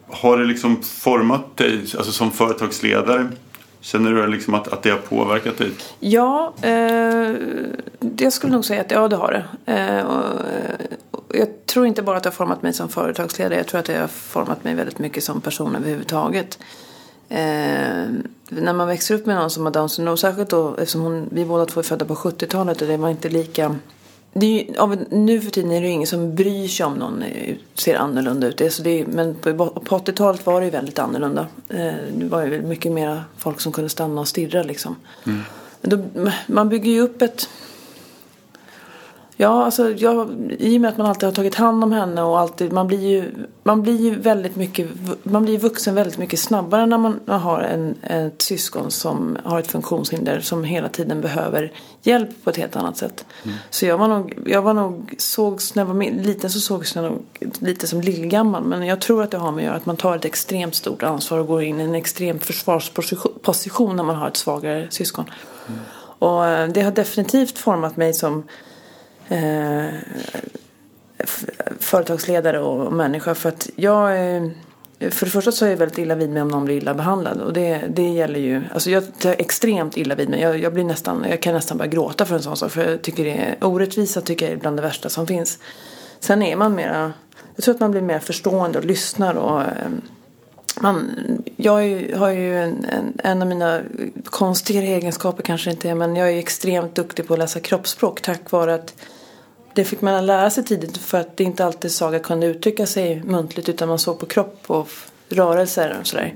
har 0.06 0.38
det 0.38 0.44
liksom 0.44 0.82
format 0.82 1.56
dig 1.56 1.80
alltså, 1.80 2.12
som 2.12 2.30
företagsledare? 2.30 3.28
Känner 3.80 4.12
du 4.12 4.26
liksom 4.26 4.54
att, 4.54 4.68
att 4.68 4.82
det 4.82 4.90
har 4.90 4.98
påverkat 4.98 5.58
dig? 5.58 5.70
Ja, 6.00 6.54
eh, 6.62 7.32
jag 8.18 8.32
skulle 8.32 8.52
nog 8.52 8.64
säga 8.64 8.80
att 8.80 8.90
ja, 8.90 9.08
det 9.08 9.16
har 9.16 9.32
det. 9.32 9.72
Eh, 9.72 10.06
och, 10.06 10.40
eh, 10.40 10.86
jag 11.28 11.66
tror 11.66 11.86
inte 11.86 12.02
bara 12.02 12.16
att 12.16 12.22
det 12.22 12.28
har 12.28 12.34
format 12.34 12.62
mig 12.62 12.72
som 12.72 12.88
företagsledare. 12.88 13.56
Jag 13.56 13.66
tror 13.66 13.78
att 13.78 13.86
det 13.86 13.98
har 13.98 14.08
format 14.08 14.64
mig 14.64 14.74
väldigt 14.74 14.98
mycket 14.98 15.24
som 15.24 15.40
person 15.40 15.76
överhuvudtaget. 15.76 16.58
Eh, 17.28 18.04
när 18.48 18.72
man 18.72 18.88
växer 18.88 19.14
upp 19.14 19.26
med 19.26 19.36
någon 19.36 19.50
som 19.50 19.64
har 19.64 19.72
Downs 19.72 19.92
syndrom, 19.92 20.16
särskilt 20.16 20.50
då 20.50 20.74
eftersom 20.74 21.00
hon, 21.00 21.28
vi 21.32 21.44
båda 21.44 21.66
två 21.66 21.80
är 21.80 21.84
födda 21.84 22.04
på 22.04 22.14
70-talet 22.14 22.82
och 22.82 22.88
det 22.88 22.96
var 22.96 23.08
inte 23.08 23.28
lika 23.28 23.76
ju, 24.34 24.78
av, 24.78 25.04
nu 25.10 25.40
för 25.40 25.50
tiden 25.50 25.72
är 25.72 25.80
det 25.80 25.86
ju 25.86 25.92
ingen 25.92 26.06
som 26.06 26.34
bryr 26.34 26.68
sig 26.68 26.86
om 26.86 26.94
någon 26.94 27.22
eh, 27.22 27.54
ser 27.74 27.94
annorlunda 27.94 28.46
ut. 28.46 28.56
Det, 28.56 28.66
är 28.66 28.70
så 28.70 28.82
det, 28.82 29.06
men 29.06 29.34
på, 29.34 29.54
på 29.54 29.98
80-talet 29.98 30.46
var 30.46 30.60
det 30.60 30.64
ju 30.64 30.70
väldigt 30.70 30.98
annorlunda. 30.98 31.46
Eh, 31.68 31.92
det 32.16 32.26
var 32.26 32.46
ju 32.46 32.62
mycket 32.62 32.92
mer 32.92 33.22
folk 33.38 33.60
som 33.60 33.72
kunde 33.72 33.90
stanna 33.90 34.20
och 34.20 34.28
stirra 34.28 34.62
liksom. 34.62 34.96
Men 35.80 35.90
Då, 35.90 36.30
man 36.46 36.68
bygger 36.68 36.90
ju 36.90 37.00
upp 37.00 37.22
ett... 37.22 37.48
Ja, 39.44 39.64
alltså 39.64 39.90
jag, 39.90 40.30
i 40.58 40.76
och 40.76 40.80
med 40.80 40.90
att 40.90 40.96
man 40.96 41.06
alltid 41.06 41.24
har 41.24 41.32
tagit 41.32 41.54
hand 41.54 41.84
om 41.84 41.92
henne 41.92 42.22
och 42.22 42.38
alltid, 42.38 42.72
man 42.72 42.86
blir 42.86 43.08
ju, 43.08 43.32
man 43.62 43.82
blir 43.82 44.00
ju 44.00 44.14
väldigt 44.14 44.56
mycket, 44.56 44.88
man 45.22 45.44
blir 45.44 45.58
vuxen 45.58 45.94
väldigt 45.94 46.18
mycket 46.18 46.40
snabbare 46.40 46.86
när 46.86 46.98
man 46.98 47.20
har 47.26 47.60
en, 47.60 47.94
ett 48.02 48.42
syskon 48.42 48.90
som 48.90 49.38
har 49.44 49.58
ett 49.58 49.66
funktionshinder 49.66 50.40
som 50.40 50.64
hela 50.64 50.88
tiden 50.88 51.20
behöver 51.20 51.72
hjälp 52.02 52.44
på 52.44 52.50
ett 52.50 52.56
helt 52.56 52.76
annat 52.76 52.96
sätt. 52.96 53.26
Så 53.70 53.86
jag 53.86 53.98
var 53.98 54.08
nog, 54.08 54.38
jag 54.46 54.62
var 54.62 54.74
nog, 54.74 55.14
sågs, 55.18 55.74
när 55.74 55.84
jag 55.84 55.94
var 55.94 56.22
liten 56.22 56.50
så 56.50 56.60
sågs 56.60 56.94
jag 56.94 57.04
nog 57.04 57.22
lite 57.58 57.86
som 57.86 58.00
lillgammal. 58.00 58.64
Men 58.64 58.86
jag 58.86 59.00
tror 59.00 59.22
att 59.22 59.30
det 59.30 59.38
har 59.38 59.52
med 59.52 59.62
att 59.62 59.66
göra 59.66 59.76
att 59.76 59.86
man 59.86 59.96
tar 59.96 60.16
ett 60.16 60.24
extremt 60.24 60.74
stort 60.74 61.02
ansvar 61.02 61.38
och 61.38 61.46
går 61.46 61.62
in 61.62 61.80
i 61.80 61.84
en 61.84 61.94
extrem 61.94 62.38
försvarsposition 62.38 63.32
position 63.42 63.96
när 63.96 64.04
man 64.04 64.16
har 64.16 64.28
ett 64.28 64.36
svagare 64.36 64.86
syskon. 64.90 65.24
Och 66.18 66.46
eh, 66.46 66.68
det 66.68 66.82
har 66.82 66.92
definitivt 66.92 67.58
format 67.58 67.96
mig 67.96 68.14
som 68.14 68.44
eh, 69.28 69.86
företagsledare 71.78 72.60
och 72.60 72.92
människa. 72.92 73.34
För 73.34 73.48
att 73.48 73.68
jag 73.76 74.18
är, 74.18 74.50
för 75.10 75.26
det 75.26 75.32
första 75.32 75.52
så 75.52 75.66
är 75.66 75.70
jag 75.70 75.76
väldigt 75.76 75.98
illa 75.98 76.14
vid 76.14 76.30
mig 76.30 76.42
om 76.42 76.48
någon 76.48 76.64
blir 76.64 76.76
illa 76.76 76.94
behandlad. 76.94 77.40
Och 77.40 77.52
det, 77.52 77.82
det 77.88 78.08
gäller 78.08 78.40
ju, 78.40 78.62
alltså 78.72 78.90
jag 78.90 79.18
tar 79.18 79.34
extremt 79.38 79.96
illa 79.96 80.14
vid 80.14 80.28
mig. 80.28 80.40
Jag, 80.40 80.58
jag, 80.58 80.72
blir 80.74 80.84
nästan, 80.84 81.26
jag 81.30 81.42
kan 81.42 81.54
nästan 81.54 81.78
börja 81.78 81.90
gråta 81.90 82.24
för 82.24 82.34
en 82.34 82.42
sån 82.42 82.56
sak. 82.56 82.70
För 82.70 82.90
jag 82.90 83.02
tycker 83.02 83.24
det 83.24 83.32
är, 83.32 83.64
orättvisa 83.64 84.20
tycker 84.20 84.46
jag 84.46 84.52
är 84.52 84.56
bland 84.58 84.76
det 84.76 84.82
värsta 84.82 85.08
som 85.08 85.26
finns. 85.26 85.58
Sen 86.20 86.42
är 86.42 86.56
man 86.56 86.74
mera, 86.74 87.12
jag 87.56 87.64
tror 87.64 87.74
att 87.74 87.80
man 87.80 87.90
blir 87.90 88.02
mer 88.02 88.18
förstående 88.18 88.78
och 88.78 88.84
lyssnar 88.84 89.34
och 89.34 89.60
ehm, 89.60 90.00
man, 90.80 91.10
jag 91.56 91.78
är 91.82 91.86
ju- 91.86 92.14
har 92.16 92.30
ju 92.30 92.58
en, 92.62 92.84
en, 92.84 93.12
en 93.24 93.42
av 93.42 93.48
mina 93.48 93.80
konstigare 94.24 94.86
egenskaper 94.86 95.42
kanske 95.42 95.70
inte 95.70 95.90
är, 95.90 95.94
men 95.94 96.16
jag 96.16 96.32
är 96.32 96.38
extremt 96.38 96.94
duktig 96.94 97.26
på 97.26 97.32
att 97.32 97.38
läsa 97.38 97.60
kroppsspråk 97.60 98.20
tack 98.20 98.50
vare 98.50 98.74
att 98.74 98.94
det 99.74 99.84
fick 99.84 100.00
man 100.00 100.26
lära 100.26 100.50
sig 100.50 100.64
tidigt 100.64 100.98
för 100.98 101.20
att 101.20 101.36
det 101.36 101.44
inte 101.44 101.64
alltid 101.64 101.92
Saga 101.92 102.18
kunde 102.18 102.46
uttrycka 102.46 102.86
sig 102.86 103.22
muntligt 103.24 103.68
utan 103.68 103.88
man 103.88 103.98
såg 103.98 104.18
på 104.18 104.26
kropp 104.26 104.62
och 104.66 104.88
rörelser 105.28 105.96
och 106.00 106.06
sådär. 106.06 106.34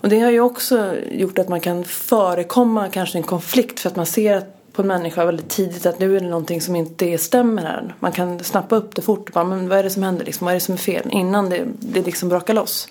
Och 0.00 0.08
det 0.08 0.20
har 0.20 0.30
ju 0.30 0.40
också 0.40 0.94
gjort 1.10 1.38
att 1.38 1.48
man 1.48 1.60
kan 1.60 1.84
förekomma 1.84 2.88
kanske 2.88 3.18
en 3.18 3.24
konflikt 3.24 3.80
för 3.80 3.90
att 3.90 3.96
man 3.96 4.06
ser 4.06 4.36
att 4.36 4.56
på 4.76 4.82
en 4.82 4.88
människa 4.88 5.24
väldigt 5.24 5.48
tidigt 5.48 5.86
att 5.86 5.98
nu 5.98 6.16
är 6.16 6.20
det 6.20 6.26
någonting 6.28 6.60
som 6.60 6.76
inte 6.76 7.18
stämmer 7.18 7.62
här. 7.62 7.94
Man 8.00 8.12
kan 8.12 8.44
snappa 8.44 8.76
upp 8.76 8.94
det 8.94 9.02
fort. 9.02 9.32
Bara, 9.32 9.44
men 9.44 9.68
vad 9.68 9.78
är 9.78 9.82
det 9.82 9.90
som 9.90 10.02
händer? 10.02 10.24
Liksom? 10.24 10.44
Vad 10.44 10.52
är 10.52 10.56
det 10.56 10.60
som 10.60 10.74
är 10.74 10.78
fel? 10.78 11.08
Innan 11.10 11.50
det, 11.50 11.64
det 11.78 12.02
liksom 12.02 12.28
brakar 12.28 12.54
loss. 12.54 12.88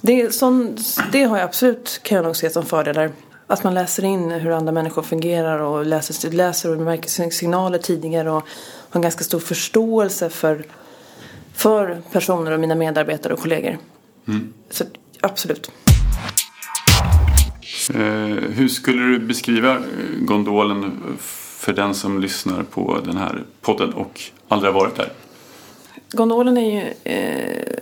Det, 0.00 0.34
sån, 0.34 0.76
det 1.12 1.24
har 1.24 1.38
jag 1.38 1.44
absolut, 1.44 2.00
kan 2.02 2.16
jag 2.16 2.24
nog 2.24 2.36
se 2.36 2.50
som 2.50 2.66
fördelar. 2.66 3.10
Att 3.46 3.64
man 3.64 3.74
läser 3.74 4.04
in 4.04 4.30
hur 4.30 4.50
andra 4.50 4.72
människor 4.72 5.02
fungerar 5.02 5.58
och 5.58 5.86
läser, 5.86 6.30
läser 6.30 6.70
och 6.70 6.78
märker 6.78 7.30
signaler 7.30 7.78
tidigare 7.78 8.30
och 8.30 8.42
en 8.96 9.02
ganska 9.02 9.24
stor 9.24 9.40
förståelse 9.40 10.30
för, 10.30 10.64
för 11.52 12.02
personer 12.12 12.50
och 12.50 12.60
mina 12.60 12.74
medarbetare 12.74 13.32
och 13.32 13.40
kollegor. 13.40 13.78
Så 14.70 14.84
absolut. 15.20 15.70
Eh, 17.94 18.00
hur 18.54 18.68
skulle 18.68 19.02
du 19.02 19.18
beskriva 19.18 19.76
eh, 19.76 19.82
gondolen 20.18 20.92
för 21.18 21.72
den 21.72 21.94
som 21.94 22.20
lyssnar 22.20 22.62
på 22.62 23.00
den 23.04 23.16
här 23.16 23.44
podden 23.60 23.92
och 23.92 24.20
aldrig 24.48 24.72
har 24.72 24.80
varit 24.80 24.96
där? 24.96 25.12
Gondolen 26.12 26.56
är 26.56 26.70
ju... 26.70 27.12
Eh, 27.12 27.76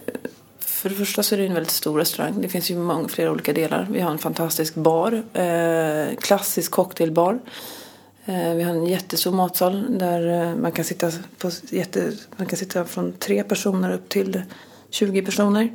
för 0.59 0.89
det 0.89 0.95
första 0.95 1.23
så 1.23 1.35
är 1.35 1.39
det 1.39 1.47
en 1.47 1.55
väldigt 1.55 1.71
stor 1.71 1.99
restaurang. 1.99 2.41
Det 2.41 2.49
finns 2.49 2.71
ju 2.71 2.77
många 2.77 3.09
flera 3.09 3.31
olika 3.31 3.53
delar. 3.53 3.87
Vi 3.91 4.01
har 4.01 4.11
en 4.11 4.19
fantastisk 4.19 4.75
bar. 4.75 5.23
Eh, 5.33 6.17
klassisk 6.17 6.71
cocktailbar. 6.71 7.39
Eh, 8.27 8.55
vi 8.55 8.63
har 8.63 8.75
en 8.75 8.87
jättestor 8.87 9.33
matsal 9.33 9.99
där 9.99 10.43
eh, 10.43 10.57
man 10.57 10.73
kan 10.73 10.85
sitta, 10.85 11.11
på 11.39 11.51
jätte, 11.71 12.13
man 12.37 12.47
kan 12.47 12.59
sitta 12.59 12.85
från 12.85 13.13
tre 13.13 13.45
personer 13.45 13.93
upp 13.93 14.09
till 14.09 14.43
20 14.91 15.23
personer. 15.23 15.73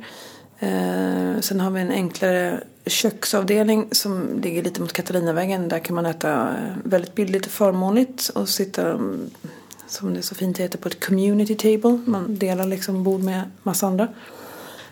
Eh, 0.58 1.40
sen 1.40 1.60
har 1.60 1.70
vi 1.70 1.80
en 1.80 1.90
enklare 1.90 2.60
köksavdelning 2.86 3.88
som 3.92 4.40
ligger 4.42 4.62
lite 4.62 4.80
mot 4.80 4.92
Katarinavägen. 4.92 5.68
Där 5.68 5.78
kan 5.78 5.94
man 5.96 6.06
äta 6.06 6.54
väldigt 6.84 7.14
billigt 7.14 7.46
och 7.46 7.52
förmånligt 7.52 8.28
och 8.28 8.48
sitta, 8.48 8.90
mm, 8.90 9.30
som 9.86 10.14
det 10.14 10.22
så 10.22 10.34
fint 10.34 10.58
heter, 10.58 10.78
på 10.78 10.88
ett 10.88 11.06
community 11.06 11.54
table. 11.54 12.00
Man 12.04 12.36
delar 12.38 12.66
liksom 12.66 13.04
bord 13.04 13.20
med 13.20 13.42
massa 13.62 13.86
andra. 13.86 14.08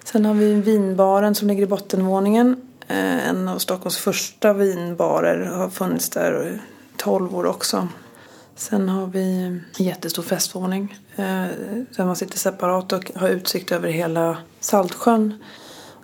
Sen 0.05 0.25
har 0.25 0.35
vi 0.35 0.55
vinbaren 0.55 1.35
som 1.35 1.49
ligger 1.49 1.63
i 1.63 1.67
bottenvåningen. 1.67 2.57
En 2.89 3.49
av 3.49 3.59
Stockholms 3.59 3.99
första 3.99 4.53
vinbarer 4.53 5.47
har 5.47 5.71
funnits 5.71 6.09
där 6.09 6.61
12 6.99 7.37
år 7.37 7.47
också. 7.47 7.89
Sen 8.57 8.89
har 8.89 9.07
vi 9.07 9.43
en 9.43 9.65
jättestor 9.77 10.23
festvåning 10.23 10.97
eh, 11.17 11.45
där 11.97 12.05
man 12.05 12.17
sitter 12.17 12.39
separat 12.39 12.93
och 12.93 13.11
har 13.15 13.29
utsikt 13.29 13.73
över 13.73 13.89
hela 13.89 14.37
Saltsjön. 14.61 15.45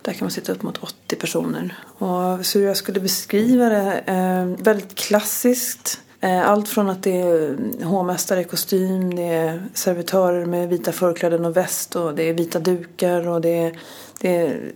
Där 0.01 0.13
kan 0.13 0.25
man 0.25 0.31
sitta 0.31 0.51
upp 0.51 0.63
mot 0.63 0.77
80 0.77 1.15
personer. 1.15 1.77
Och 1.97 2.45
så 2.45 2.59
hur 2.59 2.67
jag 2.67 2.77
skulle 2.77 2.99
beskriva 2.99 3.69
det, 3.69 3.99
eh, 3.99 4.63
väldigt 4.63 4.95
klassiskt. 4.95 5.99
Eh, 6.19 6.49
allt 6.49 6.69
från 6.69 6.89
att 6.89 7.03
det 7.03 7.21
är 7.21 7.57
hovmästare 7.83 8.41
i 8.41 8.43
kostym, 8.43 9.15
det 9.15 9.23
är 9.23 9.63
servitörer 9.73 10.45
med 10.45 10.69
vita 10.69 10.91
förkläden 10.91 11.45
och 11.45 11.57
väst 11.57 11.95
och 11.95 12.15
det 12.15 12.23
är 12.23 12.33
vita 12.33 12.59
dukar 12.59 13.27
och 13.27 13.41
det 13.41 13.63
är, 13.63 13.79
det 14.19 14.35
är 14.37 14.71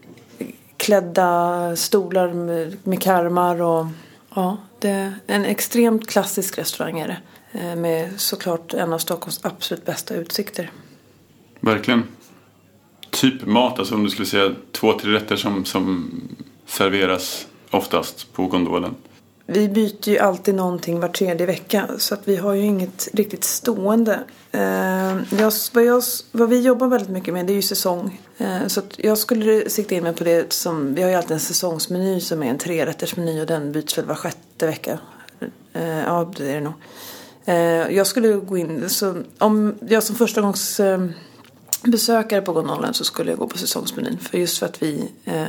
klädda 0.78 1.76
stolar 1.76 2.34
med, 2.34 2.78
med 2.84 3.02
karmar 3.02 3.62
och 3.62 3.86
ja, 4.40 4.58
det 4.80 4.90
är 4.90 5.14
en 5.28 5.46
extremt 5.46 6.10
klassisk 6.10 6.58
restaurang 6.58 7.00
är 7.00 7.08
det. 7.08 7.18
Eh, 7.60 7.76
med 7.76 8.22
såklart 8.22 8.74
en 8.74 8.94
av 8.94 8.98
Stockholms 8.98 9.40
absolut 9.46 9.86
bästa 9.86 10.16
utsikter. 10.16 10.72
Verkligen. 11.60 12.04
Typ 13.10 13.46
mat, 13.46 13.80
alltså 13.80 13.96
om 13.96 14.04
du 14.04 14.10
skulle 14.10 14.26
säga 14.26 14.56
två, 14.72 14.94
tre 14.94 15.12
rätter 15.12 15.36
som, 15.36 15.66
som 15.66 16.12
serveras 16.66 17.48
oftast 17.70 18.34
på 18.34 18.48
gondolen. 18.48 18.96
Vi 19.52 19.70
byter 19.70 20.10
ju 20.10 20.18
alltid 20.18 20.56
någonting 20.56 21.00
var 21.00 21.08
tredje 21.08 21.46
vecka 21.46 21.88
så 21.98 22.14
att 22.14 22.28
vi 22.28 22.36
har 22.36 22.54
ju 22.54 22.62
inget 22.62 23.08
riktigt 23.14 23.44
stående. 23.44 24.20
Eh, 24.52 25.18
jag, 25.40 25.54
vad, 25.74 25.84
jag, 25.84 26.04
vad 26.32 26.50
vi 26.50 26.62
jobbar 26.62 26.88
väldigt 26.88 27.10
mycket 27.10 27.34
med 27.34 27.46
det 27.46 27.54
är 27.54 27.56
ju 27.56 27.62
säsong. 27.62 28.22
Eh, 28.38 28.68
så 28.68 28.80
att 28.80 29.00
jag 29.00 29.18
skulle 29.18 29.70
sikta 29.70 29.96
in 29.96 30.04
mig 30.04 30.14
på 30.14 30.24
det 30.24 30.54
som, 30.54 30.96
vi 30.96 31.02
har 31.02 31.10
ju 31.10 31.16
alltid 31.16 31.32
en 31.32 31.40
säsongsmeny 31.40 32.22
som 32.22 32.44
är 32.44 32.50
en 32.50 32.58
trerättersmeny 32.58 33.42
och 33.42 33.48
den 33.48 33.72
byts 33.72 33.98
väl 33.98 34.06
var 34.06 34.16
sjätte 34.16 34.68
vecka. 34.68 35.00
Eh, 35.74 36.00
ja, 36.00 36.32
det 36.38 36.52
är 36.52 36.54
det 36.54 36.62
nog. 36.62 36.74
Eh, 37.46 37.96
jag 37.96 38.08
skulle 38.08 38.34
gå 38.34 38.58
in, 38.58 38.90
så 38.90 39.16
om 39.38 39.76
jag 39.90 40.04
som 40.04 40.16
första 40.16 40.42
gångs 40.42 40.80
eh, 40.80 41.06
besökare 41.84 42.42
på 42.42 42.54
gondolen 42.54 42.94
så 42.94 43.04
skulle 43.04 43.32
jag 43.32 43.40
gå 43.40 43.48
på 43.48 43.58
säsongsmenyn. 43.58 44.18
För 44.18 44.38
just 44.38 44.58
för 44.58 44.66
att 44.66 44.84
vi, 44.84 45.12
eh, 45.26 45.44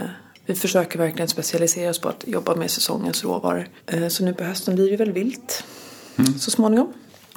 vi 0.51 0.55
försöker 0.55 0.99
verkligen 0.99 1.29
specialisera 1.29 1.91
oss 1.91 1.99
på 1.99 2.09
att 2.09 2.25
jobba 2.27 2.55
med 2.55 2.71
säsongens 2.71 3.25
råvaror. 3.25 3.69
Eh, 3.87 4.09
så 4.09 4.25
nu 4.25 4.35
på 4.35 4.45
hösten 4.45 4.75
blir 4.75 4.91
det 4.91 4.97
väl 4.97 5.13
vilt 5.13 5.65
så 6.39 6.51
småningom. 6.51 6.93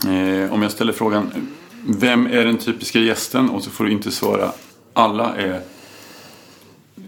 Eh, 0.05 0.53
om 0.53 0.61
jag 0.61 0.71
ställer 0.71 0.93
frågan, 0.93 1.47
vem 1.87 2.27
är 2.27 2.45
den 2.45 2.57
typiska 2.57 2.99
gästen? 2.99 3.49
Och 3.49 3.63
så 3.63 3.69
får 3.69 3.83
du 3.83 3.91
inte 3.91 4.11
svara, 4.11 4.51
alla 4.93 5.35
är... 5.35 5.61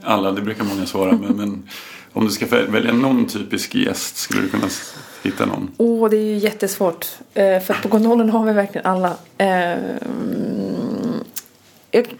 Alla, 0.04 0.32
det 0.32 0.42
brukar 0.42 0.64
många 0.64 0.86
svara, 0.86 1.12
men, 1.12 1.38
men 1.38 1.70
om 2.14 2.26
du 2.26 2.32
ska 2.32 2.46
välja 2.46 2.94
någon 2.94 3.28
typisk 3.28 3.76
gäst, 3.76 4.18
skulle 4.18 4.42
du 4.42 4.50
kunna 4.50 4.70
hitta 5.24 5.46
någon? 5.46 5.72
Åh, 5.78 6.10
det 6.10 6.18
är 6.18 6.26
ju 6.26 6.38
jättesvårt. 6.38 7.08
Eh, 7.34 7.60
för 7.60 7.74
på 7.82 7.88
gondolen 7.88 8.30
har 8.30 8.46
vi 8.46 8.54
verkligen 8.54 8.88
alla. 8.88 9.18
Eh, 9.38 9.72
mm, 9.72 11.24
jag, 11.92 12.16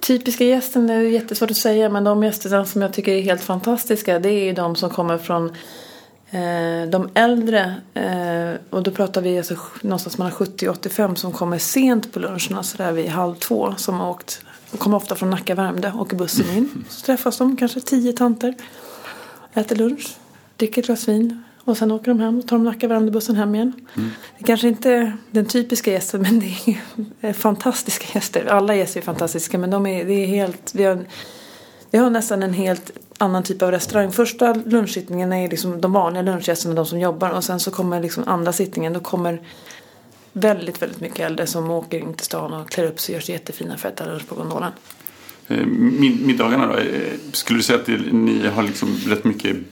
typiska 0.00 0.44
gästen 0.44 0.90
är 0.90 1.00
jättesvårt 1.00 1.50
att 1.50 1.56
säga. 1.56 1.88
Men 1.88 2.04
de 2.04 2.22
gästerna 2.22 2.64
som 2.64 2.82
jag 2.82 2.92
tycker 2.92 3.12
är 3.12 3.22
helt 3.22 3.42
fantastiska. 3.42 4.18
Det 4.18 4.28
är 4.28 4.44
ju 4.44 4.52
de 4.52 4.76
som 4.76 4.90
kommer 4.90 5.18
från 5.18 5.48
eh, 6.30 6.90
de 6.90 7.10
äldre. 7.14 7.74
Eh, 7.94 8.60
och 8.70 8.82
då 8.82 8.90
pratar 8.90 9.20
vi 9.20 9.38
alltså 9.38 9.56
någonstans 9.82 10.18
mellan 10.18 10.32
70 10.32 10.68
och 10.68 10.76
85 10.76 11.16
som 11.16 11.32
kommer 11.32 11.58
sent 11.58 12.12
på 12.12 12.18
luncherna 12.18 12.62
sådär 12.62 12.84
där 12.84 12.92
vid 12.92 13.08
halv 13.08 13.34
två. 13.34 13.74
Som 13.76 14.00
har 14.00 14.10
åkt. 14.10 14.40
De 14.70 14.76
kommer 14.76 14.96
ofta 14.96 15.14
från 15.14 15.30
Nacka 15.30 15.54
Värmdö. 15.54 15.92
Åker 15.92 16.16
bussen 16.16 16.56
in. 16.56 16.84
Så 16.88 17.06
träffas 17.06 17.38
de, 17.38 17.56
kanske 17.56 17.80
tio 17.80 18.12
tanter. 18.12 18.54
Äter 19.54 19.76
lunch. 19.76 20.16
Dricker 20.56 20.82
ett 20.82 20.86
glas 20.86 21.08
vin. 21.08 21.42
Och 21.66 21.76
sen 21.76 21.90
åker 21.90 22.06
de 22.08 22.20
hem 22.20 22.38
och 22.38 22.46
tar 22.48 22.56
de 22.56 22.64
Nacka 22.64 22.88
Värmdö-bussen 22.88 23.36
hem 23.36 23.54
igen. 23.54 23.72
Det 23.94 24.02
är 24.38 24.46
kanske 24.46 24.68
inte 24.68 24.90
är 24.90 25.16
den 25.30 25.46
typiska 25.46 25.90
gästen 25.92 26.22
men 26.22 26.40
det 26.40 26.76
är, 27.20 27.32
fantastiska 27.32 28.06
gäster. 28.14 28.46
Alla 28.46 28.74
gäster 28.76 29.00
är 29.00 29.04
fantastiska 29.04 29.58
men 29.58 29.70
de 29.70 29.86
är, 29.86 30.04
det 30.04 30.12
är 30.12 30.26
helt... 30.26 30.74
Vi 30.74 30.84
har, 30.84 30.98
vi 31.90 31.98
har 31.98 32.10
nästan 32.10 32.42
en 32.42 32.52
helt 32.52 32.90
annan 33.18 33.42
typ 33.42 33.62
av 33.62 33.70
restaurang. 33.70 34.12
Första 34.12 34.54
lunchsittningen 34.66 35.32
är 35.32 35.48
liksom 35.48 35.80
de 35.80 35.92
vanliga 35.92 36.22
lunchgästerna, 36.22 36.74
de 36.74 36.86
som 36.86 37.00
jobbar. 37.00 37.30
Och 37.30 37.44
sen 37.44 37.60
så 37.60 37.70
kommer 37.70 38.02
liksom 38.02 38.24
andra 38.26 38.52
sittningen. 38.52 38.92
Då 38.92 39.00
kommer 39.00 39.40
väldigt, 40.32 40.82
väldigt 40.82 41.00
mycket 41.00 41.20
äldre 41.20 41.46
som 41.46 41.70
åker 41.70 41.98
in 41.98 42.14
till 42.14 42.26
stan 42.26 42.52
och 42.54 42.70
klär 42.70 42.84
upp 42.84 43.00
sig 43.00 43.12
och 43.12 43.14
gör 43.14 43.24
sig 43.24 43.32
jättefina 43.34 43.76
för 43.76 43.88
att 43.88 43.94
äta 44.00 44.10
lunch 44.10 44.28
på 44.28 44.34
gondolen. 44.34 44.72
Eh, 45.48 45.66
mid- 45.66 46.26
middagarna 46.26 46.66
då? 46.66 46.72
eh, 46.78 46.86
Skulle 47.32 47.58
du 47.58 47.62
säga 47.62 47.78
att 47.78 47.88
ni 48.12 48.46
har 48.54 48.62
liksom 48.62 48.96
rätt 49.06 49.24
mycket 49.24 49.70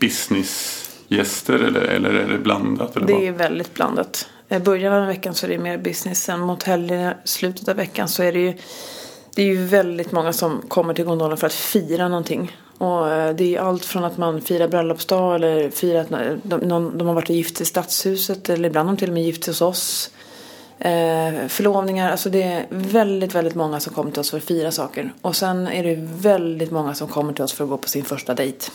businessgäster 1.17 1.55
eller, 1.55 1.81
eller 1.81 2.11
är 2.11 2.29
det 2.29 2.39
blandat? 2.39 2.97
Eller 2.97 3.07
Det 3.07 3.13
vad? 3.13 3.23
är 3.23 3.33
väldigt 3.33 3.75
blandat. 3.75 4.29
I 4.49 4.59
början 4.59 4.93
av 4.93 5.07
veckan 5.07 5.35
så 5.35 5.47
är 5.47 5.51
det 5.51 5.59
mer 5.59 5.79
business. 5.79 6.23
Sen 6.23 6.41
mot 6.41 6.63
helgen, 6.63 7.15
slutet 7.25 7.69
av 7.69 7.77
veckan 7.77 8.09
så 8.09 8.23
är 8.23 8.33
det 8.33 8.39
ju 8.39 8.55
det 9.35 9.43
är 9.43 9.47
ju 9.47 9.65
väldigt 9.65 10.13
många 10.13 10.33
som 10.33 10.63
kommer 10.69 10.95
till 10.95 11.05
gondolen 11.05 11.37
för 11.37 11.47
att 11.47 11.53
fira 11.53 12.09
någonting. 12.09 12.57
Och 12.79 13.11
eh, 13.11 13.35
det 13.35 13.57
är 13.57 13.61
allt 13.61 13.85
från 13.85 14.05
att 14.05 14.19
man 14.19 14.41
firar 14.41 14.69
bröllopsdag 14.69 15.35
eller 15.35 15.71
firar 15.71 16.01
att 16.01 16.11
de, 16.43 17.01
har 17.01 17.15
varit 17.15 17.29
gift 17.29 17.61
i 17.61 17.65
stadshuset 17.65 18.49
eller 18.49 18.69
ibland 18.69 18.89
de 18.89 18.97
till 18.97 19.09
och 19.09 19.15
med 19.15 19.23
gift 19.23 19.47
hos 19.47 19.63
oss. 19.63 20.11
Eh, 20.79 21.49
förlovningar, 21.49 22.11
alltså 22.11 22.31
det 22.31 22.43
är 22.43 22.67
väldigt, 22.71 23.35
väldigt 23.35 23.55
många 23.55 23.81
som 23.81 23.95
kommer 23.95 24.11
till 24.11 24.21
oss 24.21 24.31
för 24.31 24.39
att 24.39 24.45
fira 24.45 24.71
saker. 24.71 25.13
Och 25.23 25.37
sen 25.37 25.69
är 25.69 25.85
det 25.85 25.97
väldigt 26.01 26.71
många 26.71 26.95
som 26.95 27.09
kommer 27.09 27.33
till 27.33 27.45
oss 27.45 27.53
för 27.53 27.65
att 27.65 27.71
gå 27.71 27.77
på 27.77 27.89
sin 27.89 28.05
första 28.05 28.35
dejt. 28.35 28.71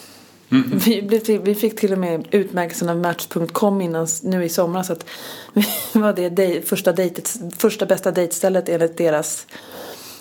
Vi, 0.85 1.01
blev 1.01 1.41
vi 1.43 1.55
fick 1.55 1.79
till 1.79 1.91
och 1.93 1.99
med 1.99 2.27
utmärkelsen 2.31 2.89
av 2.89 2.97
Match.com 2.97 3.81
innan, 3.81 4.07
nu 4.23 4.43
i 4.43 4.49
somras 4.49 4.89
att 4.89 5.05
vi 5.53 5.65
var 5.99 6.13
det 6.13 6.29
dej, 6.29 6.61
första, 6.61 6.91
dejtet, 6.91 7.35
första 7.57 7.85
bästa 7.85 8.11
dejtstället 8.11 8.69
enligt 8.69 8.97
deras, 8.97 9.47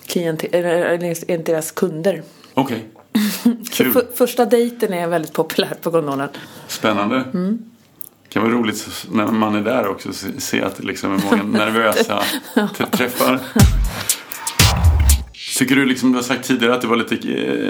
klient, 0.06 0.44
enligt 0.52 1.46
deras 1.46 1.70
kunder. 1.70 2.22
Okej, 2.54 2.84
Så 3.70 3.84
kul. 3.84 3.92
för, 3.92 4.06
första 4.14 4.44
dejten 4.44 4.92
är 4.92 5.08
väldigt 5.08 5.32
populär 5.32 5.74
på 5.82 5.90
gondolen. 5.90 6.28
Spännande. 6.68 7.16
Mm. 7.16 7.58
Det 8.22 8.28
kan 8.32 8.42
vara 8.42 8.52
roligt 8.52 9.06
när 9.12 9.26
man 9.26 9.54
är 9.54 9.60
där 9.60 9.88
också 9.88 10.12
se- 10.38 10.62
att 10.62 10.76
det 10.76 10.82
liksom 10.82 11.14
är 11.14 11.20
många 11.30 11.42
nervösa 11.64 12.22
träffar. 12.90 13.40
Tycker 15.58 15.76
du, 15.76 15.84
liksom 15.84 16.12
du 16.12 16.18
har 16.18 16.22
sagt 16.22 16.44
tidigare 16.44 16.74
att, 16.74 16.80
det 16.80 16.86
var 16.86 16.96
lite, 16.96 17.14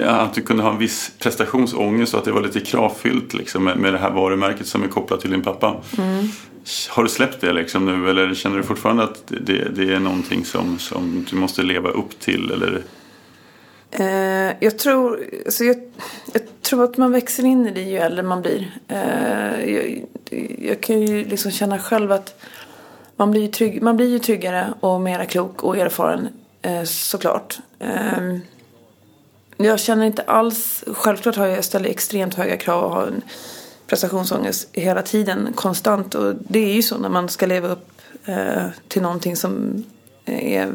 eh, 0.01 0.19
att 0.19 0.33
du 0.33 0.41
kunde 0.41 0.63
ha 0.63 0.71
en 0.71 0.77
viss 0.77 1.11
prestationsångest 1.19 2.13
och 2.13 2.19
att 2.19 2.25
det 2.25 2.31
var 2.31 2.41
lite 2.41 2.59
kravfyllt 2.59 3.33
liksom, 3.33 3.63
med, 3.63 3.93
det 3.93 3.97
här 3.97 4.11
varumärket 4.11 4.67
som 4.67 4.83
är 4.83 4.87
kopplat 4.87 5.21
till 5.21 5.31
din 5.31 5.41
pappa. 5.41 5.81
Mm. 5.97 6.27
Har 6.89 7.03
du 7.03 7.09
släppt 7.09 7.41
det 7.41 7.53
liksom 7.53 7.85
nu 7.85 8.09
eller 8.09 8.33
känner 8.33 8.57
du 8.57 8.63
fortfarande 8.63 9.03
att 9.03 9.23
det, 9.27 9.75
det 9.75 9.93
är 9.93 9.99
någonting 9.99 10.45
som, 10.45 10.79
som 10.79 11.25
du 11.29 11.35
måste 11.35 11.63
leva 11.63 11.89
upp 11.89 12.19
till? 12.19 12.51
Eller 12.51 12.83
Eh, 13.91 14.53
jag, 14.59 14.79
tror, 14.79 15.19
alltså 15.45 15.63
jag, 15.63 15.75
jag 16.33 16.41
tror 16.61 16.83
att 16.83 16.97
man 16.97 17.11
växer 17.11 17.45
in 17.45 17.67
i 17.67 17.71
det 17.71 17.81
ju 17.81 17.97
äldre 17.97 18.23
man 18.23 18.41
blir. 18.41 18.71
Eh, 18.87 19.73
jag, 19.73 20.01
jag 20.59 20.81
kan 20.81 21.01
ju 21.01 21.25
liksom 21.25 21.51
känna 21.51 21.79
själv 21.79 22.11
att 22.11 22.41
man 23.15 23.31
blir, 23.31 23.47
trygg, 23.47 23.81
man 23.81 23.97
blir 23.97 24.09
ju 24.09 24.19
tryggare 24.19 24.73
och 24.79 25.01
mera 25.01 25.25
klok 25.25 25.63
och 25.63 25.77
erfaren 25.77 26.27
Eh, 26.61 26.83
såklart. 26.83 27.59
Ehm, 27.79 28.41
jag 29.57 29.79
känner 29.79 30.05
inte 30.05 30.21
alls, 30.21 30.83
självklart 30.87 31.35
har 31.35 31.47
jag 31.47 31.63
ställt 31.63 31.85
extremt 31.85 32.33
höga 32.33 32.57
krav 32.57 32.83
och 32.83 32.91
har 32.91 33.07
en 33.07 33.21
prestationsångest 33.87 34.69
hela 34.73 35.01
tiden, 35.01 35.53
konstant. 35.55 36.15
Och 36.15 36.35
det 36.35 36.59
är 36.59 36.73
ju 36.73 36.81
så 36.81 36.97
när 36.97 37.09
man 37.09 37.29
ska 37.29 37.45
leva 37.45 37.67
upp 37.67 38.01
eh, 38.25 38.65
till 38.87 39.01
någonting 39.01 39.35
som 39.35 39.83
är 40.25 40.73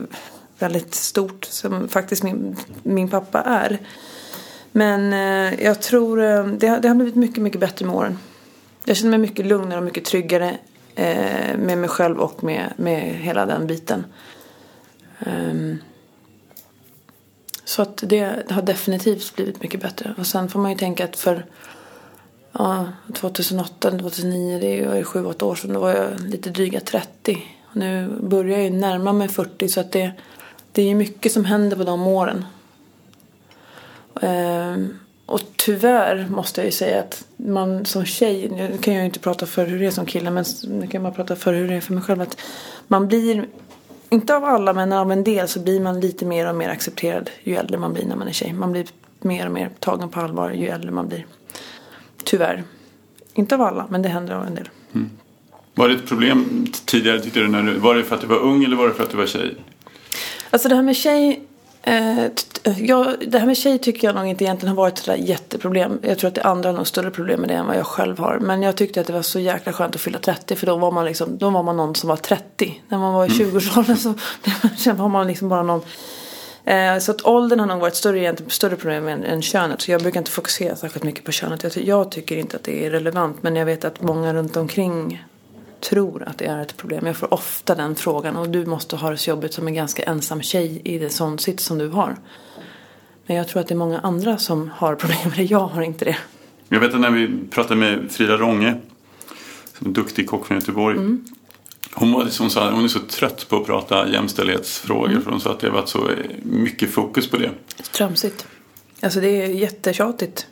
väldigt 0.58 0.94
stort, 0.94 1.44
som 1.44 1.88
faktiskt 1.88 2.22
min, 2.22 2.56
min 2.82 3.08
pappa 3.08 3.40
är. 3.40 3.78
Men 4.72 5.12
eh, 5.12 5.64
jag 5.64 5.82
tror 5.82 6.16
det, 6.58 6.68
har, 6.68 6.80
det 6.80 6.88
har 6.88 6.94
blivit 6.94 7.14
mycket, 7.14 7.42
mycket 7.42 7.60
bättre 7.60 7.86
med 7.86 7.94
åren. 7.94 8.18
Jag 8.84 8.96
känner 8.96 9.10
mig 9.10 9.18
mycket 9.18 9.46
lugnare 9.46 9.78
och 9.78 9.84
mycket 9.84 10.04
tryggare 10.04 10.58
med 11.56 11.78
mig 11.78 11.88
själv 11.88 12.18
och 12.18 12.44
med, 12.44 12.72
med 12.76 13.00
hela 13.02 13.46
den 13.46 13.66
biten. 13.66 14.04
Um, 15.18 15.78
så 17.64 17.82
att 17.82 18.02
det 18.06 18.50
har 18.50 18.62
definitivt 18.62 19.36
blivit 19.36 19.62
mycket 19.62 19.82
bättre. 19.82 20.14
Och 20.18 20.26
sen 20.26 20.48
får 20.48 20.60
man 20.60 20.70
ju 20.70 20.76
tänka 20.76 21.04
att 21.04 21.16
för 21.16 21.46
ja, 22.52 22.86
2008, 23.14 23.90
2009, 23.90 24.58
det 24.58 24.66
är 24.66 24.96
ju 24.96 25.02
7-8 25.02 25.42
år 25.42 25.54
sedan, 25.54 25.72
då 25.72 25.80
var 25.80 25.90
jag 25.90 26.20
lite 26.20 26.50
dryga 26.50 26.80
30. 26.80 27.38
Och 27.70 27.76
nu 27.76 28.08
börjar 28.20 28.58
jag 28.58 28.64
ju 28.64 28.70
närma 28.70 29.12
mig 29.12 29.28
40 29.28 29.68
så 29.68 29.80
att 29.80 29.92
det, 29.92 30.12
det 30.72 30.82
är 30.82 30.86
ju 30.86 30.94
mycket 30.94 31.32
som 31.32 31.44
händer 31.44 31.76
på 31.76 31.84
de 31.84 32.06
åren. 32.06 32.44
Um, 34.14 34.98
och 35.26 35.40
tyvärr 35.56 36.26
måste 36.30 36.60
jag 36.60 36.66
ju 36.66 36.72
säga 36.72 37.00
att 37.00 37.24
man 37.36 37.84
som 37.86 38.04
tjej, 38.04 38.48
nu 38.48 38.78
kan 38.78 38.94
jag 38.94 39.00
ju 39.00 39.06
inte 39.06 39.18
prata 39.18 39.46
för 39.46 39.66
hur 39.66 39.78
det 39.78 39.86
är 39.86 39.90
som 39.90 40.06
kille 40.06 40.30
men 40.30 40.44
nu 40.62 40.80
kan 40.80 40.90
jag 40.90 41.02
bara 41.02 41.24
prata 41.24 41.36
för 41.36 41.52
hur 41.52 41.68
det 41.68 41.74
är 41.74 41.80
för 41.80 41.94
mig 41.94 42.02
själv. 42.02 42.20
Att 42.20 42.40
man 42.88 43.08
blir, 43.08 43.46
inte 44.14 44.36
av 44.36 44.44
alla 44.44 44.72
men 44.72 44.92
av 44.92 45.12
en 45.12 45.24
del 45.24 45.48
så 45.48 45.60
blir 45.60 45.80
man 45.80 46.00
lite 46.00 46.24
mer 46.26 46.48
och 46.48 46.56
mer 46.56 46.68
accepterad 46.68 47.30
ju 47.42 47.56
äldre 47.56 47.78
man 47.78 47.92
blir 47.92 48.06
när 48.06 48.16
man 48.16 48.28
är 48.28 48.32
tjej. 48.32 48.52
Man 48.52 48.72
blir 48.72 48.86
mer 49.20 49.46
och 49.46 49.52
mer 49.52 49.70
tagen 49.78 50.08
på 50.08 50.20
allvar 50.20 50.50
ju 50.50 50.68
äldre 50.68 50.90
man 50.90 51.08
blir. 51.08 51.26
Tyvärr. 52.24 52.64
Inte 53.34 53.54
av 53.54 53.62
alla 53.62 53.86
men 53.90 54.02
det 54.02 54.08
händer 54.08 54.34
av 54.34 54.46
en 54.46 54.54
del. 54.54 54.68
Mm. 54.94 55.10
Var 55.74 55.88
det 55.88 55.94
ett 55.94 56.06
problem 56.06 56.66
tidigare 56.84 57.20
tyckte 57.20 57.40
du? 57.40 57.48
När 57.48 57.62
du 57.62 57.78
var 57.78 57.94
det 57.94 58.04
för 58.04 58.14
att 58.14 58.20
du 58.20 58.26
var 58.26 58.38
ung 58.38 58.64
eller 58.64 58.76
var 58.76 58.88
det 58.88 58.94
för 58.94 59.02
att 59.02 59.10
du 59.10 59.16
var 59.16 59.26
tjej? 59.26 59.56
Alltså 60.50 60.68
det 60.68 60.74
här 60.74 60.82
med 60.82 60.96
tjej 60.96 61.42
ja, 62.76 63.14
det 63.26 63.38
här 63.38 63.46
med 63.46 63.56
tjej 63.56 63.78
tycker 63.78 64.08
jag 64.08 64.14
nog 64.14 64.26
inte 64.26 64.44
egentligen 64.44 64.76
har 64.76 64.82
varit 64.82 65.08
ett 65.08 65.28
jätteproblem. 65.28 65.98
Jag 66.02 66.18
tror 66.18 66.28
att 66.28 66.34
det 66.34 66.42
andra 66.42 66.68
har 66.68 66.76
nog 66.76 66.86
större 66.86 67.10
problem 67.10 67.40
med 67.40 67.50
det 67.50 67.54
än 67.54 67.66
vad 67.66 67.76
jag 67.76 67.86
själv 67.86 68.18
har. 68.18 68.38
Men 68.38 68.62
jag 68.62 68.76
tyckte 68.76 69.00
att 69.00 69.06
det 69.06 69.12
var 69.12 69.22
så 69.22 69.40
jäkla 69.40 69.72
skönt 69.72 69.94
att 69.94 70.00
fylla 70.00 70.18
30 70.18 70.56
för 70.56 70.66
då 70.66 70.76
var 70.76 70.90
man 70.90 71.04
liksom, 71.04 71.38
då 71.38 71.50
var 71.50 71.62
man 71.62 71.76
någon 71.76 71.94
som 71.94 72.08
var 72.08 72.16
30. 72.16 72.82
När 72.88 72.98
man 72.98 73.14
var 73.14 73.24
i 73.24 73.28
20-årsåldern 73.28 73.96
mm. 74.04 74.76
så 74.76 74.92
var 74.92 75.08
man 75.08 75.26
liksom 75.26 75.48
bara 75.48 75.62
någon 75.62 75.80
eh, 76.64 76.98
så 76.98 77.10
att 77.10 77.24
åldern 77.24 77.60
har 77.60 77.66
nog 77.66 77.80
varit 77.80 77.96
större, 77.96 78.36
större 78.48 78.76
problem 78.76 79.08
än, 79.08 79.24
än 79.24 79.42
könet. 79.42 79.80
Så 79.80 79.90
jag 79.90 80.02
brukar 80.02 80.20
inte 80.20 80.30
fokusera 80.30 80.76
särskilt 80.76 81.04
mycket 81.04 81.24
på 81.24 81.32
könet. 81.32 81.62
Jag, 81.62 81.76
jag 81.76 82.10
tycker 82.10 82.36
inte 82.36 82.56
att 82.56 82.64
det 82.64 82.86
är 82.86 82.90
relevant. 82.90 83.42
Men 83.42 83.56
jag 83.56 83.66
vet 83.66 83.84
att 83.84 84.02
många 84.02 84.34
runt 84.34 84.56
omkring 84.56 85.24
tror 85.84 86.22
att 86.28 86.38
det 86.38 86.46
är 86.46 86.62
ett 86.62 86.76
problem. 86.76 87.06
Jag 87.06 87.16
får 87.16 87.34
ofta 87.34 87.74
den 87.74 87.96
frågan 87.96 88.36
och 88.36 88.48
du 88.48 88.66
måste 88.66 88.96
ha 88.96 89.10
det 89.10 89.16
så 89.16 89.30
jobbigt 89.30 89.54
som 89.54 89.66
en 89.66 89.74
ganska 89.74 90.02
ensam 90.02 90.42
tjej 90.42 90.82
i 90.84 91.04
en 91.04 91.10
sån 91.10 91.38
sits 91.38 91.64
som 91.64 91.78
du 91.78 91.88
har. 91.88 92.16
Men 93.26 93.36
jag 93.36 93.48
tror 93.48 93.60
att 93.60 93.68
det 93.68 93.74
är 93.74 93.76
många 93.76 93.98
andra 93.98 94.38
som 94.38 94.70
har 94.76 94.94
problem 94.94 95.18
med 95.24 95.36
det. 95.36 95.44
Jag 95.44 95.66
har 95.66 95.82
inte 95.82 96.04
det. 96.04 96.16
Jag 96.68 96.80
vet 96.80 96.94
att 96.94 97.00
när 97.00 97.10
vi 97.10 97.30
pratade 97.50 97.76
med 97.76 98.10
Frida 98.10 98.36
Ronge, 98.36 98.74
som 99.78 99.86
är 99.86 99.90
duktig 99.90 100.28
kock 100.28 100.46
från 100.46 100.58
Göteborg. 100.58 100.96
Mm. 100.96 101.24
Hon, 101.94 102.12
var, 102.12 102.38
hon 102.38 102.50
sa 102.50 102.70
hon 102.70 102.84
är 102.84 102.88
så 102.88 103.00
trött 103.00 103.48
på 103.48 103.56
att 103.56 103.66
prata 103.66 104.08
jämställdhetsfrågor. 104.08 105.10
Mm. 105.10 105.22
För 105.22 105.30
hon 105.30 105.40
sa 105.40 105.50
att 105.50 105.60
det 105.60 105.66
har 105.66 105.74
varit 105.74 105.88
så 105.88 106.10
mycket 106.42 106.90
fokus 106.90 107.30
på 107.30 107.36
det. 107.36 107.50
Tramsigt. 107.92 108.46
Alltså 109.00 109.20
det 109.20 109.42
är 109.42 109.48
jättetjatigt. 109.48 110.46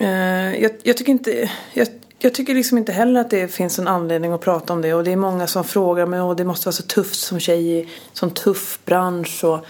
Uh, 0.00 0.62
jag, 0.62 0.70
jag, 0.82 0.96
tycker 0.96 1.12
inte... 1.12 1.50
Jag, 1.74 1.88
jag 2.18 2.34
tycker 2.34 2.54
liksom 2.54 2.78
inte 2.78 2.92
heller 2.92 3.20
att 3.20 3.30
det 3.30 3.48
finns 3.48 3.78
en 3.78 3.88
anledning 3.88 4.32
att 4.32 4.40
prata 4.40 4.72
om 4.72 4.82
det. 4.82 4.94
Och 4.94 5.04
det 5.04 5.12
är 5.12 5.16
många 5.16 5.46
som 5.46 5.64
frågar 5.64 6.06
mig, 6.06 6.20
och 6.20 6.36
det 6.36 6.44
måste 6.44 6.66
vara 6.66 6.72
så 6.72 6.82
tufft 6.82 7.20
som 7.20 7.40
tjej 7.40 7.78
i 7.78 7.88
sån 8.12 8.30
tuff 8.30 8.78
bransch. 8.84 9.44
Och... 9.44 9.66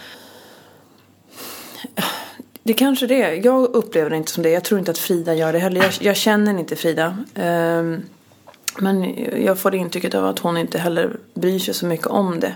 Det 2.62 2.72
kanske 2.72 3.06
det 3.06 3.22
är. 3.22 3.46
Jag 3.46 3.74
upplever 3.74 4.10
det 4.10 4.16
inte 4.16 4.32
som 4.32 4.42
det. 4.42 4.50
Jag 4.50 4.64
tror 4.64 4.78
inte 4.78 4.90
att 4.90 4.98
Frida 4.98 5.34
gör 5.34 5.52
det 5.52 5.58
heller. 5.58 5.82
Jag, 5.82 5.92
jag 6.00 6.16
känner 6.16 6.58
inte 6.58 6.76
Frida. 6.76 7.18
Um, 7.34 8.02
men 8.78 9.14
jag 9.44 9.58
får 9.58 9.70
det 9.70 9.76
intrycket 9.76 10.14
av 10.14 10.24
att 10.24 10.38
hon 10.38 10.56
inte 10.56 10.78
heller 10.78 11.16
bryr 11.34 11.58
sig 11.58 11.74
så 11.74 11.86
mycket 11.86 12.06
om 12.06 12.40
det. 12.40 12.54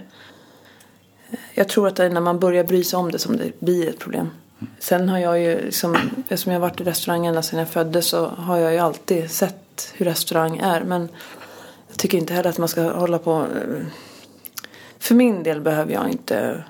Jag 1.55 1.68
tror 1.68 1.88
att 1.88 1.96
det 1.96 2.05
är 2.05 2.11
när 2.11 2.20
man 2.20 2.38
börjar 2.38 2.64
bry 2.64 2.85
sig 2.85 2.96
om 2.96 3.12
det 3.12 3.18
som 3.18 3.37
det 3.37 3.61
blir 3.61 3.88
ett 3.88 3.98
problem. 3.98 4.31
Sen 4.79 5.09
har 5.09 5.18
jag 5.18 5.40
ju, 5.40 5.64
liksom, 5.64 5.96
eftersom 6.29 6.53
jag 6.53 6.61
har 6.61 6.68
varit 6.68 6.81
i 6.81 6.85
restaurang 6.85 7.26
ända 7.26 7.42
sedan 7.42 7.59
jag 7.59 7.68
föddes 7.68 8.07
så 8.07 8.26
har 8.26 8.59
jag 8.59 8.72
ju 8.72 8.79
alltid 8.79 9.31
sett 9.31 9.69
hur 9.95 10.07
restaurang 10.07 10.59
är. 10.59 10.85
Men 10.85 11.09
jag 11.88 11.97
tycker 11.97 12.19
inte 12.19 12.35
heller 12.35 12.51
att 12.51 12.59
man 12.59 12.69
ska 12.69 12.93
hålla 12.93 13.19
på. 13.19 13.33
Eh, 13.40 13.87
för 14.99 15.14
min 15.14 15.43
del 15.43 15.61
behöver 15.61 15.93
jag 15.93 16.11
inte 16.11 16.64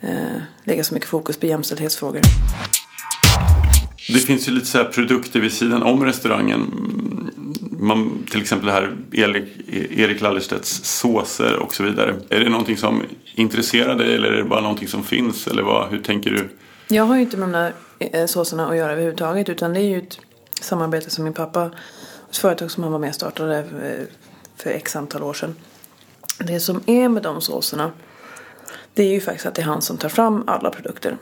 eh, 0.00 0.42
lägga 0.64 0.84
så 0.84 0.94
mycket 0.94 1.08
fokus 1.08 1.36
på 1.36 1.46
jämställdhetsfrågor. 1.46 2.20
Det 4.08 4.18
finns 4.18 4.48
ju 4.48 4.52
lite 4.52 4.66
så 4.66 4.78
här 4.78 4.84
produkter 4.84 5.40
vid 5.40 5.52
sidan 5.52 5.82
om 5.82 6.04
restaurangen. 6.04 6.60
Man, 7.70 8.26
till 8.30 8.40
exempel 8.40 8.66
det 8.66 8.72
här 8.72 8.96
Erik, 9.12 9.68
Erik 9.98 10.20
Lallerstedts 10.20 10.84
såser 10.84 11.56
och 11.56 11.74
så 11.74 11.82
vidare. 11.82 12.16
Är 12.28 12.40
det 12.40 12.50
någonting 12.50 12.76
som 12.76 13.02
intresserar 13.34 13.94
dig 13.94 14.14
eller 14.14 14.28
är 14.28 14.36
det 14.36 14.44
bara 14.44 14.60
någonting 14.60 14.88
som 14.88 15.04
finns? 15.04 15.46
Eller 15.46 15.62
vad, 15.62 15.90
hur 15.90 16.02
tänker 16.02 16.30
du? 16.30 16.48
Jag 16.88 17.04
har 17.04 17.16
ju 17.16 17.22
inte 17.22 17.36
med 17.36 17.48
de 17.48 17.52
där 17.52 17.72
eh, 17.98 18.26
såserna 18.26 18.68
att 18.68 18.76
göra 18.76 18.92
överhuvudtaget 18.92 19.48
utan 19.48 19.72
det 19.72 19.80
är 19.80 19.88
ju 19.88 19.98
ett 19.98 20.18
samarbete 20.62 21.10
som 21.10 21.24
min 21.24 21.32
pappa, 21.32 21.70
ett 22.30 22.36
företag 22.36 22.70
som 22.70 22.82
han 22.82 22.92
var 22.92 22.98
med 22.98 23.08
och 23.08 23.14
startade 23.14 23.58
eh, 23.58 24.06
för 24.56 24.70
x 24.70 24.96
antal 24.96 25.22
år 25.22 25.34
sedan. 25.34 25.54
Det 26.38 26.60
som 26.60 26.82
är 26.86 27.08
med 27.08 27.22
de 27.22 27.40
såserna 27.40 27.92
det 28.94 29.02
är 29.02 29.12
ju 29.12 29.20
faktiskt 29.20 29.46
att 29.46 29.54
det 29.54 29.62
är 29.62 29.66
han 29.66 29.82
som 29.82 29.96
tar 29.96 30.08
fram 30.08 30.44
alla 30.46 30.70
produkter. 30.70 31.16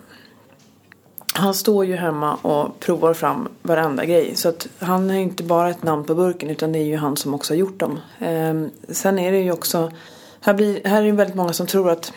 Han 1.35 1.55
står 1.55 1.85
ju 1.85 1.97
hemma 1.97 2.35
och 2.35 2.81
provar 2.81 3.15
fram 3.15 3.49
varenda 3.63 4.05
grej. 4.05 4.37
Så 4.37 4.49
att 4.49 4.69
han 4.79 5.11
är 5.11 5.15
ju 5.15 5.21
inte 5.21 5.43
bara 5.43 5.71
ett 5.71 5.83
namn 5.83 6.05
på 6.05 6.15
burken 6.15 6.51
utan 6.51 6.73
det 6.73 6.79
är 6.79 6.85
ju 6.85 6.97
han 6.97 7.17
som 7.17 7.35
också 7.35 7.53
har 7.53 7.59
gjort 7.59 7.81
dem. 7.81 7.99
Ehm, 8.19 8.71
sen 8.89 9.19
är 9.19 9.33
det 9.33 9.39
ju 9.39 9.53
också, 9.53 9.93
här, 10.41 10.55
blir, 10.55 10.81
här 10.85 11.03
är 11.03 11.07
det 11.07 11.13
väldigt 11.13 11.37
många 11.37 11.53
som 11.53 11.67
tror 11.67 11.91
att 11.91 12.13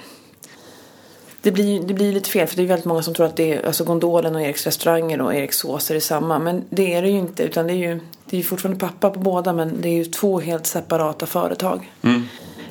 det 1.43 1.51
blir, 1.51 1.81
det 1.81 1.93
blir 1.93 2.13
lite 2.13 2.29
fel 2.29 2.47
för 2.47 2.57
det 2.57 2.63
är 2.63 2.67
väldigt 2.67 2.85
många 2.85 3.01
som 3.01 3.13
tror 3.13 3.25
att 3.25 3.35
det 3.35 3.53
är 3.53 3.65
alltså 3.65 3.83
Gondolen 3.83 4.35
och 4.35 4.41
Eriks 4.41 4.65
restauranger 4.65 5.21
och 5.21 5.35
Eriks 5.35 5.57
såser 5.57 5.95
är 5.95 5.99
samma. 5.99 6.39
Men 6.39 6.63
det 6.69 6.93
är 6.93 7.01
det 7.01 7.09
ju 7.09 7.17
inte 7.17 7.43
utan 7.43 7.67
det 7.67 7.73
är 7.73 7.77
ju, 7.77 7.99
det 8.25 8.35
är 8.35 8.37
ju 8.37 8.43
fortfarande 8.43 8.79
pappa 8.79 9.09
på 9.09 9.19
båda 9.19 9.53
men 9.53 9.81
det 9.81 9.89
är 9.89 9.93
ju 9.93 10.05
två 10.05 10.39
helt 10.39 10.65
separata 10.65 11.25
företag. 11.25 11.91
Mm. 12.01 12.23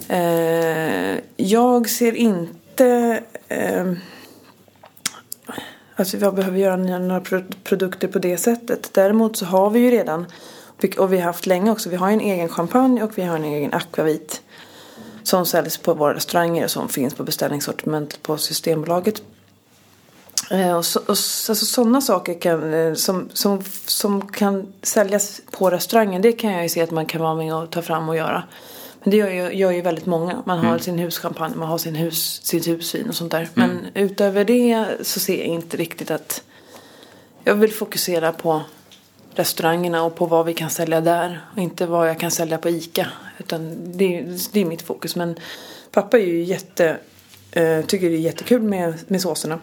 Eh, 0.08 1.20
jag 1.37 1.90
ser 1.90 2.14
inte 2.14 3.20
eh, 3.48 3.92
Alltså 5.96 6.16
jag 6.16 6.35
behöver 6.35 6.58
göra 6.58 6.76
några 6.76 7.20
produkter 7.64 8.08
på 8.08 8.18
det 8.18 8.37
sättet. 8.37 8.90
Däremot 8.92 9.37
så 9.37 9.44
har 9.44 9.70
vi 9.70 9.80
ju 9.80 9.90
redan 9.90 10.26
och 10.98 11.12
vi 11.12 11.16
har 11.16 11.24
haft 11.24 11.46
länge 11.46 11.70
också. 11.70 11.90
Vi 11.90 11.96
har 11.96 12.11
en 12.11 12.20
egen 12.20 12.48
champagne 12.48 13.02
och 13.02 13.18
vi 13.18 13.22
har 13.22 13.37
en 13.37 13.44
egen 13.44 13.72
akvavit. 13.72 14.42
Som 15.22 15.46
säljs 15.46 15.78
på 15.78 15.94
våra 15.94 16.14
restauranger 16.14 16.64
och 16.64 16.70
som 16.70 16.88
finns 16.88 17.14
på 17.14 17.24
beställningssortimentet 17.24 18.22
på 18.22 18.37
Systembolaget. 18.37 19.22
Eh, 20.50 20.76
och, 20.76 20.85
så, 20.85 20.98
och 20.98 21.08
alltså, 21.08 21.54
sådana 21.54 22.00
saker 22.00 22.40
kan, 22.40 22.74
eh, 22.74 22.94
som, 22.94 23.28
som, 23.32 23.62
som 23.87 24.28
kan 24.28 24.72
säljas 24.82 25.40
på 25.50 25.70
restaurangen. 25.70 26.22
Det 26.22 26.32
kan 26.32 26.52
jag 26.52 26.62
ju 26.62 26.68
se 26.68 26.80
att 26.80 26.90
man 26.90 27.06
kan 27.06 27.20
vara 27.20 27.35
med 27.35 27.54
och 27.54 27.70
ta 27.70 27.82
fram 27.82 28.08
och 28.08 28.16
göra. 28.16 28.42
Men 29.02 29.11
det 29.11 29.16
gör 29.16 29.28
ju, 29.28 29.52
gör 29.52 29.70
ju 29.70 29.80
väldigt 29.80 30.06
många. 30.06 30.42
Man 30.46 30.58
har 30.58 30.68
mm. 30.68 30.80
sin 30.80 30.98
huschampagne, 30.98 31.56
man 31.56 31.68
har 31.68 31.78
sin 31.78 31.94
hus, 31.94 32.40
sitt 32.44 32.68
husvin 32.68 33.08
och 33.08 33.14
sånt 33.14 33.30
där. 33.30 33.48
Mm. 33.56 33.70
Men 33.70 33.87
utöver 33.94 34.44
det 34.44 34.87
så 35.02 35.20
ser 35.20 35.38
jag 35.38 35.46
inte 35.46 35.76
riktigt 35.76 36.11
att 36.11 36.42
jag 37.44 37.54
vill 37.54 37.72
fokusera 37.72 38.32
på 38.32 38.62
restaurangerna 39.34 40.02
och 40.02 40.16
på 40.16 40.26
vad 40.26 40.46
vi 40.46 40.54
kan 40.54 40.70
sälja 40.70 41.00
där. 41.00 41.40
Och 41.52 41.58
inte 41.58 41.86
vad 41.86 42.08
jag 42.08 42.20
kan 42.20 42.30
sälja 42.30 42.58
på 42.58 42.68
ICA. 42.68 43.06
Utan 43.38 43.92
det, 43.98 44.26
det 44.52 44.60
är 44.60 44.64
mitt 44.64 44.82
fokus. 44.82 45.16
Men 45.16 45.36
pappa 45.90 46.18
är 46.18 46.26
ju 46.26 46.42
jätte, 46.42 46.96
äh, 47.50 47.80
tycker 47.86 48.10
det 48.10 48.16
är 48.16 48.20
jättekul 48.20 48.62
med, 48.62 48.94
med 49.08 49.20
såserna. 49.20 49.58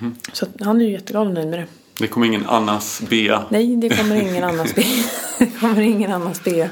Mm. 0.00 0.14
Så 0.32 0.46
han 0.60 0.80
är 0.80 0.84
ju 0.84 0.90
jätteglad 0.90 1.26
och 1.26 1.34
nöjd 1.34 1.48
med 1.48 1.58
det. 1.58 1.66
Det 1.98 2.06
kommer 2.06 2.26
ingen 2.26 2.46
Annas 2.46 3.02
bea? 3.08 3.42
Nej, 3.48 3.76
det 3.76 3.88
kommer 3.88 4.16
ingen 4.16 4.44
Annas 4.44 4.74
bea. 4.74 4.84
det 5.38 5.60
kommer 5.60 5.80
ingen 5.80 6.12
Annas 6.12 6.44
bea. 6.44 6.68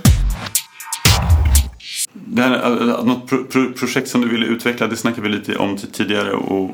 Det 2.12 2.42
här, 2.42 3.02
något 3.04 3.28
pro, 3.28 3.44
pro, 3.44 3.72
projekt 3.72 4.08
som 4.08 4.20
du 4.20 4.28
ville 4.28 4.46
utveckla, 4.46 4.86
det 4.86 4.96
snackade 4.96 5.28
vi 5.28 5.34
lite 5.34 5.56
om 5.56 5.76
tidigare. 5.76 6.32
Och 6.32 6.70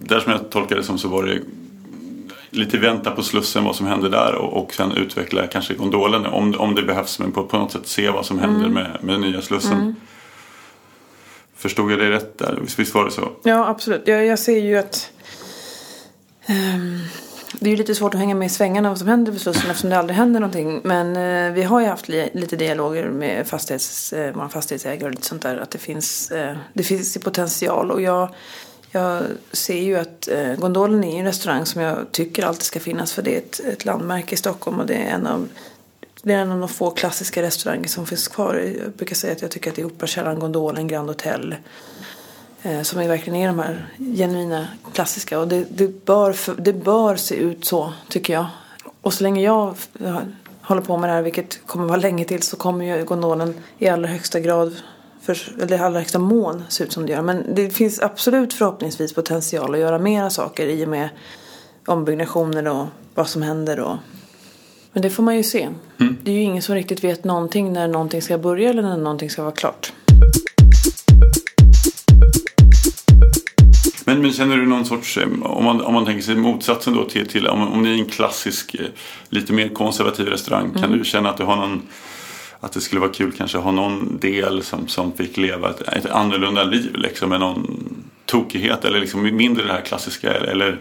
där 0.00 0.20
som 0.20 0.32
jag 0.32 0.50
tolkade 0.50 0.80
det 0.80 0.84
som 0.84 0.98
så 0.98 1.08
var 1.08 1.24
det 1.24 1.40
lite 2.52 2.78
vänta 2.78 3.10
på 3.10 3.22
Slussen 3.22 3.64
vad 3.64 3.76
som 3.76 3.86
händer 3.86 4.08
där 4.10 4.34
och, 4.34 4.62
och 4.62 4.74
sen 4.74 4.92
utveckla 4.92 5.46
kanske 5.46 5.74
gondolen 5.74 6.26
om, 6.26 6.54
om 6.58 6.74
det 6.74 6.82
behövs 6.82 7.18
men 7.18 7.32
på, 7.32 7.44
på 7.44 7.58
något 7.58 7.72
sätt 7.72 7.86
se 7.86 8.10
vad 8.10 8.26
som 8.26 8.38
händer 8.38 8.66
Mm. 8.66 8.72
med, 8.74 8.98
med 9.02 9.20
nya 9.20 9.42
Slussen. 9.42 9.96
Förstod 11.56 11.92
jag 11.92 11.98
det 11.98 12.10
rätt 12.10 12.38
där? 12.38 12.58
Visst, 12.76 12.94
var 12.94 13.04
det 13.04 13.10
så? 13.10 13.28
Ja, 13.42 13.68
absolut. 13.68 14.02
Jag, 14.04 14.26
jag 14.26 14.38
ser 14.38 14.58
ju 14.58 14.78
att 14.78 15.10
ehm, 16.46 16.98
det 17.60 17.66
är 17.66 17.70
ju 17.70 17.76
lite 17.76 17.94
svårt 17.94 18.14
att 18.14 18.20
hänga 18.20 18.34
med 18.34 18.46
i 18.46 18.48
svängarna 18.48 18.88
vad 18.88 18.98
som 18.98 19.08
händer 19.08 19.32
vid 19.32 19.40
Slussen 19.40 19.70
eftersom 19.70 19.90
det 19.90 19.98
aldrig 19.98 20.16
händer 20.16 20.40
någonting. 20.40 20.80
Men 20.84 21.16
eh, 21.16 21.52
vi 21.52 21.62
har 21.62 21.80
ju 21.80 21.86
haft 21.86 22.08
li, 22.08 22.30
lite 22.34 22.56
dialoger 22.56 23.08
med 23.08 23.46
fastighets, 23.46 24.12
våra 24.34 24.48
fastighetsägare 24.48 25.04
och 25.04 25.10
lite 25.10 25.26
sånt 25.26 25.42
där. 25.42 25.56
Att 25.56 25.70
det 25.70 25.78
finns, 25.78 26.30
eh, 26.30 26.56
det 26.72 26.82
finns 26.82 27.18
potential. 27.18 27.90
Och 27.90 28.02
jag, 28.02 28.34
jag 28.92 29.22
ser 29.52 29.78
ju 29.78 29.98
att 29.98 30.28
eh, 30.28 30.54
Gondolen 30.54 31.04
är 31.04 31.18
en 31.18 31.24
restaurang 31.24 31.66
som 31.66 31.80
jag 31.80 32.12
tycker 32.12 32.44
alltid 32.44 32.62
ska 32.62 32.80
finnas. 32.80 33.12
För 33.12 33.22
det 33.22 33.34
är 33.34 33.38
ett, 33.38 33.60
ett 33.60 33.84
landmärke 33.84 34.34
i 34.34 34.38
Stockholm 34.38 34.80
och 34.80 34.86
det 34.86 34.94
är 34.94 35.14
en 35.14 35.26
av 35.26 35.48
det 36.22 36.32
är 36.32 36.38
en 36.38 36.52
av 36.52 36.58
de 36.58 36.68
få 36.68 36.90
klassiska 36.90 37.42
restauranger 37.42 37.88
som 37.88 38.06
finns 38.06 38.28
kvar. 38.28 38.54
Jag 38.54 38.92
brukar 38.92 39.14
säga 39.14 39.32
att 39.32 39.42
jag 39.42 39.50
tycker 39.50 39.70
att 39.70 39.76
det 39.76 39.82
är 39.82 39.86
Operakällaren, 39.86 40.38
Gondolen, 40.38 40.88
Grand 40.88 41.08
Hotel. 41.08 41.54
Eh, 42.62 42.82
som 42.82 43.00
är 43.00 43.08
verkligen 43.08 43.36
är 43.36 43.46
de 43.46 43.58
här 43.58 43.88
genuina 43.98 44.68
klassiska. 44.92 45.38
Och 45.38 45.48
det, 45.48 45.64
det, 45.70 46.04
bör, 46.04 46.32
för, 46.32 46.54
det 46.54 46.72
bör 46.72 47.16
se 47.16 47.34
ut 47.34 47.64
så, 47.64 47.92
tycker 48.08 48.32
jag. 48.32 48.46
Och 49.00 49.14
så 49.14 49.22
länge 49.22 49.42
jag 49.42 49.74
håller 50.62 50.82
på 50.82 50.96
med 50.96 51.10
det 51.10 51.14
här, 51.14 51.22
vilket 51.22 51.66
kommer 51.66 51.86
vara 51.86 51.96
länge 51.96 52.24
till, 52.24 52.42
så 52.42 52.56
kommer 52.56 52.98
ju 52.98 53.04
gondolen 53.04 53.54
i 53.78 53.88
allra 53.88 54.08
högsta 54.08 54.40
grad, 54.40 54.76
för, 55.22 55.38
eller 55.62 55.76
i 55.76 55.80
allra 55.80 55.98
högsta 55.98 56.18
mån, 56.18 56.62
se 56.68 56.84
ut 56.84 56.92
som 56.92 57.06
det 57.06 57.12
gör. 57.12 57.22
Men 57.22 57.54
det 57.54 57.70
finns 57.70 58.00
absolut 58.00 58.54
förhoppningsvis 58.54 59.14
potential 59.14 59.74
att 59.74 59.80
göra 59.80 59.98
mera 59.98 60.30
saker 60.30 60.66
i 60.66 60.84
och 60.84 60.88
med 60.88 61.08
ombyggnationer 61.86 62.68
och 62.68 62.86
vad 63.14 63.28
som 63.28 63.42
händer. 63.42 63.80
Och... 63.80 63.96
Men 64.92 65.02
det 65.02 65.10
får 65.10 65.22
man 65.22 65.36
ju 65.36 65.42
se. 65.42 65.68
Det 66.22 66.30
är 66.30 66.34
ju 66.34 66.42
ingen 66.42 66.62
som 66.62 66.74
riktigt 66.74 67.04
vet 67.04 67.24
någonting 67.24 67.72
när 67.72 67.88
någonting 67.88 68.22
ska 68.22 68.38
börja 68.38 68.70
eller 68.70 68.82
när 68.82 68.96
någonting 68.96 69.30
ska 69.30 69.42
vara 69.42 69.54
klart. 69.54 69.92
Men, 74.04 74.22
men 74.22 74.32
känner 74.32 74.56
du 74.56 74.66
någon 74.66 74.84
sorts, 74.84 75.18
eh, 75.18 75.28
om 75.42 75.64
man, 75.64 75.80
om 75.80 75.94
man 75.94 76.04
tänker 76.04 76.22
sig 76.22 76.36
motsatsen 76.36 76.94
då 76.94 77.04
till, 77.04 77.28
till 77.28 77.46
om, 77.46 77.72
om 77.72 77.82
ni 77.82 77.90
är 77.90 77.94
en 77.94 78.06
klassisk, 78.06 78.74
eh, 78.74 78.86
lite 79.28 79.52
mer 79.52 79.68
konservativ 79.68 80.26
restaurang, 80.26 80.74
kan 80.80 80.98
du 80.98 81.04
känna 81.04 81.30
att 81.30 81.36
du 81.36 81.44
har 81.44 81.56
någon 81.56 81.82
att 82.62 82.72
det 82.72 82.80
skulle 82.80 83.00
vara 83.00 83.12
kul 83.12 83.32
kanske 83.32 83.58
att 83.58 83.64
ha 83.64 83.70
någon 83.70 84.18
del 84.20 84.62
som, 84.62 84.88
som 84.88 85.12
fick 85.12 85.36
leva 85.36 85.70
ett, 85.70 85.80
ett 85.80 86.06
annorlunda 86.06 86.64
liv 86.64 86.94
liksom 86.94 87.28
med 87.28 87.40
någon 87.40 87.94
tokighet 88.26 88.84
eller 88.84 89.00
liksom 89.00 89.22
mindre 89.22 89.64
det 89.64 89.72
här 89.72 89.80
klassiska 89.80 90.34
eller 90.34 90.80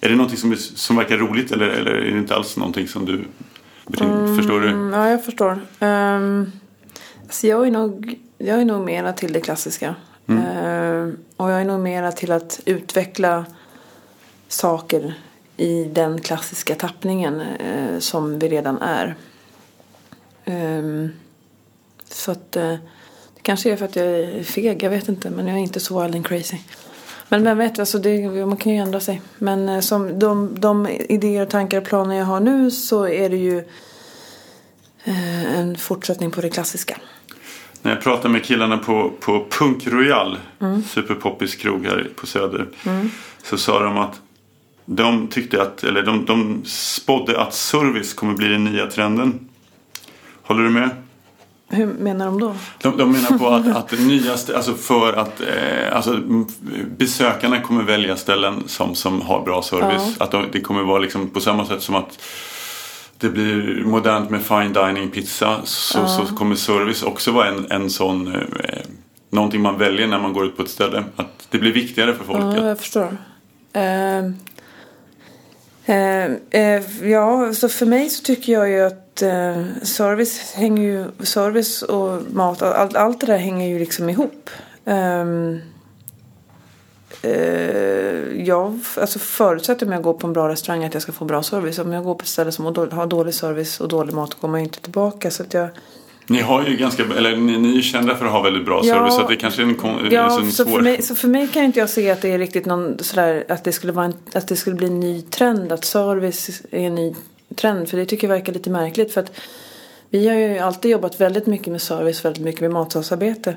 är 0.00 0.08
det 0.08 0.16
någonting 0.16 0.38
som, 0.38 0.56
som 0.56 0.96
verkar 0.96 1.16
roligt 1.16 1.52
eller, 1.52 1.68
eller 1.68 1.90
är 1.90 2.10
det 2.10 2.18
inte 2.18 2.34
alls 2.34 2.56
någonting 2.56 2.88
som 2.88 3.04
du 3.04 3.24
förstår 4.36 4.60
du? 4.60 4.68
Mm, 4.68 4.92
ja, 4.92 5.08
jag 5.08 5.24
förstår. 5.24 5.60
Um, 5.80 6.52
alltså 7.22 7.46
jag, 7.46 7.66
är 7.66 7.70
nog, 7.70 8.18
jag 8.38 8.60
är 8.60 8.64
nog 8.64 8.84
mera 8.84 9.12
till 9.12 9.32
det 9.32 9.40
klassiska. 9.40 9.94
Ehm, 10.28 11.18
och 11.36 11.50
jag 11.50 11.60
är 11.60 11.64
nog 11.64 11.80
mera 11.80 12.12
till 12.12 12.32
att 12.32 12.60
utveckla 12.64 13.44
saker 14.48 15.14
i 15.56 15.84
den 15.84 16.20
klassiska 16.20 16.74
tappningen 16.74 17.40
eh, 17.40 17.98
som 17.98 18.38
vi 18.38 18.48
redan 18.48 18.78
är. 18.78 19.16
Ehm, 20.44 21.08
så 22.08 22.32
att 22.32 22.56
eh, 22.56 22.74
det 23.34 23.42
kanske 23.42 23.72
är 23.72 23.76
för 23.76 23.84
att 23.84 23.96
jag 23.96 24.06
är 24.06 24.42
feg, 24.42 24.82
jag 24.82 24.90
vet 24.90 25.08
inte. 25.08 25.30
Men 25.30 25.46
jag 25.46 25.56
är 25.56 25.60
inte 25.60 25.80
så 25.80 26.02
wild 26.02 26.14
and 26.14 26.26
crazy. 26.26 26.56
Men 27.28 27.44
vem 27.44 27.58
vet, 27.58 27.78
alltså 27.78 27.98
det, 27.98 28.46
man 28.46 28.56
kan 28.56 28.72
ju 28.72 28.78
ändra 28.78 29.00
sig. 29.00 29.22
Men 29.38 29.68
eh, 29.68 29.80
som 29.80 30.18
de, 30.18 30.60
de 30.60 30.88
idéer, 30.88 31.46
tankar 31.46 31.78
och 31.78 31.84
planer 31.84 32.16
jag 32.16 32.24
har 32.24 32.40
nu 32.40 32.70
så 32.70 33.08
är 33.08 33.30
det 33.30 33.36
ju 33.36 33.58
eh, 35.04 35.58
en 35.58 35.76
fortsättning 35.76 36.30
på 36.30 36.40
det 36.40 36.50
klassiska. 36.50 36.96
När 37.82 37.92
jag 37.92 38.02
pratade 38.02 38.28
med 38.28 38.44
killarna 38.44 38.78
på, 38.78 39.12
på 39.20 39.46
Punk 39.50 39.86
Royal, 39.86 40.38
superpoppis 40.88 41.54
krog 41.54 41.86
här 41.86 42.10
på 42.16 42.26
Söder, 42.26 42.68
så 43.42 43.58
sa 43.58 43.82
de 43.82 43.98
att 43.98 44.20
de 44.84 45.28
tyckte 45.28 45.62
att, 45.62 45.84
eller 45.84 46.02
de, 46.02 46.24
de 46.24 46.62
spådde 46.64 47.40
att 47.40 47.54
service 47.54 48.14
kommer 48.14 48.34
bli 48.34 48.48
den 48.48 48.64
nya 48.64 48.86
trenden. 48.86 49.48
Håller 50.42 50.64
du 50.64 50.70
med? 50.70 50.90
Hur 51.68 51.86
menar 51.86 52.26
de 52.26 52.40
då? 52.40 52.54
De, 52.82 52.96
de 52.96 53.12
menar 53.12 53.38
på 53.38 53.48
att, 53.48 53.66
att 53.76 53.88
det 53.88 54.04
nyaste, 54.06 54.56
alltså 54.56 54.74
för 54.74 55.12
att 55.12 55.40
eh, 55.40 55.96
alltså, 55.96 56.20
besökarna 56.98 57.60
kommer 57.60 57.82
välja 57.82 58.16
ställen 58.16 58.62
som, 58.66 58.94
som 58.94 59.20
har 59.20 59.42
bra 59.42 59.62
service. 59.62 60.16
Att 60.20 60.30
de, 60.30 60.46
det 60.52 60.60
kommer 60.60 60.82
vara 60.82 60.98
liksom 60.98 61.30
på 61.30 61.40
samma 61.40 61.66
sätt 61.66 61.82
som 61.82 61.94
att 61.94 62.18
det 63.18 63.28
blir 63.28 63.84
modernt 63.84 64.30
med 64.30 64.42
fine 64.42 64.72
dining 64.72 65.10
pizza 65.10 65.60
så, 65.64 66.06
så 66.06 66.36
kommer 66.36 66.54
service 66.54 67.02
också 67.02 67.32
vara 67.32 67.48
en, 67.48 67.70
en 67.70 67.90
sån 67.90 68.34
eh, 68.34 68.82
någonting 69.30 69.60
man 69.60 69.78
väljer 69.78 70.06
när 70.06 70.18
man 70.18 70.32
går 70.32 70.46
ut 70.46 70.56
på 70.56 70.62
ett 70.62 70.70
ställe. 70.70 71.04
Att 71.16 71.46
det 71.50 71.58
blir 71.58 71.72
viktigare 71.72 72.14
för 72.14 72.24
folk. 72.24 72.40
Ja, 72.40 72.68
jag 72.68 72.78
förstår. 72.78 73.16
Ehm, 73.72 74.36
ehm, 75.86 76.36
eh, 76.50 77.08
ja, 77.10 77.54
så 77.54 77.68
för 77.68 77.86
mig 77.86 78.10
så 78.10 78.22
tycker 78.22 78.52
jag 78.52 78.68
ju 78.68 78.80
att 78.80 78.92
eh, 78.92 79.01
service 79.82 80.52
hänger 80.54 80.82
ju, 80.82 81.04
service 81.24 81.82
och 81.82 82.22
mat, 82.32 82.62
allt, 82.62 82.96
allt 82.96 83.20
det 83.20 83.26
där 83.26 83.38
hänger 83.38 83.68
ju 83.68 83.78
liksom 83.78 84.08
ihop. 84.10 84.50
Um, 84.84 85.60
jag 88.44 88.78
alltså 88.96 89.18
förutsätter 89.18 89.86
om 89.86 89.92
jag 89.92 90.02
går 90.02 90.12
på 90.14 90.26
en 90.26 90.32
bra 90.32 90.48
restaurang 90.48 90.84
att 90.84 90.94
jag 90.94 91.02
ska 91.02 91.12
få 91.12 91.24
bra 91.24 91.42
service. 91.42 91.78
Om 91.78 91.92
jag 91.92 92.04
går 92.04 92.14
på 92.14 92.22
ett 92.22 92.28
ställe 92.28 92.52
som 92.52 92.64
har 92.64 93.06
dålig, 93.06 93.34
service 93.34 93.80
och 93.80 93.88
dålig 93.88 94.14
mat 94.14 94.42
man 94.42 94.60
ju 94.60 94.64
inte 94.64 94.80
tillbaka. 94.80 95.30
Så 95.30 95.42
att 95.42 95.54
jag, 95.54 95.68
Ni 96.26 96.40
har 96.40 96.64
ju 96.64 96.76
ganska, 96.76 97.02
eller 97.16 97.36
ni, 97.36 97.58
ni 97.58 97.78
är 97.78 97.82
kända 97.82 98.16
för 98.16 98.26
att 98.26 98.32
ha 98.32 98.42
väldigt 98.42 98.66
bra 98.66 98.80
Ja. 98.84 98.94
service 98.94 99.14
så 99.14 99.28
det 99.28 99.36
kanske 99.36 99.62
är 99.62 99.66
en, 99.66 99.74
kon- 99.74 100.08
Ja, 100.10 100.20
alltså 100.22 100.40
en 100.40 100.52
så, 100.52 100.64
svår... 100.64 100.72
för 100.72 100.80
mig, 100.82 101.02
så 101.02 101.14
för 101.14 101.28
mig 101.28 101.48
kan 101.48 101.62
inte 101.64 101.78
jag 101.80 101.90
se 101.90 102.10
att 102.10 102.22
det 102.22 102.32
är 102.32 102.38
riktigt 102.38 102.66
någon 102.66 102.98
sådär 102.98 103.44
att 103.48 103.64
det 103.64 103.72
skulle 103.72 103.92
vara 103.92 104.06
en, 104.06 104.14
att 104.34 104.48
det 104.48 104.56
skulle 104.56 104.76
bli 104.76 104.86
en 104.86 105.00
ny 105.00 105.22
trend. 105.22 105.72
Att 105.72 105.84
service 105.84 106.62
är 106.70 106.80
en 106.80 106.94
ny 106.94 107.14
trend. 107.54 107.88
För 107.88 107.96
det 107.96 108.06
tycker 108.06 108.28
jag 108.28 108.34
verkar 108.34 108.52
lite 108.52 108.70
märkligt. 108.70 109.12
För 109.12 109.20
att 109.20 109.32
vi 110.10 110.28
har 110.28 110.36
ju 110.36 110.58
alltid 110.58 110.90
jobbat 110.90 111.20
väldigt 111.20 111.46
mycket 111.46 111.72
med 111.72 111.82
service, 111.82 112.24
väldigt 112.24 112.42
mycket 112.42 112.60
med 112.60 112.70
matsalsarbete. 112.70 113.56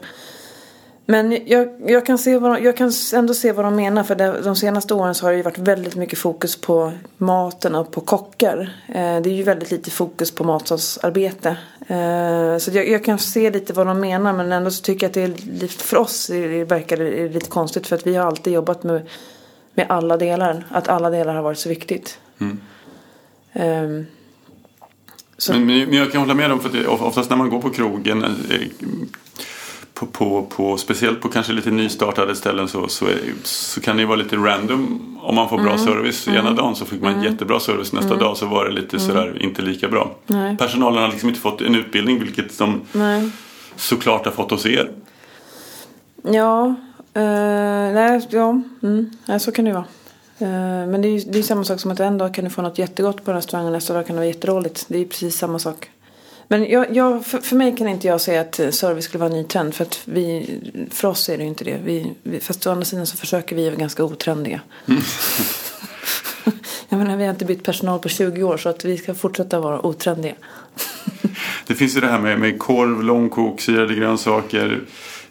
Men 1.05 1.47
jag, 1.47 1.67
jag, 1.87 2.05
kan 2.05 2.17
se 2.17 2.37
vad 2.37 2.51
de, 2.51 2.63
jag 2.63 2.77
kan 2.77 2.91
ändå 3.13 3.33
se 3.33 3.51
vad 3.51 3.65
de 3.65 3.75
menar. 3.75 4.03
För 4.03 4.15
det, 4.15 4.41
de 4.41 4.55
senaste 4.55 4.93
åren 4.93 5.15
så 5.15 5.25
har 5.25 5.31
det 5.31 5.37
ju 5.37 5.43
varit 5.43 5.57
väldigt 5.57 5.95
mycket 5.95 6.19
fokus 6.19 6.61
på 6.61 6.91
maten 7.17 7.75
och 7.75 7.91
på 7.91 8.01
kockar. 8.01 8.75
Eh, 8.87 9.21
det 9.21 9.29
är 9.29 9.33
ju 9.33 9.43
väldigt 9.43 9.71
lite 9.71 9.91
fokus 9.91 10.31
på 10.31 10.43
matsalsarbete. 10.43 11.57
Eh, 11.87 12.57
så 12.57 12.71
jag, 12.71 12.89
jag 12.89 13.03
kan 13.03 13.19
se 13.19 13.49
lite 13.49 13.73
vad 13.73 13.87
de 13.87 13.99
menar. 13.99 14.33
Men 14.33 14.51
ändå 14.51 14.71
så 14.71 14.81
tycker 14.81 15.03
jag 15.05 15.09
att 15.09 15.13
det 15.13 15.23
är 15.23 15.59
lite, 15.59 15.83
för 15.83 15.97
oss 15.97 16.29
är 16.29 16.47
det, 16.47 16.63
verkar 16.63 16.97
det 16.97 17.29
lite 17.29 17.49
konstigt. 17.49 17.87
För 17.87 17.95
att 17.95 18.07
vi 18.07 18.15
har 18.15 18.27
alltid 18.27 18.53
jobbat 18.53 18.83
med, 18.83 19.01
med 19.73 19.85
alla 19.89 20.17
delar. 20.17 20.63
Att 20.69 20.87
alla 20.87 21.09
delar 21.09 21.35
har 21.35 21.41
varit 21.41 21.59
så 21.59 21.69
viktigt. 21.69 22.19
Mm 22.41 22.59
så, 25.37 25.53
Men, 25.53 25.65
men 25.65 25.93
jag 25.93 26.11
kan 26.11 26.21
hålla 26.21 26.33
med 26.33 26.51
om 26.51 26.59
för 26.59 26.69
att 26.69 26.73
det, 26.73 26.87
oftast 26.87 27.29
när 27.29 27.37
man 27.37 27.49
går 27.49 27.61
på 27.61 27.69
krogen 27.69 28.23
eh, 28.23 28.59
på, 29.93 30.05
på, 30.05 30.43
på, 30.43 30.77
speciellt 30.77 31.21
på 31.21 31.29
kanske 31.29 31.53
lite 31.53 31.71
nystartade 31.71 32.35
ställen 32.35 32.67
så, 32.67 32.87
så, 32.87 33.05
är, 33.05 33.19
så 33.43 33.81
kan 33.81 33.95
det 33.95 34.01
ju 34.01 34.07
vara 34.07 34.17
lite 34.17 34.35
random 34.35 35.17
om 35.21 35.35
man 35.35 35.49
får 35.49 35.57
bra 35.57 35.71
Mm. 35.73 35.85
service. 35.85 36.27
Ena 36.27 36.51
dagen 36.51 36.75
så 36.75 36.85
fick 36.85 37.01
man 37.01 37.23
jättebra 37.23 37.59
service, 37.59 37.93
nästa 37.93 38.15
dag 38.15 38.37
så 38.37 38.45
var 38.45 38.65
det 38.65 38.71
lite 38.71 38.99
sådär 38.99 39.37
inte 39.41 39.61
lika 39.61 39.87
bra. 39.87 40.15
Nej. 40.27 40.57
Personalen 40.57 41.03
har 41.03 41.09
liksom 41.09 41.29
inte 41.29 41.41
fått 41.41 41.61
en 41.61 41.75
utbildning 41.75 42.19
vilket 42.19 42.57
de 42.57 42.81
nej. 42.91 43.29
såklart 43.75 44.25
har 44.25 44.31
fått 44.31 44.51
hos 44.51 44.65
er. 44.65 44.91
Ja, 46.23 46.75
eh, 47.13 47.93
nej, 47.93 48.27
ja, 48.29 48.61
mm, 48.83 49.09
nej, 49.25 49.39
så 49.39 49.51
kan 49.51 49.65
det 49.65 49.69
ju 49.69 49.75
vara. 49.75 49.85
Eh, 50.37 50.47
men 50.87 51.01
det 51.01 51.07
är 51.07 51.09
ju 51.09 51.19
det 51.19 51.39
är 51.39 51.43
samma 51.43 51.63
sak 51.63 51.79
som 51.79 51.91
att 51.91 51.99
en 51.99 52.17
dag 52.17 52.33
kan 52.33 52.43
du 52.43 52.49
få 52.49 52.61
något 52.61 52.79
jättegott 52.79 53.25
på 53.25 53.33
restaurangen 53.33 53.73
nästa 53.73 53.93
dag 53.93 54.07
kan 54.07 54.15
det 54.15 54.19
vara 54.19 54.27
jättedåligt. 54.27 54.85
Det 54.87 54.95
är 54.95 54.99
ju 54.99 55.07
precis 55.07 55.37
samma 55.37 55.59
sak. 55.59 55.89
Men 56.47 56.69
jag, 56.69 56.95
jag, 56.95 57.25
för, 57.25 57.37
för 57.37 57.55
mig 57.55 57.77
kan 57.77 57.87
inte 57.87 58.07
jag 58.07 58.21
säga 58.21 58.41
att 58.41 58.59
eh, 58.59 58.69
service 58.69 59.05
skulle 59.05 59.19
vara 59.19 59.31
en 59.31 59.37
ny 59.37 59.43
trend. 59.43 59.75
För, 59.75 59.83
att 59.83 60.01
vi, 60.05 60.59
för 60.91 61.07
oss 61.07 61.29
är 61.29 61.37
det 61.37 61.43
ju 61.43 61.49
inte 61.49 61.63
det. 61.63 61.79
Vi, 61.83 62.13
vi, 62.23 62.39
fast 62.39 62.67
å 62.67 62.71
andra 62.71 62.85
sidan 62.85 63.07
så 63.07 63.17
försöker 63.17 63.55
vi 63.55 63.65
vara 63.65 63.75
ganska 63.75 64.03
otrendiga. 64.03 64.61
jag 66.89 66.97
menar, 66.97 67.17
vi 67.17 67.23
har 67.23 67.31
inte 67.31 67.45
bytt 67.45 67.63
personal 67.63 67.99
på 67.99 68.09
20 68.09 68.43
år 68.43 68.57
så 68.57 68.69
att 68.69 68.85
vi 68.85 68.97
ska 68.97 69.15
fortsätta 69.15 69.59
vara 69.59 69.85
otrendiga. 69.85 70.35
Det 71.67 71.75
finns 71.75 71.97
ju 71.97 72.01
det 72.01 72.07
här 72.07 72.19
med, 72.19 72.39
med 72.39 72.59
korv, 72.59 73.03
långkok, 73.03 73.61
syrade 73.61 73.95
grönsaker, 73.95 74.81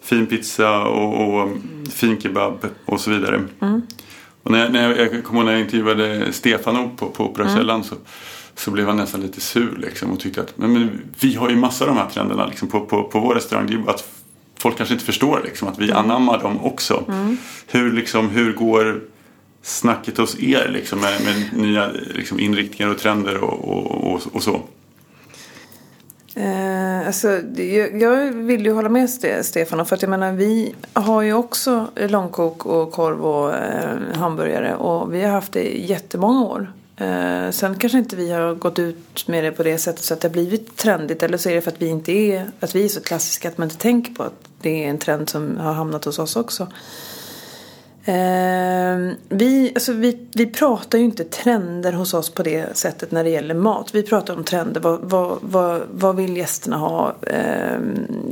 fin 0.00 0.26
pizza 0.26 0.82
och, 0.82 1.42
och 1.42 1.50
fin 1.92 2.20
kebab 2.20 2.66
och 2.84 3.00
så 3.00 3.10
vidare. 3.10 3.42
Och 4.44 4.50
när, 4.50 4.58
jag- 4.58 4.72
när 4.72 4.82
jag, 4.88 5.14
jag 5.14 5.24
kommer 5.24 5.40
ihåg 5.40 5.46
när 5.46 5.52
jag 5.52 5.60
intervjuade 5.60 6.32
Stefano 6.32 6.90
på, 6.96 7.06
på 7.10 7.24
Operakällaren 7.24 7.84
så, 7.84 7.94
så 8.54 8.70
blev 8.70 8.86
han 8.86 8.96
nästan 8.96 9.20
lite 9.20 9.40
sur 9.40 9.76
liksom, 9.76 10.10
och 10.12 10.20
tyckte 10.20 10.40
att 10.40 10.58
men, 10.58 10.72
men, 10.72 10.90
vi 11.20 11.34
har 11.34 11.50
ju 11.50 11.56
massa 11.56 11.84
av 11.84 11.88
de 11.88 11.96
här 11.96 12.08
trenderna 12.10 12.46
liksom, 12.46 12.68
på, 12.68 12.80
på, 12.80 13.02
på 13.04 13.20
vår 13.20 13.34
restaurang. 13.34 13.66
Det 13.66 13.74
är 13.74 13.78
bara 13.78 13.94
att 13.94 14.08
folk 14.58 14.76
kanske 14.76 14.92
inte 14.94 15.06
förstår 15.06 15.40
liksom, 15.44 15.68
att 15.68 15.78
vi 15.78 15.92
anammar 15.92 16.38
dem 16.42 16.64
också. 16.64 17.04
Hur, 17.66 17.92
liksom, 17.92 18.28
hur 18.30 18.52
går 18.52 19.00
snacket 19.62 20.16
hos 20.18 20.40
er 20.42 20.68
liksom, 20.72 21.00
med, 21.00 21.20
med 21.24 21.62
nya 21.62 21.90
liksom, 22.14 22.40
inriktningar 22.40 22.92
och 22.92 22.98
trender 22.98 23.36
och, 23.36 23.68
och, 23.68 24.12
och, 24.14 24.20
och 24.32 24.42
så? 24.42 24.62
Eh, 26.34 27.06
alltså, 27.06 27.28
jag, 27.56 28.02
jag 28.02 28.32
vill 28.32 28.66
ju 28.66 28.72
hålla 28.72 28.88
med 28.88 29.10
Stefan. 29.10 29.86
För 29.86 29.96
att 29.96 30.02
jag 30.02 30.08
menar, 30.08 30.32
vi 30.32 30.74
har 30.92 31.22
ju 31.22 31.32
också 31.32 31.88
långkok 31.96 32.66
och 32.66 32.92
korv 32.92 33.24
och 33.24 33.54
eh, 33.54 33.98
hamburgare. 34.14 34.74
Och 34.74 35.14
vi 35.14 35.22
har 35.22 35.30
haft 35.30 35.52
det 35.52 35.76
i 35.76 35.86
jättemånga 35.86 36.44
år. 36.44 36.72
Eh, 36.96 37.50
sen 37.50 37.78
kanske 37.78 37.98
inte 37.98 38.16
vi 38.16 38.32
har 38.32 38.54
gått 38.54 38.78
ut 38.78 39.28
med 39.28 39.44
det 39.44 39.52
på 39.52 39.62
det 39.62 39.78
sättet 39.78 40.04
så 40.04 40.14
att 40.14 40.20
det 40.20 40.28
har 40.28 40.32
blivit 40.32 40.76
trendigt. 40.76 41.22
Eller 41.22 41.38
så 41.38 41.50
är 41.50 41.54
det 41.54 41.60
för 41.60 41.70
att 41.70 41.82
vi 41.82 41.88
inte 41.88 42.12
är, 42.12 42.50
att 42.60 42.74
vi 42.74 42.84
är 42.84 42.88
så 42.88 43.00
klassiska 43.00 43.48
att 43.48 43.58
man 43.58 43.66
inte 43.66 43.82
tänker 43.82 44.14
på 44.14 44.22
att 44.22 44.48
det 44.62 44.84
är 44.84 44.88
en 44.88 44.98
trend 44.98 45.30
som 45.30 45.56
har 45.56 45.72
hamnat 45.72 46.04
hos 46.04 46.18
oss 46.18 46.36
också. 46.36 46.68
Eh, 48.06 49.14
vi, 49.28 49.72
alltså 49.74 49.92
vi, 49.92 50.26
vi 50.34 50.46
pratar 50.46 50.98
ju 50.98 51.04
inte 51.04 51.24
trender 51.24 51.92
hos 51.92 52.14
oss 52.14 52.30
på 52.30 52.42
det 52.42 52.76
sättet 52.76 53.10
när 53.10 53.24
det 53.24 53.30
gäller 53.30 53.54
mat. 53.54 53.94
Vi 53.94 54.02
pratar 54.02 54.36
om 54.36 54.44
trender. 54.44 54.80
Vad, 54.80 55.00
vad, 55.02 55.38
vad, 55.40 55.82
vad 55.90 56.16
vill 56.16 56.36
gästerna 56.36 56.76
ha? 56.76 57.14
Eh, 57.22 57.78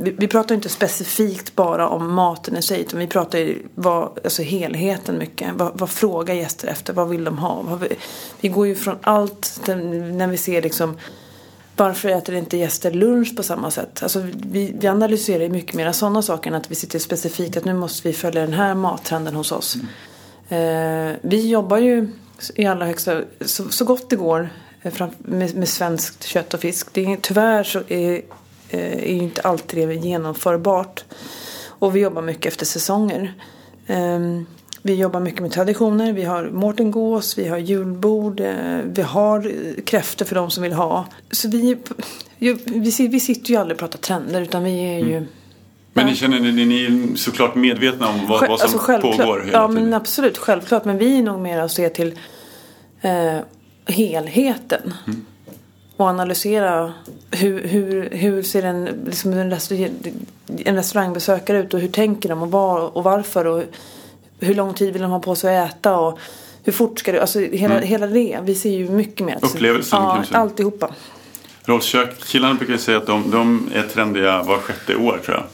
vi, 0.02 0.10
vi 0.10 0.28
pratar 0.28 0.54
inte 0.54 0.68
specifikt 0.68 1.56
bara 1.56 1.88
om 1.88 2.14
maten 2.14 2.56
i 2.56 2.62
sig. 2.62 2.80
Utan 2.80 3.00
vi 3.00 3.06
pratar 3.06 3.38
ju 3.38 3.58
vad, 3.74 4.18
alltså 4.24 4.42
helheten 4.42 5.18
mycket. 5.18 5.48
Vad, 5.54 5.70
vad 5.74 5.90
frågar 5.90 6.34
gäster 6.34 6.68
efter? 6.68 6.92
Vad 6.92 7.08
vill 7.08 7.24
de 7.24 7.38
ha? 7.38 7.62
Vad 7.62 7.80
vi, 7.80 7.88
vi 8.40 8.48
går 8.48 8.66
ju 8.66 8.74
från 8.74 8.96
allt 9.00 9.60
när 9.66 10.26
vi 10.26 10.36
ser 10.36 10.62
liksom 10.62 10.96
varför 11.76 12.08
äter 12.08 12.34
inte 12.34 12.56
gäster 12.56 12.90
lunch 12.90 13.36
på 13.36 13.42
samma 13.42 13.70
sätt? 13.70 14.02
Alltså 14.02 14.20
vi, 14.32 14.74
vi 14.78 14.88
analyserar 14.88 15.42
ju 15.42 15.48
mycket 15.48 15.74
mer 15.74 15.92
sådana 15.92 16.22
saker 16.22 16.50
än 16.50 16.56
att 16.56 16.70
vi 16.70 16.74
sitter 16.74 16.98
specifikt 16.98 17.56
att 17.56 17.64
nu 17.64 17.74
måste 17.74 18.08
vi 18.08 18.14
följa 18.14 18.40
den 18.40 18.52
här 18.52 18.74
mattrenden 18.74 19.34
hos 19.34 19.52
oss. 19.52 19.76
Eh, 20.48 21.12
vi 21.22 21.48
jobbar 21.48 21.78
ju 21.78 22.08
i 22.54 22.66
allra 22.66 22.86
högsta, 22.86 23.22
så, 23.40 23.68
så 23.68 23.84
gott 23.84 24.10
det 24.10 24.16
går 24.16 24.50
eh, 24.82 25.08
med, 25.18 25.56
med 25.56 25.68
svenskt 25.68 26.24
kött 26.24 26.54
och 26.54 26.60
fisk. 26.60 26.88
Det 26.92 27.04
är, 27.04 27.16
tyvärr 27.16 27.64
så 27.64 27.82
är, 27.88 28.22
eh, 28.68 28.92
är 28.92 29.14
ju 29.14 29.22
inte 29.22 29.40
alltid 29.40 29.88
det 29.88 29.94
genomförbart. 29.94 31.04
Och 31.66 31.96
vi 31.96 32.00
jobbar 32.00 32.22
mycket 32.22 32.52
efter 32.52 32.66
säsonger. 32.66 33.34
Ehm, 33.86 34.46
vi 34.82 34.94
jobbar 34.94 35.20
mycket 35.20 35.42
med 35.42 35.52
traditioner. 35.52 36.12
Vi 36.12 36.24
har 36.24 36.50
mårtengås, 36.50 37.38
vi 37.38 37.48
har 37.48 37.58
julbord, 37.58 38.40
eh, 38.40 38.78
vi 38.84 39.02
har 39.02 39.46
eh, 39.46 39.82
kräftor 39.84 40.24
för 40.24 40.34
de 40.34 40.50
som 40.50 40.62
vill 40.62 40.72
ha. 40.72 41.06
Så 41.30 41.48
vi, 41.48 41.76
vi, 42.38 43.08
vi 43.08 43.20
sitter 43.20 43.50
ju 43.50 43.56
aldrig 43.56 43.74
och 43.74 43.78
pratar 43.78 43.98
trender 43.98 44.40
utan 44.40 44.64
vi 44.64 44.94
är 44.94 44.98
ju... 44.98 45.26
Men 45.92 46.06
ni 46.06 46.14
känner 46.14 46.40
ni, 46.40 46.66
ni 46.66 46.84
är 46.84 47.16
såklart 47.16 47.54
medvetna 47.54 48.08
om 48.08 48.26
vad, 48.28 48.48
vad 48.48 48.60
som 48.60 48.78
alltså 48.78 49.00
pågår 49.00 49.40
hela 49.40 49.52
Ja 49.52 49.68
tiden? 49.68 49.84
men 49.84 49.94
absolut, 49.94 50.38
självklart. 50.38 50.84
Men 50.84 50.98
vi 50.98 51.18
är 51.18 51.22
nog 51.22 51.40
mer 51.40 51.58
att 51.58 51.72
se 51.72 51.88
till 51.88 52.18
eh, 53.00 53.38
helheten. 53.86 54.94
Mm. 55.06 55.24
Och 55.96 56.06
analysera 56.06 56.92
hur, 57.30 57.68
hur, 57.68 58.10
hur 58.10 58.42
ser 58.42 58.62
en, 58.62 58.84
liksom 59.06 59.32
en, 59.32 59.50
restaurang, 59.50 59.90
en 60.64 60.76
restaurangbesökare 60.76 61.58
ut 61.58 61.74
och 61.74 61.80
hur 61.80 61.88
tänker 61.88 62.28
de 62.28 62.42
och, 62.42 62.50
var, 62.50 62.96
och 62.96 63.04
varför 63.04 63.46
och 63.46 63.62
hur 64.42 64.54
lång 64.54 64.74
tid 64.74 64.92
vill 64.92 65.02
de 65.02 65.10
ha 65.10 65.20
på 65.20 65.34
sig 65.34 65.58
att 65.58 65.70
äta 65.70 65.96
och 65.96 66.18
hur 66.64 66.72
fort 66.72 66.98
ska 66.98 67.12
det, 67.12 67.20
alltså 67.20 67.40
hela, 67.40 67.78
hela 67.80 68.06
det. 68.06 68.38
Vi 68.42 68.54
ser 68.54 68.70
ju 68.70 68.88
mycket 68.88 69.26
mer. 69.26 69.38
Upplevelsen 69.42 70.02
ja, 70.02 70.14
kanske. 70.14 70.36
alltihopa. 70.36 70.94
Rolls 71.64 71.84
kök, 71.84 72.24
killarna 72.24 72.54
brukar 72.54 72.72
ju 72.72 72.78
säga 72.78 72.98
att 72.98 73.06
de, 73.06 73.30
de 73.30 73.70
är 73.74 73.82
trendiga 73.82 74.42
var 74.42 74.58
sjätte 74.58 74.96
år 74.96 75.20
tror 75.24 75.36
jag. 75.36 75.44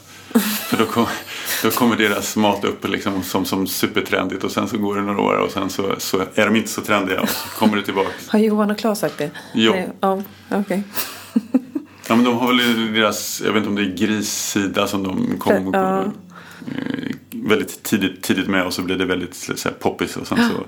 För 0.41 0.77
då, 0.77 0.85
kom, 0.85 1.05
då 1.63 1.69
kommer 1.71 1.95
deras 1.95 2.35
mat 2.35 2.65
upp 2.65 2.87
liksom 2.87 3.23
som, 3.23 3.45
som 3.45 3.67
supertrendigt 3.67 4.43
och 4.43 4.51
sen 4.51 4.67
så 4.67 4.77
går 4.77 4.95
det 4.95 5.01
några 5.01 5.21
år 5.21 5.33
och 5.33 5.51
sen 5.51 5.69
så, 5.69 5.95
så 5.97 6.21
är 6.35 6.45
de 6.45 6.55
inte 6.55 6.69
så 6.69 6.81
trendiga 6.81 7.21
och 7.21 7.29
så 7.29 7.49
kommer 7.49 7.77
det 7.77 7.83
tillbaka. 7.83 8.09
Har 8.27 8.39
Johan 8.39 8.71
och 8.71 8.77
Claes 8.77 8.99
sagt 8.99 9.17
det? 9.17 9.31
Nej, 9.53 9.89
Ja, 9.99 10.23
okej. 10.51 10.83
Ja 12.07 12.15
men 12.15 12.25
de 12.25 12.37
har 12.37 12.47
väl 12.47 12.93
deras, 12.93 13.41
jag 13.45 13.53
vet 13.53 13.57
inte 13.57 13.69
om 13.69 13.75
det 13.75 13.81
är 13.81 14.07
grissida 14.07 14.87
som 14.87 15.03
de 15.03 15.37
kom 15.39 15.71
Ja. 15.73 16.05
Väldigt 17.47 17.83
tidigt, 17.83 18.21
tidigt 18.23 18.47
med 18.47 18.65
och 18.65 18.73
så 18.73 18.81
blev 18.81 18.97
det 18.97 19.05
väldigt 19.05 19.35
så 19.35 19.69
här, 19.69 19.75
poppis 19.79 20.17
och 20.17 20.27
sen 20.27 20.37
så 20.37 20.63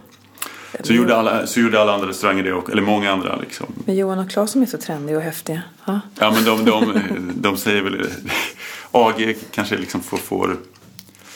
så 0.83 0.93
gjorde, 0.93 1.15
alla, 1.17 1.47
så 1.47 1.59
gjorde 1.59 1.81
alla 1.81 1.93
andra 1.93 2.07
restauranger 2.07 2.43
det 2.43 2.53
också, 2.53 2.71
eller 2.71 2.81
många 2.81 3.11
andra 3.11 3.35
liksom. 3.41 3.67
Men 3.85 3.95
Johan 3.95 4.19
och 4.19 4.29
Claes 4.29 4.51
som 4.51 4.61
är 4.61 4.65
så 4.65 4.77
trendiga 4.77 5.17
och 5.17 5.23
häftiga. 5.23 5.61
Ja. 5.85 5.99
Ja 6.19 6.31
men 6.31 6.43
de, 6.45 6.65
de, 6.65 6.93
de 7.35 7.57
säger 7.57 7.81
väl 7.81 8.07
AG 8.91 9.35
kanske 9.51 9.77
liksom 9.77 10.01
får, 10.01 10.17
får 10.17 10.57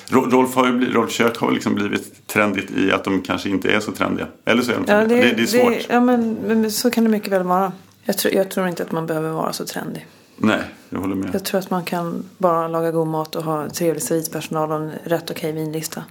Ro- 0.10 0.30
Rolf, 0.30 0.56
har 0.56 0.66
ju 0.68 0.74
blivit, 0.74 0.96
Rolf 0.96 1.12
Kök 1.12 1.38
har 1.38 1.52
liksom 1.52 1.76
blivit 1.76 2.28
trendigt 2.28 2.72
i 2.72 2.92
att 2.92 3.04
de 3.04 3.22
kanske 3.22 3.50
inte 3.50 3.72
är 3.72 3.80
så 3.80 3.92
trendiga. 3.92 4.28
Eller 4.46 4.62
så 4.62 4.72
är 4.72 4.76
de 4.76 4.82
Ja, 4.82 4.86
trendiga. 4.86 5.22
det, 5.22 5.32
det 5.32 5.42
är 5.44 5.48
svårt. 5.48 5.86
ja, 5.90 6.00
men, 6.00 6.34
men 6.34 6.72
så 6.72 6.92
kan 6.92 7.04
det 7.04 7.10
mycket 7.10 7.32
väl 7.32 7.44
vara. 7.44 7.72
Jag 8.04 8.18
tror, 8.18 8.34
jag 8.34 8.52
tror 8.52 8.68
inte 8.68 8.84
att 8.84 8.92
man 8.92 9.08
behöver 9.08 9.30
vara 9.30 9.54
så 9.54 9.66
trendig. 9.66 10.06
Nej, 10.38 10.60
jag 10.90 11.00
håller 11.00 11.16
med. 11.16 11.30
Jag 11.34 11.46
tror 11.46 11.60
att 11.60 11.70
man 11.70 11.84
kan 11.84 12.24
bara 12.38 12.68
laga 12.68 12.92
god 12.92 13.08
mat 13.08 13.36
och 13.36 13.44
ha 13.44 13.70
trevlig 13.70 14.04
servispersonal 14.04 14.72
och 14.72 14.78
en 14.78 14.92
rätt 15.04 15.32
okej 15.32 15.52
vinlista. 15.52 16.04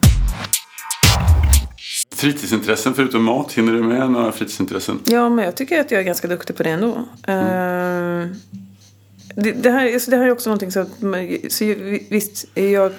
Fritidsintressen 2.14 2.94
förutom 2.94 3.24
mat, 3.24 3.52
hinner 3.52 3.72
du 3.72 3.82
med 3.82 4.10
några 4.10 4.32
fritidsintressen? 4.32 5.00
Ja, 5.04 5.28
men 5.28 5.44
jag 5.44 5.54
tycker 5.54 5.80
att 5.80 5.90
jag 5.90 6.00
är 6.00 6.04
ganska 6.04 6.28
duktig 6.28 6.56
på 6.56 6.62
det 6.62 6.70
ändå. 6.70 6.88
Eh, 7.26 8.28
det, 9.34 9.52
det, 9.52 9.70
här, 9.70 9.92
alltså 9.94 10.10
det 10.10 10.16
här 10.16 10.26
är 10.26 10.30
också 10.30 10.50
någonting 10.50 10.72
så. 10.72 10.84
Så 11.48 11.64
visst, 12.10 12.46
jag, 12.54 12.92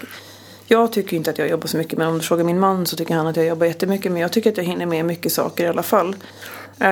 jag 0.68 0.92
tycker 0.92 1.18
inte 1.18 1.30
att 1.30 1.38
jag 1.38 1.50
jobbar 1.50 1.68
så 1.68 1.78
mycket. 1.78 1.98
Men 1.98 2.08
om 2.08 2.18
du 2.18 2.24
frågar 2.24 2.44
min 2.44 2.60
man 2.60 2.86
så 2.86 2.96
tycker 2.96 3.16
han 3.16 3.28
att 3.28 3.36
jag 3.36 3.46
jobbar 3.46 3.66
jättemycket. 3.66 4.12
Men 4.12 4.22
jag 4.22 4.32
tycker 4.32 4.52
att 4.52 4.58
jag 4.58 4.64
hinner 4.64 4.86
med 4.86 5.06
mycket 5.06 5.32
saker 5.32 5.64
i 5.64 5.68
alla 5.68 5.84
fall. 5.84 6.16
Eh, 6.80 6.90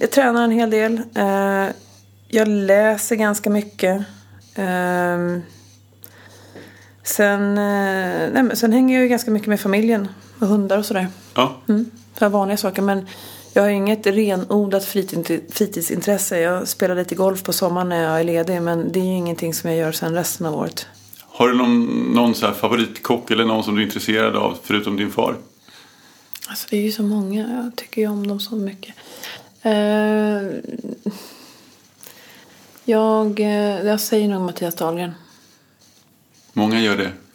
jag 0.00 0.10
tränar 0.10 0.44
en 0.44 0.50
hel 0.50 0.70
del. 0.70 1.00
Eh, 1.14 1.66
jag 2.28 2.48
läser 2.48 3.16
ganska 3.16 3.50
mycket. 3.50 3.96
Eh, 4.54 5.38
sen, 7.02 7.58
eh, 7.58 8.30
nej, 8.32 8.42
men 8.42 8.56
sen 8.56 8.72
hänger 8.72 8.94
jag 8.94 9.02
ju 9.02 9.08
ganska 9.08 9.30
mycket 9.30 9.48
med 9.48 9.60
familjen. 9.60 10.08
Och 10.38 10.46
hundar 10.46 10.78
och 10.78 10.86
sådär. 10.86 11.06
Ja, 11.34 11.56
Mm, 11.68 11.90
för 12.14 12.28
vanliga 12.28 12.56
saker. 12.56 12.82
Men 12.82 13.06
jag 13.52 13.62
har 13.62 13.68
inget 13.70 14.06
renodlat 14.06 14.84
fritid- 14.84 15.40
fritidsintresse. 15.52 16.40
Jag 16.40 16.68
spelar 16.68 16.94
lite 16.94 17.14
golf 17.14 17.42
på 17.42 17.52
sommaren 17.52 17.88
när 17.88 18.02
jag 18.02 18.20
är 18.20 18.24
ledig. 18.24 18.62
Men 18.62 18.92
det 18.92 19.00
är 19.00 19.04
ju 19.04 19.16
ingenting 19.16 19.54
som 19.54 19.70
jag 19.70 19.78
gör 19.78 19.92
sen 19.92 20.14
resten 20.14 20.46
av 20.46 20.54
året. 20.54 20.86
Har 21.20 21.48
du 21.48 21.54
någon, 21.54 21.84
någon 22.14 22.34
så 22.34 22.52
favoritkock 22.52 23.30
eller 23.30 23.44
någon 23.44 23.64
som 23.64 23.74
du 23.74 23.82
är 23.82 23.86
intresserad 23.86 24.36
av 24.36 24.58
förutom 24.62 24.96
din 24.96 25.10
far? 25.10 25.36
Alltså 26.48 26.66
det 26.70 26.76
är 26.76 26.80
ju 26.82 26.92
så 26.92 27.02
många. 27.02 27.62
Jag 27.64 27.76
tycker 27.76 28.02
ju 28.02 28.08
om 28.08 28.26
dem 28.26 28.40
så 28.40 28.54
mycket. 28.56 28.94
Eh, 29.62 29.72
jag, 32.86 33.40
eh, 33.40 33.86
jag 33.86 34.00
säger 34.00 34.28
nog 34.28 34.40
Mattias 34.42 34.74
Dahlgren. 34.74 35.14
Många 36.52 36.80
gör 36.80 36.96
det. 36.96 37.12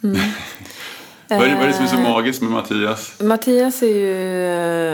vad, 1.28 1.42
är 1.42 1.48
det 1.48 1.54
vad 1.54 1.62
är 1.62 1.66
det 1.66 1.72
som 1.72 1.84
är 1.84 1.88
så 1.88 1.96
Eh, 1.96 2.02
magiskt 2.02 2.42
med 2.42 2.50
Mattias? 2.50 3.20
Mattias 3.20 3.82
är 3.82 3.86
ju... 3.86 4.46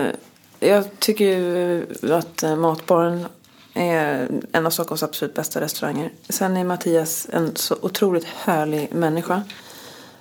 eh, 0.08 0.14
Jag 0.60 0.98
tycker 0.98 1.24
ju 1.24 1.86
att 2.12 2.44
Matbaren 2.58 3.26
är 3.74 4.28
en 4.52 4.66
av 4.66 4.70
Stockholms 4.70 5.02
absolut 5.02 5.34
bästa 5.34 5.60
restauranger. 5.60 6.10
Sen 6.28 6.56
är 6.56 6.64
Mattias 6.64 7.28
en 7.32 7.56
så 7.56 7.76
otroligt 7.82 8.24
härlig 8.24 8.88
människa. 8.94 9.42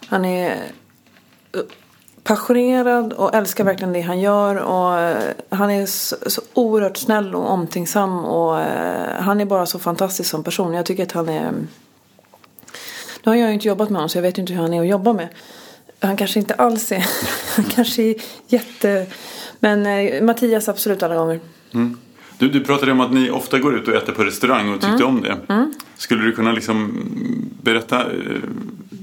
Han 0.07 0.25
är 0.25 0.57
passionerad 2.27 3.13
och 3.13 3.35
älskar 3.35 3.63
verkligen 3.63 3.93
det 3.93 4.01
han 4.01 4.19
gör. 4.19 4.55
Och 4.55 4.99
eh, 4.99 5.33
han 5.49 5.71
är 5.71 5.85
så, 5.85 6.15
så 6.27 6.41
oerhört 6.53 6.97
snäll 6.97 7.35
och 7.35 7.49
omtänksam. 7.49 8.25
Och 8.25 8.59
eh, 8.59 9.21
han 9.21 9.41
är 9.41 9.45
bara 9.45 9.65
så 9.65 9.79
fantastisk 9.79 10.29
som 10.29 10.43
person. 10.43 10.73
Jag 10.73 10.85
tycker 10.85 11.03
att 11.03 11.11
han 11.11 11.29
är... 11.29 11.51
Nu 13.23 13.31
har 13.31 13.35
jag 13.35 13.47
ju 13.47 13.53
inte 13.53 13.67
jobbat 13.67 13.89
med 13.89 13.97
honom 13.97 14.09
så 14.09 14.17
jag 14.17 14.21
vet 14.23 14.37
ju 14.37 14.41
inte 14.41 14.53
hur 14.53 14.61
han 14.61 14.73
är 14.73 14.81
att 14.81 14.87
jobba 14.87 15.13
med. 15.13 15.27
Han 15.99 16.17
kanske 16.17 16.39
inte 16.39 16.53
alls 16.53 16.91
är... 16.91 17.05
Han 17.55 17.65
kanske 17.65 18.01
är 18.01 18.15
jätte... 18.47 19.05
Men 19.59 19.85
eh, 19.85 20.23
Mattias 20.23 20.69
absolut 20.69 21.03
alla 21.03 21.15
gånger. 21.15 21.39
Du, 22.37 22.49
du 22.49 22.63
pratade 22.63 22.91
om 22.91 22.99
att 22.99 23.13
ni 23.13 23.29
ofta 23.29 23.59
går 23.59 23.75
ut 23.75 23.87
och 23.87 23.93
äter 23.93 24.13
på 24.13 24.23
restaurang 24.23 24.73
och 24.73 24.81
tyckte 24.81 25.03
om 25.03 25.21
det. 25.21 25.37
Skulle 25.97 26.23
du 26.23 26.31
kunna 26.31 26.51
liksom 26.51 27.05
berätta 27.61 28.05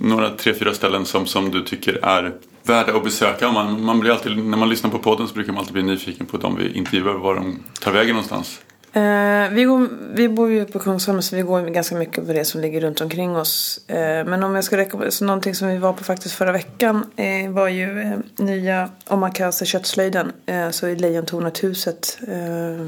några 0.00 0.30
tre, 0.30 0.54
fyra 0.54 0.74
ställen 0.74 1.06
som, 1.06 1.26
som 1.26 1.50
du 1.50 1.64
tycker 1.64 2.04
är 2.04 2.32
värda 2.64 2.96
att 2.96 3.04
besöka? 3.04 3.52
Man, 3.52 3.84
man 3.84 4.00
blir 4.00 4.10
alltid, 4.10 4.44
när 4.44 4.58
man 4.58 4.68
lyssnar 4.68 4.90
på 4.90 4.98
podden 4.98 5.28
så 5.28 5.34
brukar 5.34 5.52
man 5.52 5.60
alltid 5.60 5.72
bli 5.74 5.82
nyfiken 5.82 6.26
på 6.26 6.36
dem 6.36 6.56
vi 6.56 6.72
intervjuar, 6.72 7.14
var 7.14 7.34
de 7.34 7.58
tar 7.80 7.92
vägen 7.92 8.10
någonstans. 8.10 8.60
Eh, 8.92 9.50
vi, 9.50 9.64
går, 9.64 9.88
vi 10.14 10.28
bor 10.28 10.50
ju 10.50 10.64
på 10.64 10.78
Kungsholmen 10.78 11.22
så 11.22 11.36
vi 11.36 11.42
går 11.42 11.62
ganska 11.62 11.94
mycket 11.94 12.26
på 12.26 12.32
det 12.32 12.44
som 12.44 12.60
ligger 12.60 12.80
runt 12.80 13.00
omkring 13.00 13.36
oss. 13.36 13.80
Eh, 13.88 14.26
men 14.26 14.42
om 14.42 14.54
jag 14.54 14.64
ska 14.64 14.76
rekommendera, 14.76 15.10
så 15.10 15.24
någonting 15.24 15.54
som 15.54 15.68
vi 15.68 15.78
var 15.78 15.92
på 15.92 16.04
faktiskt 16.04 16.34
förra 16.34 16.52
veckan 16.52 17.06
eh, 17.16 17.50
var 17.50 17.68
ju 17.68 18.00
eh, 18.00 18.18
nya 18.36 18.90
Omakase 19.08 19.66
köttslöjden. 19.66 20.32
Eh, 20.46 20.70
så 20.70 20.88
i 20.88 20.96
Lejontornet-huset. 20.96 22.18
Eh, 22.28 22.86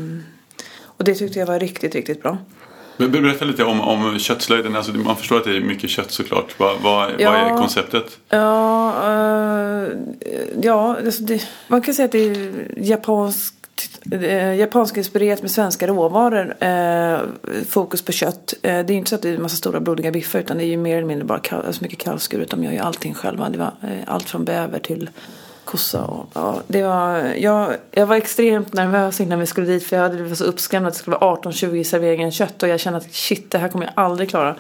och 0.83 1.05
det 1.05 1.14
tyckte 1.14 1.39
jag 1.39 1.47
var 1.47 1.59
riktigt, 1.59 1.95
riktigt 1.95 2.22
bra. 2.22 2.39
Men 2.97 3.12
Berätta 3.12 3.44
lite 3.44 3.64
om, 3.64 3.80
om 3.80 4.18
köttslöjden. 4.18 4.76
Alltså, 4.76 4.92
man 4.92 5.16
förstår 5.16 5.36
att 5.36 5.44
det 5.44 5.57
är 5.57 5.61
mycket 5.61 5.90
kött 5.90 6.11
såklart. 6.11 6.55
Vad, 6.59 6.80
vad, 6.82 7.11
Ja. 7.18 7.30
vad 7.30 7.40
är 7.40 7.57
konceptet? 7.57 8.18
Ja, 8.28 8.88
eh, 9.05 9.88
ja 10.62 10.97
alltså 11.05 11.22
det, 11.22 11.42
man 11.68 11.82
kan 11.82 11.94
säga 11.94 12.07
att 12.07 12.12
det 12.12 12.18
är 12.18 12.64
japanskt, 12.76 13.55
eh, 14.12 14.55
japansk 14.55 14.97
inspirerat 14.97 15.42
med 15.42 15.51
svenska 15.51 15.86
råvaror. 15.86 16.55
Eh, 16.64 17.18
fokus 17.68 18.03
på 18.03 18.12
kött. 18.12 18.55
Eh, 18.62 18.68
det 18.70 18.70
är 18.70 18.90
ju 18.90 18.94
inte 18.99 19.09
så 19.11 19.14
att 19.16 19.22
det 19.22 19.28
är 19.30 19.34
en 19.34 19.42
massa 19.42 19.57
stora 19.57 19.80
blodiga 19.80 20.11
biffar 20.11 20.38
utan 20.38 20.59
det 20.59 20.64
är 20.64 20.68
ju 20.68 20.76
mer 20.76 20.97
eller 20.97 21.07
mindre 21.07 21.24
bara 21.24 21.38
kall, 21.38 21.62
alltså 21.66 21.82
mycket 21.82 21.99
kallskur. 21.99 22.38
Utan 22.40 22.62
jag 22.62 22.74
gör 22.74 22.82
allting 22.82 23.14
själva. 23.14 23.49
Det 23.49 23.59
var 23.59 23.72
eh, 23.82 23.99
allt 24.07 24.28
från 24.28 24.44
bäver 24.44 24.78
till 24.78 25.11
kossa. 25.67 26.05
Och, 26.05 26.27
ja, 26.35 26.62
det 26.67 26.83
var, 26.83 27.19
jag, 27.19 27.77
jag 27.91 28.07
var 28.07 28.17
extremt 28.17 28.73
nervös 28.73 29.21
innan 29.21 29.41
vi 29.41 29.47
skulle 29.47 29.67
dit 29.67 29.85
för 29.85 29.97
jag 29.97 30.03
hade 30.03 30.17
blivit 30.17 30.39
så 30.39 30.45
uppskrämd 30.45 30.87
att 30.87 30.93
det 30.93 30.99
skulle 30.99 31.17
vara 31.17 31.37
18-20 31.37 31.83
serveringar 31.83 32.31
kött. 32.31 32.62
Och 32.62 32.69
jag 32.69 32.81
kände 32.81 32.97
att 32.97 33.14
shit, 33.14 33.51
det 33.51 33.59
här 33.59 33.69
kommer 33.69 33.87
jag 33.87 33.93
aldrig 33.97 34.29
klara. 34.31 34.57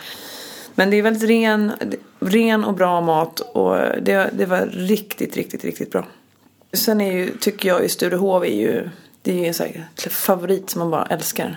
Men 0.74 0.90
det 0.90 0.96
är 0.96 1.02
väldigt 1.02 1.30
ren, 1.30 1.72
ren 2.20 2.64
och 2.64 2.74
bra 2.74 3.00
mat 3.00 3.40
och 3.40 3.76
det, 4.02 4.30
det 4.32 4.46
var 4.46 4.66
riktigt, 4.66 5.36
riktigt, 5.36 5.64
riktigt 5.64 5.90
bra. 5.90 6.06
Sen 6.72 7.00
är 7.00 7.12
ju, 7.12 7.36
tycker 7.36 7.68
jag 7.68 7.82
ju 7.82 7.88
Sturehov 7.88 8.44
är 8.44 8.48
ju, 8.48 8.90
det 9.22 9.32
är 9.32 9.36
ju 9.36 9.46
en 9.46 9.54
sån 9.54 9.66
här 9.66 10.10
favorit 10.10 10.70
som 10.70 10.78
man 10.78 10.90
bara 10.90 11.06
älskar. 11.06 11.56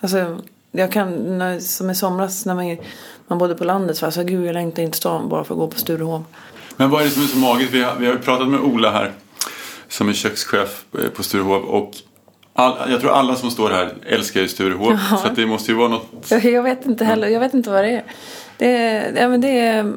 Alltså, 0.00 0.38
jag 0.72 0.92
kan, 0.92 1.38
när, 1.38 1.60
som 1.60 1.90
i 1.90 1.94
somras 1.94 2.46
när 2.46 2.54
man, 2.54 2.76
man 3.26 3.38
bodde 3.38 3.54
på 3.54 3.64
landet 3.64 3.96
så 3.96 4.02
var 4.02 4.06
jag 4.06 4.14
så 4.14 4.20
här, 4.20 4.28
gud 4.28 4.46
jag 4.46 4.54
längtar 4.54 4.82
inte 4.82 4.92
till 4.92 5.00
stan 5.00 5.28
bara 5.28 5.44
för 5.44 5.54
att 5.54 5.58
gå 5.58 5.66
på 5.66 5.78
Sturehov. 5.78 6.24
Men 6.76 6.90
vad 6.90 7.00
är 7.00 7.04
det 7.04 7.10
som 7.10 7.22
är 7.22 7.26
så 7.26 7.38
magiskt? 7.38 7.72
Vi 7.72 7.82
har, 7.82 7.96
vi 7.96 8.06
har 8.06 8.16
pratat 8.16 8.48
med 8.48 8.60
Ola 8.60 8.90
här 8.90 9.12
som 9.88 10.08
är 10.08 10.12
kökschef 10.12 10.84
eh, 10.98 11.08
på 11.08 11.22
Sturehov 11.22 11.64
och 11.64 11.94
all, 12.52 12.90
jag 12.90 13.00
tror 13.00 13.10
alla 13.10 13.36
som 13.36 13.50
står 13.50 13.70
här 13.70 13.94
älskar 14.06 14.40
ju 14.40 14.48
Sturehov. 14.48 14.98
Ja. 15.10 15.16
Så 15.16 15.28
det 15.28 15.46
måste 15.46 15.70
ju 15.70 15.76
vara 15.76 15.88
något. 15.88 16.30
Jag 16.42 16.62
vet 16.62 16.86
inte 16.86 17.04
heller, 17.04 17.28
jag 17.28 17.40
vet 17.40 17.54
inte 17.54 17.70
vad 17.70 17.84
det 17.84 17.90
är. 17.90 18.04
Det, 18.56 19.12
ja, 19.20 19.28
men 19.28 19.40
det, 19.40 19.92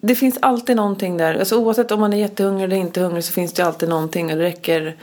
det 0.00 0.14
finns 0.14 0.38
alltid 0.42 0.76
någonting 0.76 1.16
där. 1.16 1.34
Alltså, 1.34 1.56
oavsett 1.56 1.92
om 1.92 2.00
man 2.00 2.12
är 2.12 2.16
jättehungrig 2.16 2.64
eller 2.64 2.76
inte 2.76 3.00
hungrig 3.00 3.24
så 3.24 3.32
finns 3.32 3.52
det 3.52 3.66
alltid 3.66 3.88
någonting 3.88 4.32
och 4.32 4.38
det 4.38 4.44
räcker. 4.44 4.96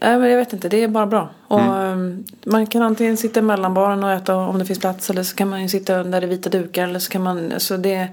Nej, 0.00 0.18
men 0.18 0.30
jag 0.30 0.38
vet 0.38 0.52
inte, 0.52 0.68
det 0.68 0.82
är 0.82 0.88
bara 0.88 1.06
bra. 1.06 1.30
Och, 1.48 1.60
um, 1.60 2.24
Man 2.46 2.66
kan 2.66 2.82
antingen 2.82 3.16
sitta 3.16 3.40
i 3.40 3.42
mellanbaren 3.42 4.04
och 4.04 4.10
äta 4.10 4.36
om 4.36 4.58
det 4.58 4.64
finns 4.64 4.78
plats 4.78 5.10
eller 5.10 5.22
så 5.22 5.36
kan 5.36 5.48
man 5.48 5.68
sitta 5.68 6.04
där 6.04 6.20
det 6.20 6.26
är 6.26 6.28
vita 6.28 6.50
dukar. 6.50 6.84
Eller 6.84 6.98
så 6.98 7.10
kan 7.10 7.22
man, 7.22 7.52
alltså 7.52 7.76
det, 7.76 8.08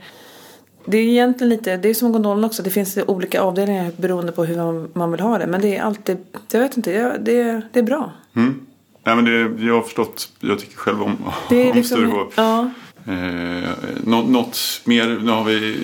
det 0.86 0.98
är 0.98 1.02
egentligen 1.02 1.50
lite, 1.50 1.78
det 1.78 1.90
är 1.90 1.94
som 1.94 2.12
gondolen 2.12 2.44
också. 2.44 2.64
Det 2.64 2.70
finns 2.70 2.98
olika 3.08 3.42
avdelningar 3.42 3.92
beroende 3.98 4.32
på 4.32 4.46
hur 4.46 4.88
man, 4.98 5.12
vill 5.12 5.20
ha 5.20 5.38
det. 5.38 5.48
Men 5.48 5.62
det 5.62 5.76
är 5.76 5.84
alltid, 5.84 6.18
jag 6.52 6.60
vet 6.60 6.78
inte, 6.78 7.18
det, 7.18 7.62
det, 7.72 7.80
är 7.80 7.84
bra. 7.84 8.12
Mm. 8.34 8.66
Nej, 9.04 9.16
men 9.16 9.26
det, 9.26 9.66
jag 9.66 9.76
har 9.76 9.82
förstått, 9.82 10.32
jag 10.40 10.60
tycker 10.60 10.78
själv 10.78 11.04
om, 11.04 11.18
Det 11.50 11.70
om 11.70 11.76
liksom, 11.76 11.98
Sturehov. 11.98 12.34
ja. 12.36 12.70
Eh, 13.08 13.70
nå, 14.04 14.22
något 14.22 14.58
mer, 14.86 15.20
nu 15.24 15.32
har 15.32 15.44
vi 15.44 15.78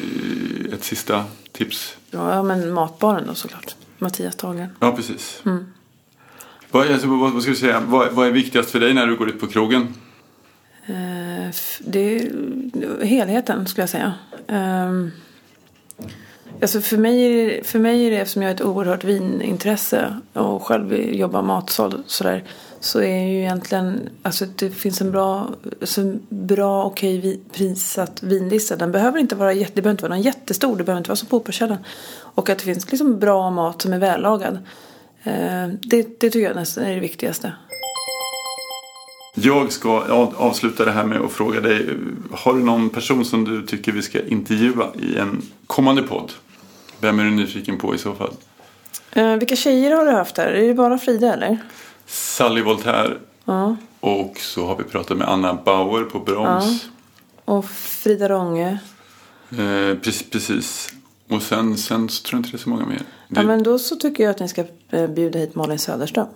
ett 0.74 0.84
sista 0.84 1.24
tips. 1.52 1.98
Ja, 2.12 2.44
men 2.44 2.74
matbaren 2.74 3.28
då 3.28 3.34
såklart. 3.34 3.76
Mattias 3.98 4.36
Dahlgren. 4.36 4.70
Ja, 4.80 4.92
precis. 4.92 5.42
Mm. 5.46 5.66
Vad, 6.72 6.92
alltså, 6.92 7.08
vad, 7.08 7.34
vad 7.34 7.42
ska 7.42 7.52
du 7.52 7.58
säga, 7.58 7.80
vad, 7.80 8.12
vad 8.12 8.28
är 8.28 8.32
viktigast 8.32 8.70
för 8.70 8.80
dig 8.80 8.94
när 8.94 9.08
du 9.08 9.16
går 9.16 9.30
ut 9.30 9.40
på 9.40 9.48
krogen? 9.48 9.94
Eh, 10.86 11.56
det 11.80 12.16
är 12.16 13.06
helheten 13.06 13.68
skulle 13.68 13.82
jag 13.84 13.90
säga. 13.90 14.14
Ehm, 14.48 15.12
alltså 16.62 16.82
för, 16.82 16.98
mig, 16.98 17.22
är 17.26 17.46
det- 17.50 17.68
för 17.68 17.80
mig 17.80 18.06
är 18.08 18.12
det, 18.12 18.18
eftersom 18.18 18.42
jag 18.42 18.50
har 18.50 18.56
ett 18.56 18.62
oerhört 18.62 19.04
vinintresse 19.04 20.16
och 20.34 20.64
själv 20.64 20.94
jobbar 20.94 21.42
matsal 21.42 22.04
sådär. 22.08 22.44
Så 22.80 23.00
är 23.02 23.28
ju 23.28 23.40
egentligen, 23.40 24.10
alltså 24.22 24.46
det 24.56 24.70
finns 24.70 25.02
en 25.02 25.12
bra, 25.12 25.50
alltså 25.82 26.02
en 26.02 26.20
bra 26.30 26.84
okej 26.86 27.20
okay, 27.20 27.38
prissatt 27.54 28.24
vinlista. 28.24 28.76
Den 28.76 28.92
behöver 28.92 29.20
inte 29.20 29.36
vara, 29.36 29.54
jätte, 29.54 29.72
det 29.76 29.82
behöver 29.82 29.92
inte 29.94 30.04
vara 30.04 30.14
någon 30.14 30.22
jättestor, 30.22 30.76
det 30.78 30.84
behöver 30.84 30.98
inte 31.00 31.10
vara 31.10 31.16
som 31.16 31.28
på 31.28 31.38
Operakällan. 31.38 31.78
Och 32.36 32.50
att 32.50 32.58
det 32.58 32.64
finns 32.66 32.92
liksom 32.92 33.20
bra 33.20 33.50
mat 33.50 33.82
som 33.82 33.94
är 33.94 34.00
vällagad. 34.00 34.58
Eh, 35.24 35.68
det, 35.82 36.20
det 36.20 36.30
tycker 36.30 36.40
jag 36.48 36.56
nästan 36.56 36.84
är 36.84 36.94
det 36.94 37.00
viktigaste. 37.00 37.54
Jag 39.36 39.72
ska 39.72 39.90
av- 39.90 40.36
avsluta 40.38 40.86
det 40.86 40.92
här 40.92 41.04
med 41.06 41.22
att 41.22 41.32
fråga 41.32 41.62
dig. 41.62 41.90
Har 42.32 42.54
du 42.54 42.64
någon 42.64 42.90
person 42.90 43.26
som 43.26 43.44
du 43.44 43.66
tycker 43.66 43.92
vi 43.92 44.02
ska 44.02 44.26
intervjua 44.28 44.88
i 45.02 45.18
en 45.18 45.42
kommande 45.68 46.04
podd? 46.04 46.32
Vem 47.00 47.20
är 47.20 47.24
du 47.24 47.32
nyfiken 47.32 47.78
på 47.78 47.96
i 47.96 47.98
så 47.98 48.14
fall? 48.14 48.34
Eh, 49.12 49.36
vilka 49.36 49.56
tjejer 49.56 49.92
har 49.96 50.06
du 50.06 50.12
haft 50.12 50.38
här? 50.38 50.48
Är 50.48 50.68
det 50.68 50.74
bara 50.74 50.98
Frida 50.98 51.34
eller? 51.34 51.58
Sally 52.06 52.62
Voltaire 52.62 53.14
Ja. 53.46 53.76
och 54.00 54.38
så 54.38 54.66
har 54.66 54.76
vi 54.78 54.84
pratat 54.84 55.18
med 55.18 55.28
Anna 55.30 55.54
Bauer 55.54 56.04
på 56.04 56.20
Broms. 56.20 56.86
Och 57.46 57.66
Frida 57.70 58.30
Ronge. 58.30 58.80
Eh, 59.52 59.98
precis, 60.04 60.30
precis. 60.30 60.94
Och 61.32 61.42
sen, 61.42 61.78
sen 61.78 62.10
så 62.10 62.24
tror 62.24 62.38
jag 62.38 62.40
inte 62.40 62.50
det 62.52 62.56
är 62.56 62.64
så 62.64 62.70
många 62.70 62.86
mer. 62.86 62.98
Det, 62.98 63.40
Ja 63.40 63.44
men 63.44 63.64
då 63.64 63.80
så 63.80 63.96
tycker 63.96 64.24
jag 64.24 64.32
att 64.32 64.40
ni 64.40 64.48
ska 64.50 64.64
eh, 64.90 65.08
bjuda 65.08 65.40
hit 65.40 65.56
Malin 65.56 65.80
Söderström. 65.80 66.28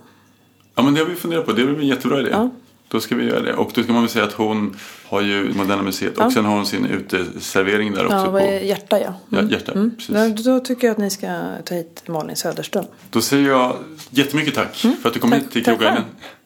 ja, 0.76 0.84
men 0.84 0.94
det 0.94 1.00
har 1.02 1.08
vi 1.08 1.16
funderat 1.16 1.46
på. 1.46 1.52
Det 1.52 1.62
är 1.62 1.66
väl 1.66 1.76
en 1.80 1.88
jättebra 1.88 2.20
idé. 2.20 2.30
Ja. 2.32 2.50
Då 2.88 3.00
ska 3.00 3.16
vi 3.16 3.26
göra 3.26 3.40
det. 3.42 3.54
Och 3.54 3.72
då 3.74 3.84
ska 3.84 3.94
man 3.94 4.02
väl 4.02 4.10
säga 4.12 4.26
att 4.26 4.34
hon 4.34 4.76
har 5.06 5.22
ju 5.22 5.54
Moderna 5.54 5.84
Museet 5.84 6.14
Ja. 6.18 6.26
och 6.26 6.34
sen 6.34 6.46
har 6.46 6.56
hon 6.56 6.66
sin 6.66 6.86
uteservering 6.86 7.92
där 7.94 8.06
också. 8.06 8.18
Ja, 8.18 8.30
vad 8.30 8.42
på, 8.42 8.48
är 8.48 8.60
hjärta 8.60 9.00
ja. 9.00 9.14
Ja, 9.30 9.42
hjärta, 9.42 9.72
precis. 9.74 10.10
Ja, 10.16 10.30
Då 10.54 10.60
tycker 10.60 10.88
jag 10.88 10.92
att 10.92 10.98
ni 10.98 11.10
ska 11.10 11.28
ta 11.66 11.76
hit 11.76 12.04
Malin 12.08 12.36
Söderström. 12.36 12.86
Då 13.10 13.22
säger 13.22 13.50
jag 13.50 13.76
jättemycket 14.10 14.56
tack 14.56 14.76
för 14.76 15.08
att 15.08 15.14
du 15.14 15.20
kom 15.20 15.32
hit 15.32 15.52
till 15.52 15.64
tack. 15.64 15.78
Krogguiden. 15.78 16.04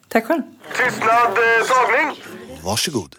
Tack 0.08 0.26
själv. 0.26 0.42
Tystnad, 0.76 1.08
eh, 1.10 1.66
tagning! 1.68 2.22
Varsågod. 2.64 3.14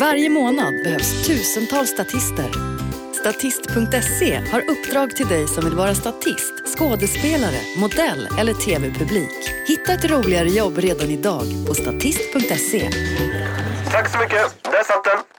Varje 0.00 0.30
månad 0.30 0.74
behövs 0.84 1.26
tusentals 1.26 1.90
statister. 1.90 2.77
Statist.se 3.20 4.34
har 4.52 4.70
uppdrag 4.70 5.16
till 5.16 5.26
dig 5.26 5.48
som 5.48 5.64
vill 5.64 5.74
vara 5.74 5.94
statist, 5.94 6.52
skådespelare, 6.76 7.60
modell 7.76 8.28
eller 8.38 8.54
tv-publik. 8.54 9.30
Hitta 9.66 9.92
ett 9.92 10.10
roligare 10.10 10.48
jobb 10.48 10.78
redan 10.78 11.10
idag 11.10 11.44
på 11.66 11.74
statist.se. 11.74 12.90
Tack 13.90 14.12
så 14.12 14.18
mycket. 14.18 14.62
Där 14.62 14.84
satt 14.84 15.04
den. 15.04 15.37